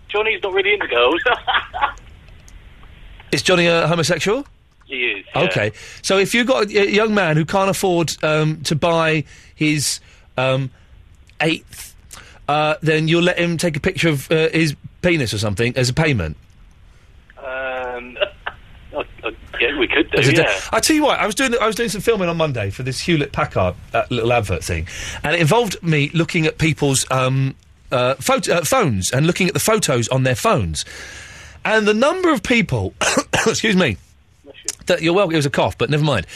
[0.08, 1.22] Johnny's not really into girls.
[3.32, 4.46] Is Johnny a homosexual?
[4.88, 5.24] he is.
[5.34, 5.42] yeah.
[5.42, 5.72] Okay,
[6.02, 9.24] so if you've got a, a young man who can't afford um, to buy
[9.54, 10.00] his
[10.36, 10.70] um,
[11.40, 11.94] eighth,
[12.48, 15.90] uh, then you'll let him take a picture of uh, his penis or something as
[15.90, 16.36] a payment.
[17.38, 18.16] Um,
[18.94, 19.30] uh, uh,
[19.60, 20.18] yeah, we could do.
[20.18, 20.60] As a da- yeah.
[20.72, 22.82] I tell you what, I was doing I was doing some filming on Monday for
[22.82, 24.88] this Hewlett Packard uh, little advert thing,
[25.22, 27.54] and it involved me looking at people's um,
[27.90, 30.84] uh, photo, uh, phones and looking at the photos on their phones,
[31.64, 32.94] and the number of people,
[33.46, 33.96] excuse me,
[34.86, 35.34] that you're welcome.
[35.34, 36.26] It was a cough, but never mind.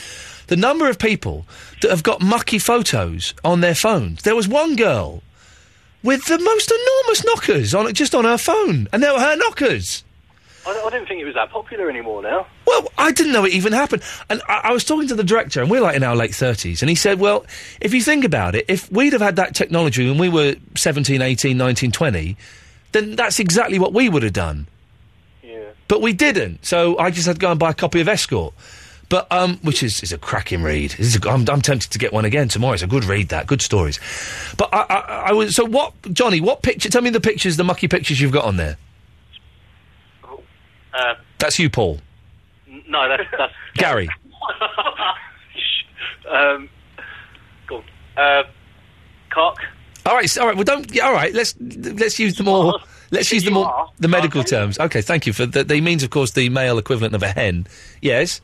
[0.48, 1.46] The number of people
[1.80, 4.22] that have got mucky photos on their phones.
[4.22, 5.22] There was one girl
[6.02, 9.36] with the most enormous knockers on it, just on her phone, and they were her
[9.36, 10.04] knockers.
[10.66, 12.46] I, don't- I don't think it was that popular anymore now.
[12.66, 14.02] Well, I didn't know it even happened.
[14.30, 16.82] And I, I was talking to the director, and we're like in our late 30s,
[16.82, 17.44] and he said, Well,
[17.80, 21.20] if you think about it, if we'd have had that technology when we were 17,
[21.20, 22.36] 18, 19, 20,
[22.92, 24.66] then that's exactly what we would have done.
[25.42, 25.70] Yeah.
[25.88, 28.54] But we didn't, so I just had to go and buy a copy of Escort.
[29.08, 30.92] But um, which is, is a cracking read.
[30.92, 32.72] This is a, I'm, I'm tempted to get one again tomorrow.
[32.72, 33.28] It's a good read.
[33.28, 34.00] That good stories.
[34.56, 36.40] But I, I, I was so what, Johnny?
[36.40, 36.88] What picture?
[36.88, 38.78] Tell me the pictures, the mucky pictures you've got on there.
[40.94, 41.98] Uh, That's you, Paul.
[42.68, 44.08] n- no, that's that's Gary.
[46.30, 46.68] um,
[47.66, 47.84] go on.
[48.16, 48.42] Uh,
[49.30, 49.58] cock.
[50.04, 50.56] All right, all right.
[50.56, 50.92] Well, don't.
[50.94, 51.32] Yeah, all right.
[51.32, 52.78] Let's let's use the more.
[53.10, 54.78] Let's use the more the medical terms.
[54.80, 55.68] Okay, thank you for that.
[55.68, 57.66] They means, of course, the male equivalent of a hen.
[58.00, 58.40] Yes.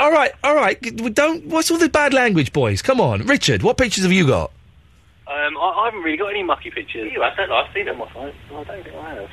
[0.00, 0.80] All right, all right.
[1.14, 1.46] Don't.
[1.46, 2.82] What's all the bad language, boys?
[2.82, 3.62] Come on, Richard.
[3.62, 4.50] What pictures have you got?
[5.26, 7.12] Um, I, I haven't really got any mucky pictures.
[7.12, 8.32] You have, I've seen them on my phone.
[8.50, 9.30] I don't think I have.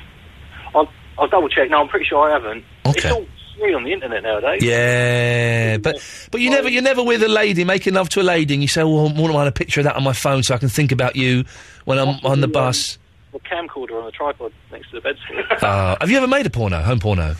[0.74, 0.88] I'll,
[1.18, 1.70] I'll double check.
[1.70, 2.64] No, I'm pretty sure I haven't.
[2.86, 3.26] It's all
[3.58, 4.62] free on the internet nowadays.
[4.62, 8.54] Yeah, but but you never you're never with a lady making love to a lady,
[8.54, 10.42] and you say, "Well, I want to have a picture of that on my phone
[10.42, 11.44] so I can think about you
[11.84, 12.98] when I'm on the bus."
[13.32, 15.62] The camcorder on a tripod next to the bedspread.
[15.62, 17.34] Uh, have you ever made a porno, home porno?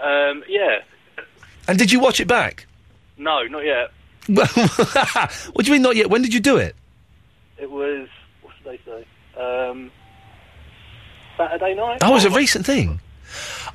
[0.00, 0.78] um, yeah.
[1.68, 2.66] And did you watch it back?
[3.16, 3.90] No, not yet.
[4.28, 6.10] what do you mean not yet?
[6.10, 6.74] When did you do it?
[7.58, 8.08] It was
[8.42, 9.40] what did they say?
[9.40, 9.90] Um,
[11.36, 11.98] Saturday night.
[12.02, 13.00] Oh, it was a recent thing.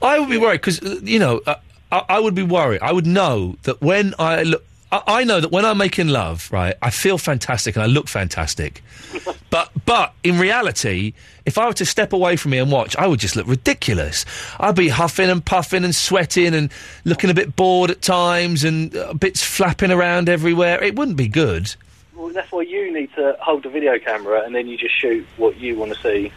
[0.02, 1.56] I would be worried because you know uh,
[1.92, 2.82] I, I would be worried.
[2.82, 4.64] I would know that when I look.
[4.92, 8.08] I I know that when I'm making love, right, I feel fantastic and I look
[8.08, 8.82] fantastic.
[9.50, 11.14] but but in reality,
[11.46, 14.26] if I were to step away from me and watch, I would just look ridiculous.
[14.60, 16.72] I'd be huffing and puffing and sweating and
[17.06, 20.82] looking a bit bored at times and uh, bits flapping around everywhere.
[20.84, 21.76] It wouldn't be good.
[22.16, 25.26] Well, that's why you need to hold the video camera and then you just shoot
[25.38, 26.32] what you want to see.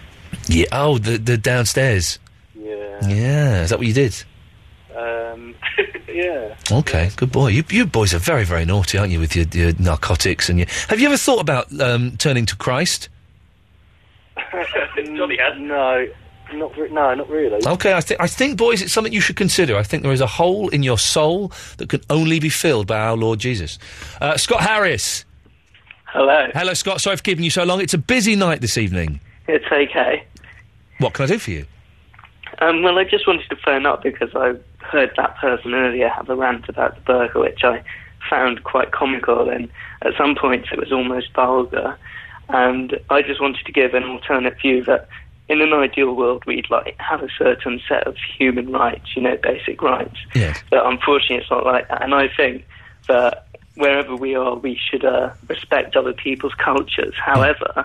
[0.52, 0.66] Yeah.
[0.72, 2.18] Oh, the the downstairs.
[2.54, 3.08] Yeah.
[3.08, 3.62] Yeah.
[3.62, 4.22] Is that what you did?
[4.96, 5.54] Um,
[6.08, 6.54] yeah.
[6.70, 7.48] Okay, good boy.
[7.48, 10.68] You, you boys are very, very naughty, aren't you, with your, your narcotics and your...
[10.88, 13.08] Have you ever thought about um, turning to Christ?
[14.96, 15.58] Johnny has.
[15.58, 16.06] No,
[16.52, 17.66] not re- no, not really.
[17.66, 19.76] Okay, I, thi- I think, boys, it's something you should consider.
[19.76, 22.98] I think there is a hole in your soul that can only be filled by
[23.00, 23.78] our Lord Jesus.
[24.20, 25.24] Uh, Scott Harris.
[26.06, 26.48] Hello.
[26.52, 27.00] Hello, Scott.
[27.00, 27.80] Sorry for keeping you so long.
[27.80, 29.20] It's a busy night this evening.
[29.48, 30.24] It's okay.
[31.02, 31.66] What can I do for you?
[32.60, 34.54] Um, well, I just wanted to phone up because I
[34.84, 37.82] heard that person earlier have a rant about the burqa, which I
[38.30, 39.68] found quite comical, and
[40.02, 41.98] at some points it was almost vulgar.
[42.48, 45.08] And I just wanted to give an alternate view that
[45.48, 49.36] in an ideal world we'd like have a certain set of human rights, you know,
[49.42, 50.16] basic rights.
[50.34, 50.62] Yes.
[50.70, 52.02] But unfortunately, it's not like that.
[52.02, 52.64] And I think
[53.08, 57.14] that wherever we are, we should uh, respect other people's cultures.
[57.16, 57.84] However,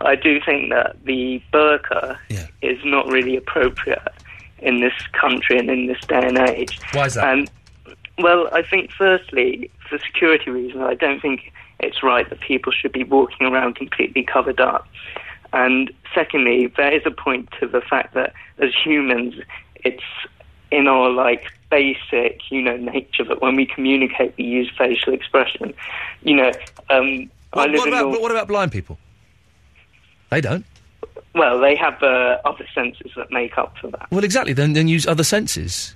[0.00, 2.18] I do think that the burqa
[2.62, 4.02] is not really appropriate
[4.58, 6.78] in this country and in this day and age.
[6.92, 7.28] Why is that?
[7.32, 7.46] Um,
[8.18, 12.92] well, I think firstly, for security reasons, I don't think it's right that people should
[12.92, 14.86] be walking around completely covered up.
[15.52, 19.34] And secondly, there is a point to the fact that as humans,
[19.84, 20.02] it's
[20.70, 25.74] in our like basic, you know, nature that when we communicate, we use facial expression.
[26.22, 26.52] You know,
[26.90, 28.98] um, What, live what in about, North- what about blind people?
[30.30, 30.64] They don't.
[31.34, 34.10] well, they have uh, other senses that make up for that.
[34.10, 34.52] Well, exactly.
[34.52, 35.94] Then, then use other senses.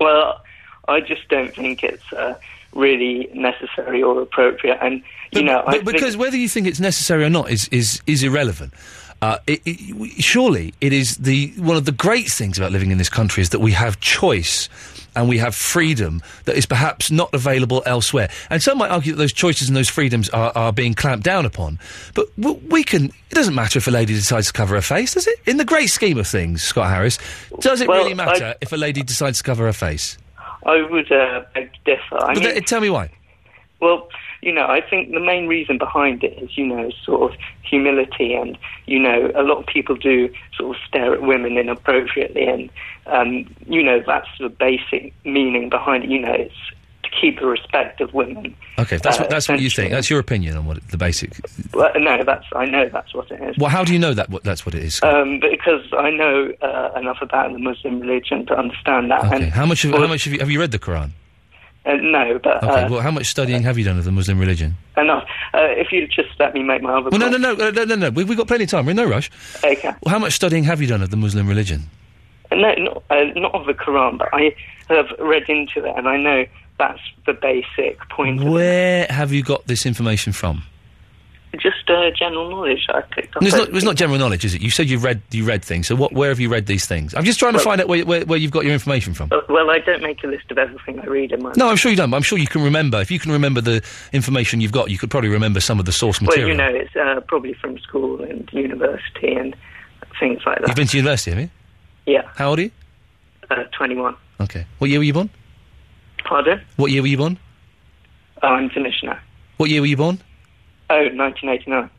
[0.00, 0.42] Well,
[0.88, 2.34] I just don't think it's uh,
[2.74, 4.78] really necessary or appropriate.
[4.80, 5.02] And
[5.32, 8.22] you know, I But because whether you think it's necessary or not is is is
[8.22, 8.74] irrelevant.
[9.22, 12.98] Uh, it, it, surely it is the one of the great things about living in
[12.98, 14.68] this country is that we have choice
[15.16, 18.28] and we have freedom that is perhaps not available elsewhere.
[18.50, 21.46] And some might argue that those choices and those freedoms are, are being clamped down
[21.46, 21.78] upon.
[22.14, 23.06] But w- we can.
[23.06, 25.38] It doesn't matter if a lady decides to cover her face, does it?
[25.46, 27.18] In the great scheme of things, Scott Harris,
[27.60, 30.16] does it Well, really matter I- if a lady decides to cover her face?
[30.64, 32.18] I would uh, beg to differ.
[32.18, 33.10] I mean, th- tell me why.
[33.80, 34.08] Well,
[34.42, 38.34] you know, I think the main reason behind it is, you know, sort of humility,
[38.34, 38.56] and
[38.86, 42.70] you know, a lot of people do sort of stare at women inappropriately, and
[43.06, 46.10] um, you know, that's the basic meaning behind it.
[46.10, 46.54] You know, it's
[47.02, 48.54] to keep the respect of women.
[48.78, 49.90] Okay, that's Uh, what that's what you think.
[49.92, 51.32] That's your opinion on what the basic.
[51.72, 53.56] Well, no, that's I know that's what it is.
[53.58, 54.28] Well, how do you know that?
[54.30, 55.00] What that's what it is?
[55.02, 59.24] Um, because I know uh, enough about the Muslim religion to understand that.
[59.24, 59.44] Okay.
[59.44, 59.82] And, How much?
[59.82, 61.10] Have, well, how much have you have you read the Quran?
[61.84, 62.82] Uh, no, but Okay.
[62.82, 64.76] uh, well, how much studying have you done of the Muslim religion?
[64.96, 65.22] enough.
[65.54, 67.40] Uh, if you just let me make my other Well, no, point.
[67.40, 68.10] no, no, uh, no, no, no.
[68.10, 68.86] We, we've got plenty of time.
[68.86, 69.30] We're in no rush.
[69.62, 69.92] Okay.
[70.02, 71.84] Well, how much studying have you done of the Muslim religion?
[72.52, 74.54] No, not, uh, not of the Quran, but I
[74.88, 76.44] have read into it, and I know
[76.78, 78.44] that's the basic point.
[78.44, 80.62] Where have you got this information from?
[81.58, 83.42] Just uh, general knowledge I picked up.
[83.42, 84.60] It's not, it's not general knowledge, is it?
[84.60, 85.86] You said you read you read things.
[85.86, 86.12] So what?
[86.12, 87.14] Where have you read these things?
[87.14, 89.30] I'm just trying to Well- find out where, where, where you've got your information from.
[89.32, 91.52] Uh, well, I don't make a list of everything I read in my.
[91.56, 92.10] No, I'm sure you don't.
[92.10, 93.00] But I'm sure you can remember.
[93.00, 93.82] If you can remember the
[94.12, 96.48] information you've got, you could probably remember some of the source Well, material.
[96.50, 99.56] you know, it's uh, probably from school and university and
[100.20, 100.68] things like that.
[100.68, 101.50] You've been to university, have you?
[102.06, 102.70] Yeah, How old are you?
[103.50, 104.14] uh, 21.
[104.40, 104.66] Okay.
[104.78, 105.30] What year were you born?
[106.24, 106.60] Pardon?
[106.76, 107.38] What year were you born?
[108.42, 109.18] Oh, I'm finished now.
[109.56, 110.20] What year were you born?
[110.90, 111.90] Oh, 1989.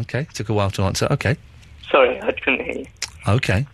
[0.00, 1.06] Okay, took a while to answer.
[1.10, 1.36] Okay.
[1.90, 2.86] Sorry, I couldn't hear you.
[3.28, 3.66] Okay.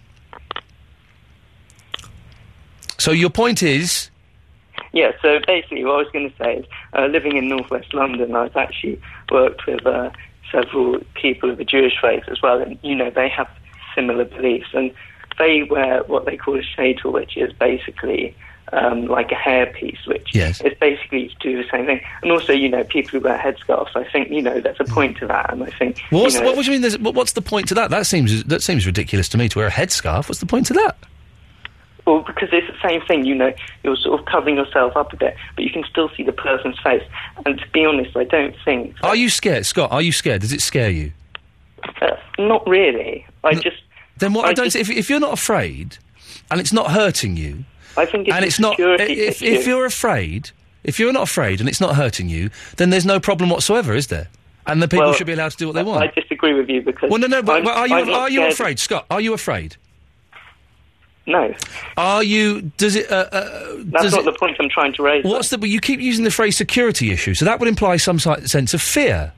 [2.99, 4.11] So your point is,
[4.93, 8.35] Yeah, so basically what I was going to say is, uh, living in northwest London,
[8.35, 9.01] I've actually
[9.31, 10.11] worked with uh,
[10.51, 13.49] several people of the Jewish faith as well, and, you know, they have
[13.95, 14.93] similar beliefs, and
[15.39, 18.35] they wear what they call a shaitel, which is basically
[18.73, 20.61] um, like a hairpiece, which Yes.
[20.61, 22.01] is basically to do the same thing.
[22.23, 25.19] And also, you know, people who wear headscarves, I think, you know, there's a point
[25.19, 26.83] to that, and I think, well, what's, you know, what, what do you mean?
[26.83, 27.91] There's, what's the point to that?
[27.91, 30.29] That seems that seems ridiculous to me to wear a headscarf.
[30.29, 30.97] What's the point to that?
[32.07, 33.53] Well, because it's the same thing, you know,
[33.83, 36.79] you're sort of covering yourself up a bit, but you can still see the person's
[36.79, 37.03] face.
[37.45, 39.91] And to be honest, I don't think, Are you scared, Scott?
[39.91, 40.41] Are you scared?
[40.43, 41.11] Does it scare you?
[42.01, 43.27] uh, not really.
[43.43, 43.77] I just,
[44.19, 44.47] Then what?
[44.47, 44.67] I, I don't.
[44.67, 45.99] just- if, if you're not afraid,
[46.51, 47.65] and it's not hurting you,
[47.97, 48.79] I think it's and it's not.
[48.79, 49.45] If, issue.
[49.45, 50.51] if you're afraid,
[50.85, 54.07] if you're not afraid, and it's not hurting you, then there's no problem whatsoever, is
[54.09, 54.29] there?
[54.67, 56.03] And the people Well, should be allowed to do what they want.
[56.03, 57.09] I disagree with you because.
[57.11, 57.43] well, no, no.
[57.43, 59.07] But, but are you are you afraid, Scott?
[59.11, 59.77] Are you afraid?
[61.29, 61.53] No.
[61.97, 62.63] Are you?
[62.77, 63.11] Does it?
[63.11, 65.25] Uh, uh, That's does not it, the point I'm trying to raise.
[65.25, 65.59] What's the?
[65.59, 68.75] But you keep using the phrase security issue, so that would imply some si- sense
[68.75, 69.33] of fear.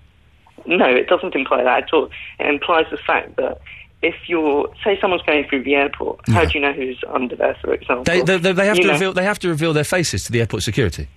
[0.66, 2.10] No, it doesn't imply that at all.
[2.38, 3.58] It implies the fact that
[4.02, 7.56] if you're, say, someone's going through the airport, how do you know who's under there,
[7.60, 8.04] for example?
[8.04, 9.12] They, they, they, have You to know, reveal.
[9.12, 11.08] They have to reveal their faces to the airport security.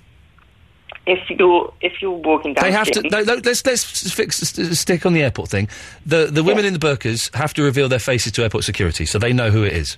[1.07, 3.09] If you're if you're walking down, They have the to.
[3.09, 5.67] No, no, let's let's fix stick on the airport thing.
[6.05, 9.17] The the women in the burqas have to reveal their faces to airport security, so
[9.17, 9.97] they know who it is.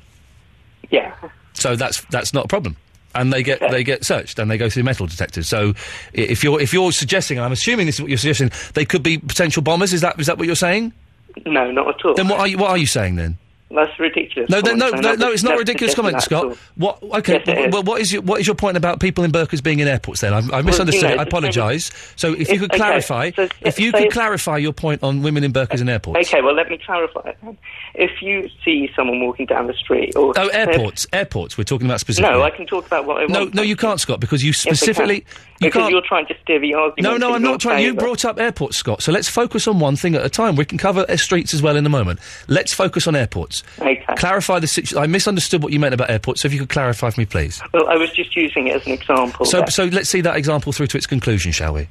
[0.92, 1.14] Yeah.
[1.54, 2.78] So that's that's not a problem.
[3.16, 5.48] And they get they get searched and they go through metal detectors.
[5.50, 5.74] So
[6.14, 9.04] if you're if you're suggesting, and I'm assuming this is what you're suggesting, they could
[9.04, 9.92] be potential bombers.
[9.92, 10.94] Is that is that what you're saying?
[11.46, 12.14] No, not at all.
[12.16, 13.38] Then what are you what are you saying then?
[13.72, 14.52] That's ridiculous.
[14.52, 16.56] No, then, no, no, no, it's not a ridiculous comment, Scott.
[16.76, 17.02] What?
[17.02, 19.88] Okay, well, what is your what is your point about people in burqas being in
[19.88, 20.22] airports?
[20.22, 20.84] Then Well, misunderstood.
[20.84, 21.92] I it's the same- apologise.
[22.16, 23.32] So if you could clarify,
[23.62, 26.28] if you could clarify your point on women in burqas in airports.
[26.28, 27.34] Okay, well, let me clarify.
[27.96, 31.58] If you see someone walking down the street, or Oh, airports, airports.
[31.58, 32.32] We're talking about specifically.
[32.38, 33.54] No, I can talk about what I No, want.
[33.56, 35.26] no, you can't, Scott, because you specifically.
[35.60, 37.02] you because you're trying to steer the argument.
[37.04, 37.84] No, no, I'm not trying.
[37.84, 39.02] You brought up airports, Scott.
[39.02, 40.56] So let's focus on one thing at a time.
[40.56, 42.20] We can cover streets as well in a moment.
[42.48, 43.63] Let's focus on airports.
[43.80, 44.04] Okay.
[44.18, 44.98] Clarify the situation.
[44.98, 46.42] I misunderstood what you meant about airports.
[46.42, 47.62] So if you could clarify for me, please.
[47.74, 49.46] Well, I was just using it as an example.
[49.46, 51.88] So, so let's see that example through to its conclusion, shall we?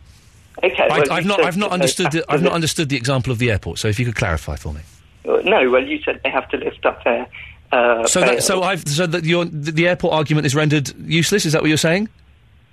[0.63, 2.13] okay, I, well, I've not, I've not understood.
[2.13, 3.79] The, I've not understood the example of the airport.
[3.79, 4.81] So if you could clarify for me.
[5.25, 7.27] No, well, you said they have to lift up their.
[7.73, 11.47] Uh, So, that, so I've, so that your, the, the airport argument is rendered useless.
[11.47, 12.09] Is that what you're saying?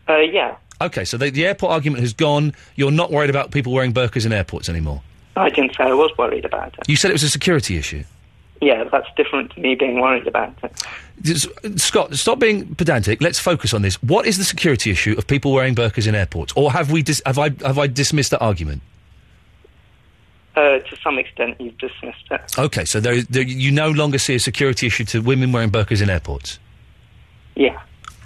[0.07, 2.53] Uh, yeah, Okay, so the, the airport argument has gone.
[2.75, 5.01] You're not worried about people wearing burqas in airports anymore.
[5.35, 6.87] I didn't say I was worried about it.
[6.87, 8.03] You said it was a security issue.
[8.61, 11.79] Yeah, that's different to me being worried about it.
[11.79, 13.21] Scott, stop being pedantic.
[13.21, 14.01] Let's focus on this.
[14.03, 17.21] What is the security issue of people wearing burqas in airports, or have we dis-
[17.25, 18.81] have I have I dismissed that argument?
[20.55, 22.41] Uh, to some extent, you've dismissed it.
[22.57, 26.01] Okay, so there, there, you no longer see a security issue to women wearing burqas
[26.01, 26.59] in airports.
[27.55, 27.79] Yeah.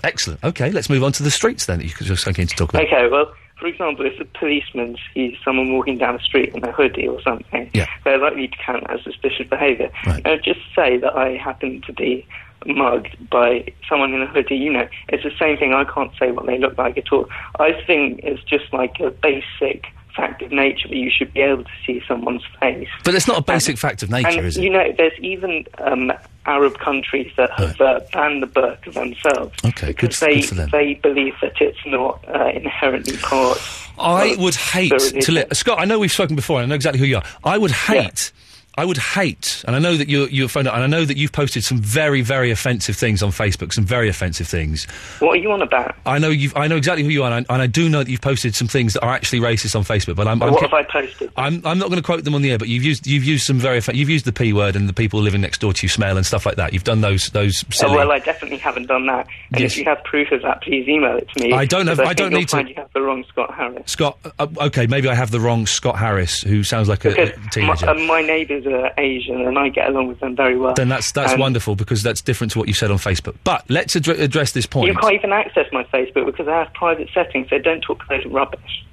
[0.03, 0.43] Excellent.
[0.43, 1.79] Okay, let's move on to the streets then.
[1.79, 2.85] That you could just something to talk about.
[2.85, 3.33] Okay, well,
[3.63, 7.21] for example, if a policeman sees someone walking down the street in a hoodie or
[7.21, 7.85] something, Yeah.
[8.03, 9.89] they're likely to count as suspicious behaviour.
[10.25, 12.25] Now, just say that I happen to be
[12.65, 15.73] mugged by someone in a hoodie, you know, it's the same thing.
[15.73, 17.29] I can't say what they look like at all.
[17.57, 19.85] I think it's just like a basic
[20.15, 22.87] fact of nature that you should be able to see someone's face.
[23.03, 24.63] But it's not a basic fact of nature, and is it?
[24.63, 26.11] you know, there's even um,
[26.45, 30.69] Arab countries that have uh, banned the burqa themselves Okay, good, they good for them.
[30.71, 33.59] they believe that it's not uh, inherently part.
[33.99, 34.91] I would hate
[35.21, 35.79] to let Scott.
[35.79, 36.57] I know we've spoken before.
[36.59, 37.23] and I know exactly who you are.
[37.43, 38.31] I would hate.
[38.75, 41.15] I would hate, and I know that you're you're phoned up, and I know that
[41.15, 43.71] you've posted some very, very offensive things on Facebook.
[43.71, 44.85] Some very offensive things.
[45.19, 45.95] What are you on about?
[46.07, 46.55] I know you've.
[46.57, 48.55] I know exactly who you are, and I, and I do know that you've posted
[48.55, 50.15] some things that are actually racist on Facebook.
[50.15, 50.41] But I'm.
[50.41, 51.31] I'm what have I posted?
[51.37, 53.45] I'm, I'm not going to quote them on the air, but you've used you've used
[53.45, 55.89] some very you've used the p word and the people living next door to you
[55.89, 56.73] smell and stuff like that.
[56.73, 59.27] You've done those those Oh, well, I definitely haven't done that.
[59.51, 59.73] And Yes.
[59.73, 61.53] if you have proof of that, please email it to me.
[61.53, 63.83] I don't have- because I don't need to- You have the wrong Scott Harris.
[63.91, 67.59] Scott, uh, okay, maybe I have the wrong Scott Harris, who sounds like a, a
[67.61, 70.73] my, uh, my neighbours are Asian, and I get along with them very well.
[70.73, 73.35] then that's that's And wonderful because that's different to what you said on Facebook.
[73.43, 74.87] But let's addre- address this point.
[74.87, 77.49] You can't even access my Facebook because I have private settings.
[77.49, 78.85] So don't talk of rubbish.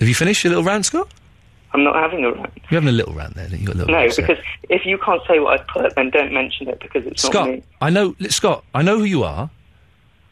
[0.00, 1.08] Have you finished your little rant, Scott?
[1.72, 2.52] I'm not having a rant.
[2.70, 3.48] You're having a little rant there.
[3.48, 4.26] You got a little No, upset.
[4.26, 7.32] because if you can't say what I've put, then don't mention it because it's not
[7.32, 7.62] Scott, me.
[7.80, 9.50] I know, Scott, I know who you are.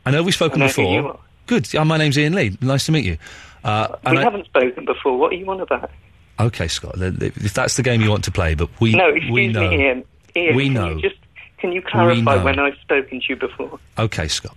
[0.07, 0.95] I know we've spoken I know who before.
[0.95, 1.19] you are.
[1.47, 1.69] Good.
[1.87, 2.57] My name's Iain Lee.
[2.61, 3.19] Nice to meet you.
[3.63, 5.19] Uh, we I- haven't spoken before.
[5.19, 5.91] What are you on about?
[6.41, 6.95] Okay, Scott.
[6.99, 9.71] If that's the game you want to play, but we no, excuse we know.
[9.71, 10.05] me, Iain.
[10.37, 10.91] Iain, We can know.
[10.97, 11.17] You just
[11.59, 13.79] can you clarify when I've spoken to you before?
[13.99, 14.57] Okay, Scott.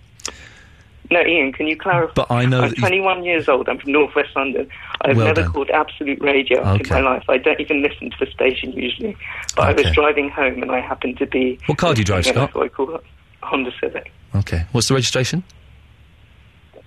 [1.10, 2.12] No, Iain, can you clarify?
[2.14, 3.68] But I know I'm that 21 years old.
[3.68, 4.68] I'm from North West London.
[5.02, 5.52] I've Well never done.
[5.52, 7.24] called Absolute Radio in my life.
[7.30, 9.16] I don't even listen to the station usually.
[9.56, 11.58] But I was driving home and I happened to be.
[11.66, 12.54] What car do you drive, Scott?
[12.54, 13.02] I'd call it
[13.42, 14.12] Honda Civic.
[14.34, 14.66] Okay.
[14.72, 15.44] What's the registration?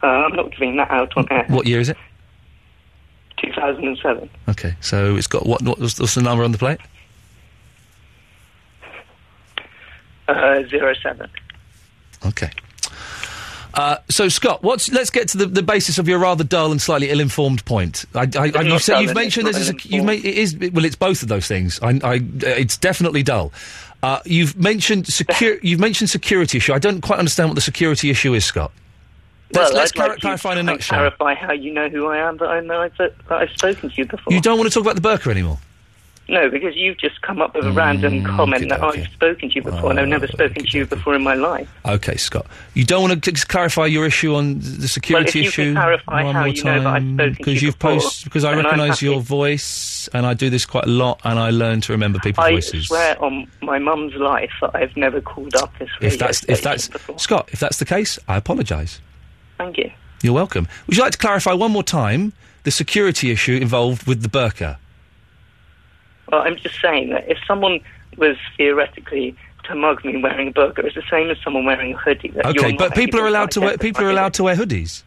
[0.04, 1.46] Uh, I'm not giving that out on air.
[1.48, 1.98] What year is it?
[3.42, 4.30] 2007.
[4.50, 4.76] Okay.
[4.82, 5.62] So it's got what?
[5.62, 6.80] What's, what's the number on the plate?
[10.28, 11.30] Uh, 07.
[12.26, 12.52] Okay.
[13.74, 16.82] Uh, so, Scott, what's let's get to the, the basis of your rather dull and
[16.82, 18.06] slightly ill-informed point.
[18.14, 20.98] I, I, I, you dull you've mentioned there's a, you've made, it is well, it's
[20.98, 21.80] both of those things.
[21.82, 23.54] I, I, it's definitely dull.
[24.04, 25.58] Uh, you've mentioned secure.
[25.62, 26.74] you've mentioned security issue.
[26.74, 28.72] I don't quite understand what the security issue is, Scott.
[29.54, 30.98] Let's, well, let's I'd like clarify in a nutshell.
[30.98, 33.96] clarify how you know who I am, but I know I've, that I've spoken to
[33.98, 34.34] you before.
[34.34, 35.60] You don't want to talk about the burqa anymore.
[36.30, 39.56] No, because you've just come up with a Mm, random comment that I've spoken to
[39.56, 41.68] you before, and I've never spoken to you before in my life.
[41.86, 42.46] Okay, Scott.
[42.74, 46.34] You don't want to just clarify your issue on the security well, issue clarify one
[46.36, 47.16] how more you know that I've time?
[47.16, 50.50] spoken to because you you've before, post because I recognise your voice and I do
[50.50, 52.88] this quite a lot and I learn to remember people's I voices.
[52.88, 56.88] swear on my mum's life that I've never called up this if that's if that's
[56.88, 57.20] before.
[57.20, 59.02] Scott, if that's the case, I apologise.
[59.62, 59.92] Thank you.
[60.24, 60.68] You're welcome.
[60.88, 62.34] Would you like to clarify one more time
[62.64, 64.78] the security issue involved with the burqa?
[66.32, 67.80] Well, I'm just saying that if someone
[68.18, 69.36] was theoretically
[69.66, 72.30] to mug me wearing a burqa, it's the same as someone wearing a hoodie.
[72.30, 75.04] That Okay, but people are allowed to wear identify people are allowed to wear hoodies.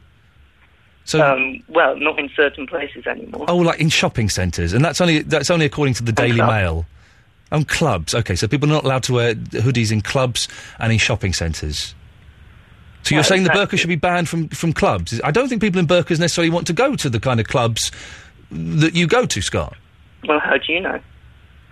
[1.04, 3.46] So um, well, not in certain places anymore.
[3.48, 6.52] Oh, like in shopping centres, and that's only that's only according to the Daily clubs.
[6.52, 6.86] Mail.
[7.50, 8.36] And clubs, okay.
[8.36, 10.48] So people are not allowed to wear hoodies in clubs
[10.78, 11.94] and in shopping centres.
[13.04, 13.78] So you're Well, saying the exactly.
[13.78, 15.20] burqa should be banned from from clubs?
[15.22, 17.92] I don't think people in burqas necessarily want to go to the kind of clubs
[18.50, 19.76] that you go to, Scott.
[20.26, 21.00] Well, how do you know?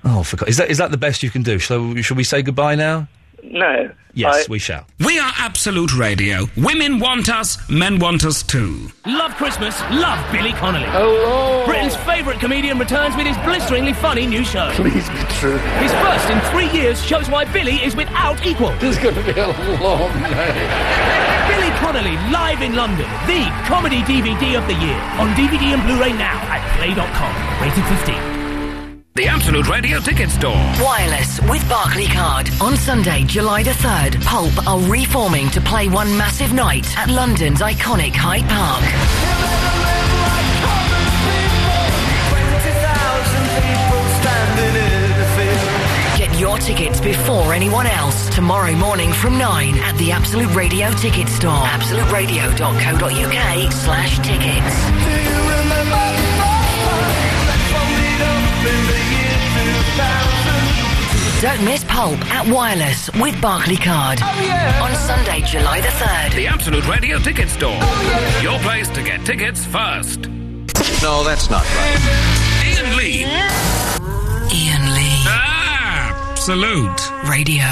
[0.04, 0.48] Oh, for God.
[0.48, 1.58] is that is that the best you can do?
[1.58, 3.08] Shall shall we say goodbye now?
[3.42, 3.90] No.
[4.14, 4.86] Yes, we shall.
[5.04, 6.46] We are Absolute Radio.
[6.56, 8.88] Women want us, men want us too.
[9.06, 10.86] Love Christmas, love Billy Connolly.
[10.88, 11.64] Hello.
[11.64, 14.70] Britain's favourite comedian returns with his blisteringly funny new show.
[14.74, 15.56] Please be true.
[15.80, 18.70] His first in three years shows why Billy is without equal.
[18.78, 19.46] This is going to be a
[19.80, 21.48] long night.
[21.48, 25.00] Billy Connolly live in London, the comedy DVD of the year.
[25.18, 27.62] On DVD and Blu-ray now at play.com.
[27.62, 28.31] Rated 15.
[29.14, 30.54] The Absolute Radio Ticket Store.
[30.80, 32.48] Wireless with Barclaycard.
[32.62, 37.60] On Sunday, July the 3rd, Pulp are reforming to play one massive night at London's
[37.60, 38.82] iconic Hyde Park.
[46.16, 51.28] Get your tickets before anyone else tomorrow morning from 9 at the Absolute Radio Ticket
[51.28, 51.52] Store.
[51.52, 55.82] absoluteradio.co.uk slash tickets.
[61.42, 64.22] Don't miss Pulp at Wireless with Barclaycard.
[64.80, 66.34] On Sunday, July the 3rd.
[66.36, 67.78] The Absolute Radio Ticket Store.
[68.42, 70.28] Your place to get tickets first.
[71.02, 71.98] No, that's not right.
[72.64, 73.24] Iain Lee.
[73.24, 75.24] Iain Lee.
[75.26, 77.28] Ah, Absolute.
[77.28, 77.64] Radio.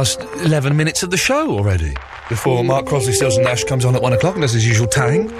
[0.00, 1.94] Last 11 minutes of the show already.
[2.30, 4.86] Before Mark Crosby, Stills and Nash comes on at one o'clock and does his usual
[4.86, 5.30] tang.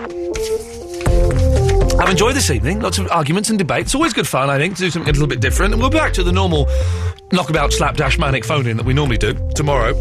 [1.98, 2.80] I've enjoyed this evening.
[2.80, 3.86] Lots of arguments and debate.
[3.86, 5.72] It's always good fun, I think, to do something a little bit different.
[5.72, 6.68] And we'll be back to the normal
[7.32, 9.98] knockabout slapdash manic phone in that we normally do tomorrow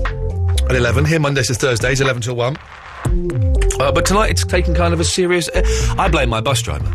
[0.69, 1.05] at 11.
[1.05, 2.57] Here Mondays to Thursdays, 11 till 1.
[3.79, 5.47] Uh, but tonight it's taken kind of a serious.
[5.47, 5.63] Uh,
[5.97, 6.85] I blame my bus driver.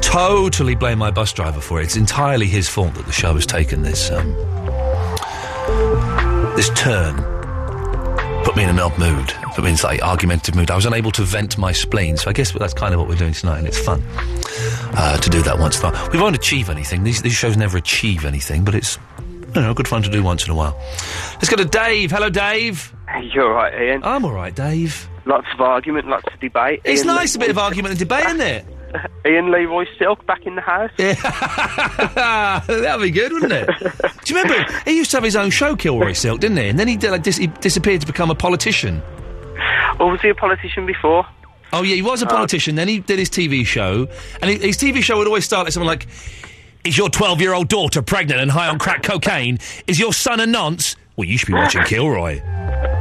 [0.00, 1.84] Totally blame my bus driver for it.
[1.84, 4.34] It's entirely his fault that the show has taken this um,
[6.62, 7.16] this turn.
[8.44, 9.28] Put me in an odd mood.
[9.54, 10.70] Put me in like argumentative mood.
[10.70, 13.16] I was unable to vent my spleen, so I guess that's kind of what we're
[13.16, 14.02] doing tonight, and it's fun
[14.96, 16.10] uh, to do that once in a while.
[16.10, 17.02] We won't achieve anything.
[17.02, 18.96] These these shows never achieve anything, but it's
[19.54, 20.78] you know good fun to do once in a while.
[21.34, 22.12] Let's go to Dave.
[22.12, 22.94] Hello, Dave.
[23.32, 24.04] You're all right, Iain.
[24.04, 25.08] I'm all right, Dave.
[25.24, 26.82] Lots of argument, lots of debate.
[26.84, 28.64] It's Iain nice a bit of argument and debate, isn't it?
[29.24, 30.90] Iain Leroy Silk back in the house.
[30.98, 31.14] Yeah.
[32.66, 33.68] That'd be good, wouldn't it?
[34.24, 36.68] Do you remember he used to have his own show, Kilroy Silk, didn't he?
[36.68, 39.02] And then he, did, like, dis- he disappeared to become a politician.
[40.00, 41.26] Or was he a politician before?
[41.72, 42.74] Oh yeah, he was a uh, politician.
[42.74, 44.08] Then he did his TV show,
[44.40, 46.06] and he, his TV show would always start like something like,
[46.84, 49.58] "Is your twelve-year-old daughter pregnant and high on crack cocaine?
[49.86, 50.96] Is your son a nonce?
[51.16, 52.40] Well, you should be watching Kilroy."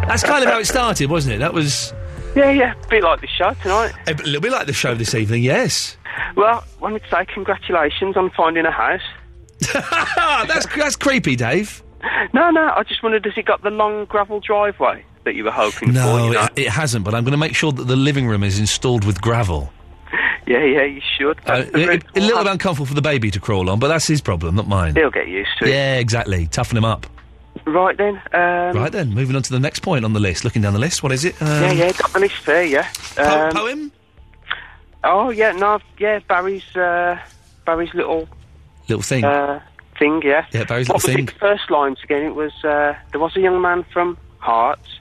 [0.07, 1.39] That's kind of how it started, wasn't it?
[1.39, 1.93] That was
[2.35, 3.93] Yeah, yeah, a bit like the show tonight.
[4.07, 5.43] a bit- little bit like the show this evening.
[5.43, 5.97] Yes.
[6.35, 9.01] Well, I wanted to say congratulations on finding a house.
[9.73, 11.83] that's that's creepy, Dave.
[12.33, 15.51] No, no, I just wondered, has it got the long gravel driveway that you were
[15.51, 15.93] hoping for?
[15.93, 16.43] No, you know?
[16.55, 17.05] it, it hasn't.
[17.05, 19.71] But I'm going to make sure that the living room is installed with gravel.
[20.47, 21.37] Yeah, yeah, you should.
[21.45, 23.87] Uh, That's the it- a little bit uncomfortable for the baby to crawl on, but
[23.89, 24.95] that's his problem, not mine.
[24.95, 25.69] He'll get used to it.
[25.71, 26.47] Yeah, exactly.
[26.47, 27.05] Toughen him up.
[27.65, 28.15] Right then.
[28.33, 30.43] Um, right then, moving on to the next point on the list.
[30.43, 31.39] Looking down the list, what is it?
[31.41, 32.87] Um, yeah, yeah, got the list there, yeah.
[33.15, 33.91] Po- Um, poem?
[35.03, 37.17] Oh, yeah, no, yeah, Barry's, uh,
[37.65, 38.27] Barry's little,
[38.87, 39.23] Little thing.
[39.23, 39.59] uh,
[39.97, 40.45] thing, yeah.
[40.51, 41.23] Yeah, Barry's what little was thing.
[41.27, 42.23] it, the first lines again?
[42.23, 44.99] It was, uh, there was a young man from Hearts.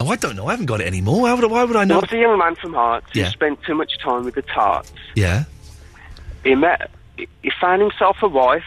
[0.00, 0.46] Oh, I don't know.
[0.48, 1.28] I haven't got it anymore.
[1.28, 2.00] How would I, why would I There know?
[2.00, 3.26] was a young man from Hearts Yeah.
[3.26, 4.92] who spent too much time with the tarts.
[5.14, 5.44] Yeah.
[6.42, 8.64] He met, he- he found himself a wife.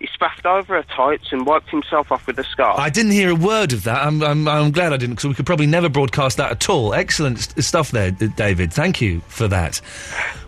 [0.00, 2.78] He spaffed over her tights and wiped himself off with a scarf.
[2.78, 4.06] I didn't hear a word of that.
[4.06, 6.94] I'm, I'm, I'm glad I didn't, because we could probably never broadcast that at all.
[6.94, 8.72] Excellent st- stuff there, D- David.
[8.72, 9.80] Thank you for that.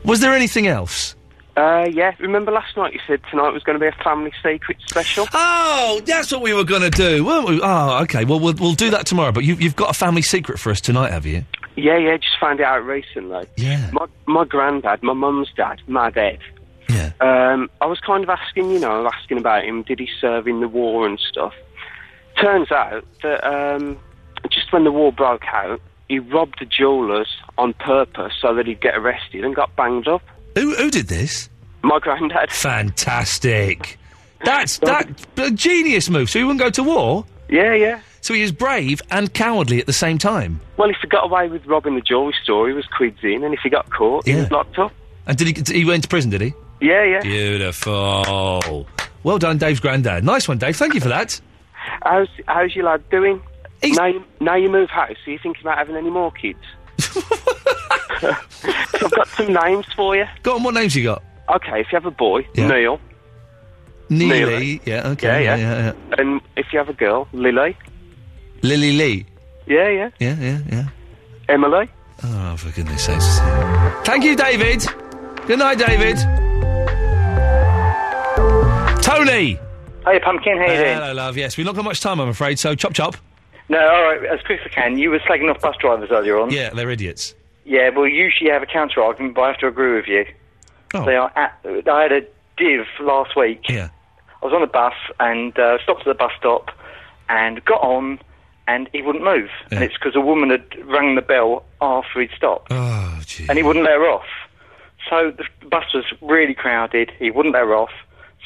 [0.04, 1.16] Was there anything else?
[1.56, 4.78] Uh, yeah, remember last night you said tonight was going to be a family secret
[4.86, 5.26] special?
[5.34, 7.60] Oh, that's what we were going to do, weren't we?
[7.60, 8.24] Oh, okay.
[8.24, 9.32] Well, we'll, we'll do that tomorrow.
[9.32, 11.44] But you, you've got a family secret for us tonight, have you?
[11.76, 13.46] Yeah, yeah, just found it out recently.
[13.56, 13.90] Yeah.
[13.92, 16.38] My, my granddad, my mum's dad, my dad.
[17.20, 19.82] Um, I was kind of asking, you know, asking about him.
[19.82, 21.52] Did he serve in the war and stuff?
[22.40, 23.98] Turns out that um,
[24.50, 27.28] just when the war broke out, he robbed the jewellers
[27.58, 30.22] on purpose so that he'd get arrested and got banged up.
[30.56, 31.48] Who, who did this?
[31.82, 32.50] My granddad.
[32.50, 33.98] Fantastic.
[34.44, 36.30] That's that a genius move.
[36.30, 37.24] So he wouldn't go to war.
[37.48, 38.00] Yeah, yeah.
[38.22, 40.60] So he is brave and cowardly at the same time.
[40.76, 43.54] Well, if he got away with robbing the jewellery store, he was quids in, and
[43.54, 44.40] if he got caught, he Yeah.
[44.42, 44.92] was locked up.
[45.26, 45.74] And did he?
[45.78, 46.54] He went to prison, did he?
[46.80, 47.20] Yeah, yeah.
[47.20, 48.86] Beautiful.
[49.22, 50.24] Well done, Dave's granddad.
[50.24, 50.76] Nice one, Dave.
[50.76, 51.40] Thank you for that.
[52.02, 53.42] How's how's your lad doing?
[53.82, 56.58] Now, you, now you move house, are you thinking about having any more kids?
[58.22, 60.26] I've got some names for you.
[60.42, 61.22] Go on, what names you got?
[61.48, 62.46] Okay, if you have a boy.
[62.56, 63.00] Neil.
[64.10, 64.80] Neely.
[64.84, 65.08] Yeah.
[65.10, 65.44] Okay.
[65.44, 65.56] Yeah, Yeah.
[65.56, 65.78] yeah.
[65.78, 65.92] Yeah.
[66.08, 67.76] yeah, And if you have a girl, Lily.
[68.62, 69.26] Lily Lee.
[69.66, 70.10] Yeah, yeah.
[70.18, 70.36] Yeah.
[70.40, 70.58] Yeah.
[70.70, 70.88] Yeah.
[71.48, 71.88] Emily.
[72.24, 73.38] Oh, for goodness sakes.
[74.04, 74.84] Thank you, David.
[75.46, 76.18] Good night, David.
[79.10, 79.58] Tony.
[80.04, 80.94] Hey, Pumpkin, how you doing?
[80.94, 81.36] Hello, love.
[81.36, 82.60] Yes, we've not got much time, I'm afraid.
[82.60, 83.16] So chop chop.
[83.68, 84.98] No, all right, as quick as I can.
[84.98, 86.50] You were slagging off bus drivers earlier on.
[86.50, 87.34] Yeah, they're idiots.
[87.64, 90.26] Yeah, well, usually have a counter argument, but I have to agree with you.
[90.94, 91.04] Oh.
[91.04, 92.20] They are at, I had a
[92.56, 93.68] div last week.
[93.68, 93.88] Yeah.
[94.42, 96.70] I was on a bus and uh, stopped at the bus stop
[97.28, 98.20] and got on,
[98.68, 99.50] and he wouldn't move.
[99.72, 102.68] And it's because a woman had rang the bell after he'd stopped.
[102.70, 103.46] Oh, gee.
[103.48, 104.26] And he wouldn't let her off.
[105.08, 107.10] So the bus was really crowded.
[107.18, 107.90] He wouldn't let her off.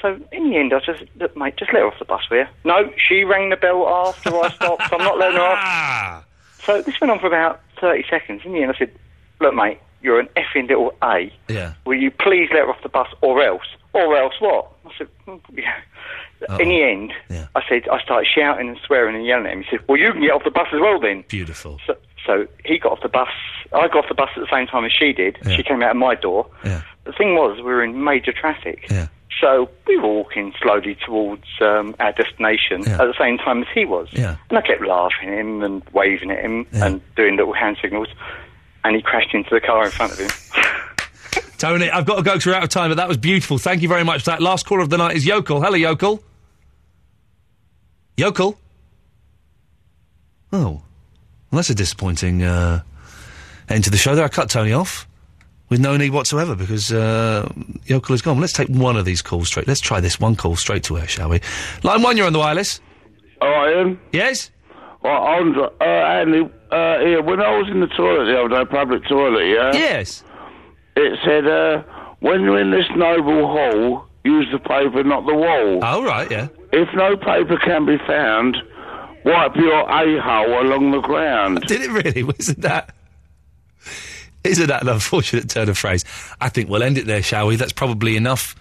[0.04, 2.36] So in the end, I just, look, mate, just let her off the bus, will
[2.40, 2.46] you?
[2.64, 6.26] No, she rang the bell after I stopped, so I'm not letting her off.
[6.62, 8.42] So this went on for about 30 seconds.
[8.44, 8.92] In the end, I said,
[9.40, 11.32] look, mate, you're an effing little A.
[11.48, 11.72] Yeah.
[11.86, 13.64] Will you please let her off the bus or else?
[13.94, 14.72] Or else what?
[14.84, 15.80] I said, "Hmm, yeah.
[16.60, 17.14] In the end,
[17.54, 19.62] I said, I started shouting and swearing and yelling at him.
[19.62, 21.24] He said, well, you can get off the bus as well then.
[21.28, 21.80] Beautiful.
[21.86, 23.28] So, so he got off the bus.
[23.72, 25.38] I got off the bus at the same time as she did.
[25.56, 26.46] She came out of my door.
[26.62, 26.82] Yeah.
[27.04, 28.86] The thing was, we were in major traffic.
[28.90, 29.08] Yeah.
[29.40, 33.84] So we were walking slowly towards um, our destination at the same time as he
[33.84, 34.08] was.
[34.12, 34.36] Yeah.
[34.48, 38.08] And I kept laughing at him and waving at him and doing little hand signals.
[38.84, 40.30] And he crashed into the car in front of him.
[41.58, 43.58] Tony, I've got to go because we're out of time, but that was beautiful.
[43.58, 44.42] Thank you very much for that.
[44.42, 45.60] Last caller of the night is Yokel.
[45.62, 46.22] Hello, Yokel.
[48.16, 48.58] Yokel.
[50.52, 50.82] Oh, well,
[51.50, 52.82] that's a disappointing uh,
[53.68, 54.14] end to the show.
[54.14, 55.08] There, I cut Tony off
[55.68, 57.50] with no need whatsoever because uh,
[57.86, 58.40] Yokel is gone.
[58.40, 59.66] Let's take one of these calls straight.
[59.66, 61.40] Let's try this one call straight to her, shall we?
[61.82, 62.80] Line one, you're on the wireless.
[63.40, 64.00] Oh, I am.
[64.12, 64.50] Yes.
[65.02, 68.70] Well, Andre, uh, Andy, uh, here, when I was in the toilet the other day,
[68.70, 69.72] public toilet, yeah?
[69.72, 70.24] Yes.
[70.96, 71.82] It said, uh,
[72.20, 75.80] when you're in this noble hall, use the paper, not the wall.
[75.82, 76.48] Oh, right, yeah.
[76.72, 78.56] If no paper can be found,
[79.24, 81.60] wipe your a-hole along the ground.
[81.66, 82.22] Did it really?
[82.38, 82.94] Wasn't that?
[84.44, 86.04] Isn't that an unfortunate turn of phrase?
[86.40, 87.56] I think we'll end it there, shall we?
[87.56, 88.54] That's probably enough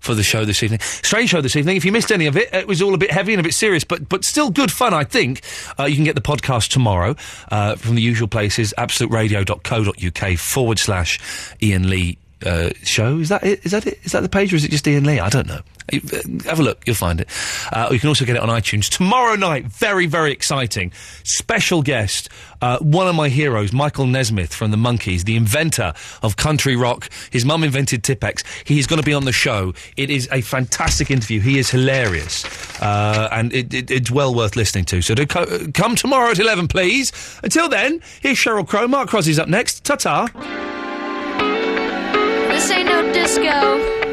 [0.00, 0.80] for the show this evening.
[0.80, 1.76] Strange show this evening.
[1.76, 3.54] If you missed any of it, it was all a bit heavy and a bit
[3.54, 5.40] serious, but but still good fun, I think.
[5.78, 7.16] Uh, you can get the podcast tomorrow
[7.50, 11.18] uh, from the usual places, absoluteradio.co.uk forward slash
[11.62, 13.18] Iain Lee uh, show.
[13.18, 13.64] Is that it?
[13.64, 13.98] Is that it?
[14.04, 15.20] Is that the page or is it just Iain Lee?
[15.20, 15.60] I don't know.
[15.92, 15.98] Uh,
[16.44, 17.28] Have a look, you'll find it.
[17.72, 18.88] Uh, you can also get it on iTunes.
[18.88, 20.92] Tomorrow night, very, very exciting.
[21.24, 22.28] Special guest,
[22.62, 25.92] uh, one of my heroes, Michael Nesmith from the Monkees, the inventor
[26.22, 27.10] of country rock.
[27.30, 28.42] His mum invented Tipp-Ex.
[28.64, 29.74] He is going to be on the show.
[29.96, 31.40] It is a fantastic interview.
[31.40, 32.44] He is hilarious.
[32.80, 35.02] Uh, and it, it, it's well worth listening to.
[35.02, 37.12] So co- come tomorrow at 11, please.
[37.42, 38.88] Until then, here's Sheryl Crow.
[38.88, 39.84] Mark Crosby's up next.
[39.84, 40.28] Ta-ta.
[42.48, 44.03] This ain't no disco.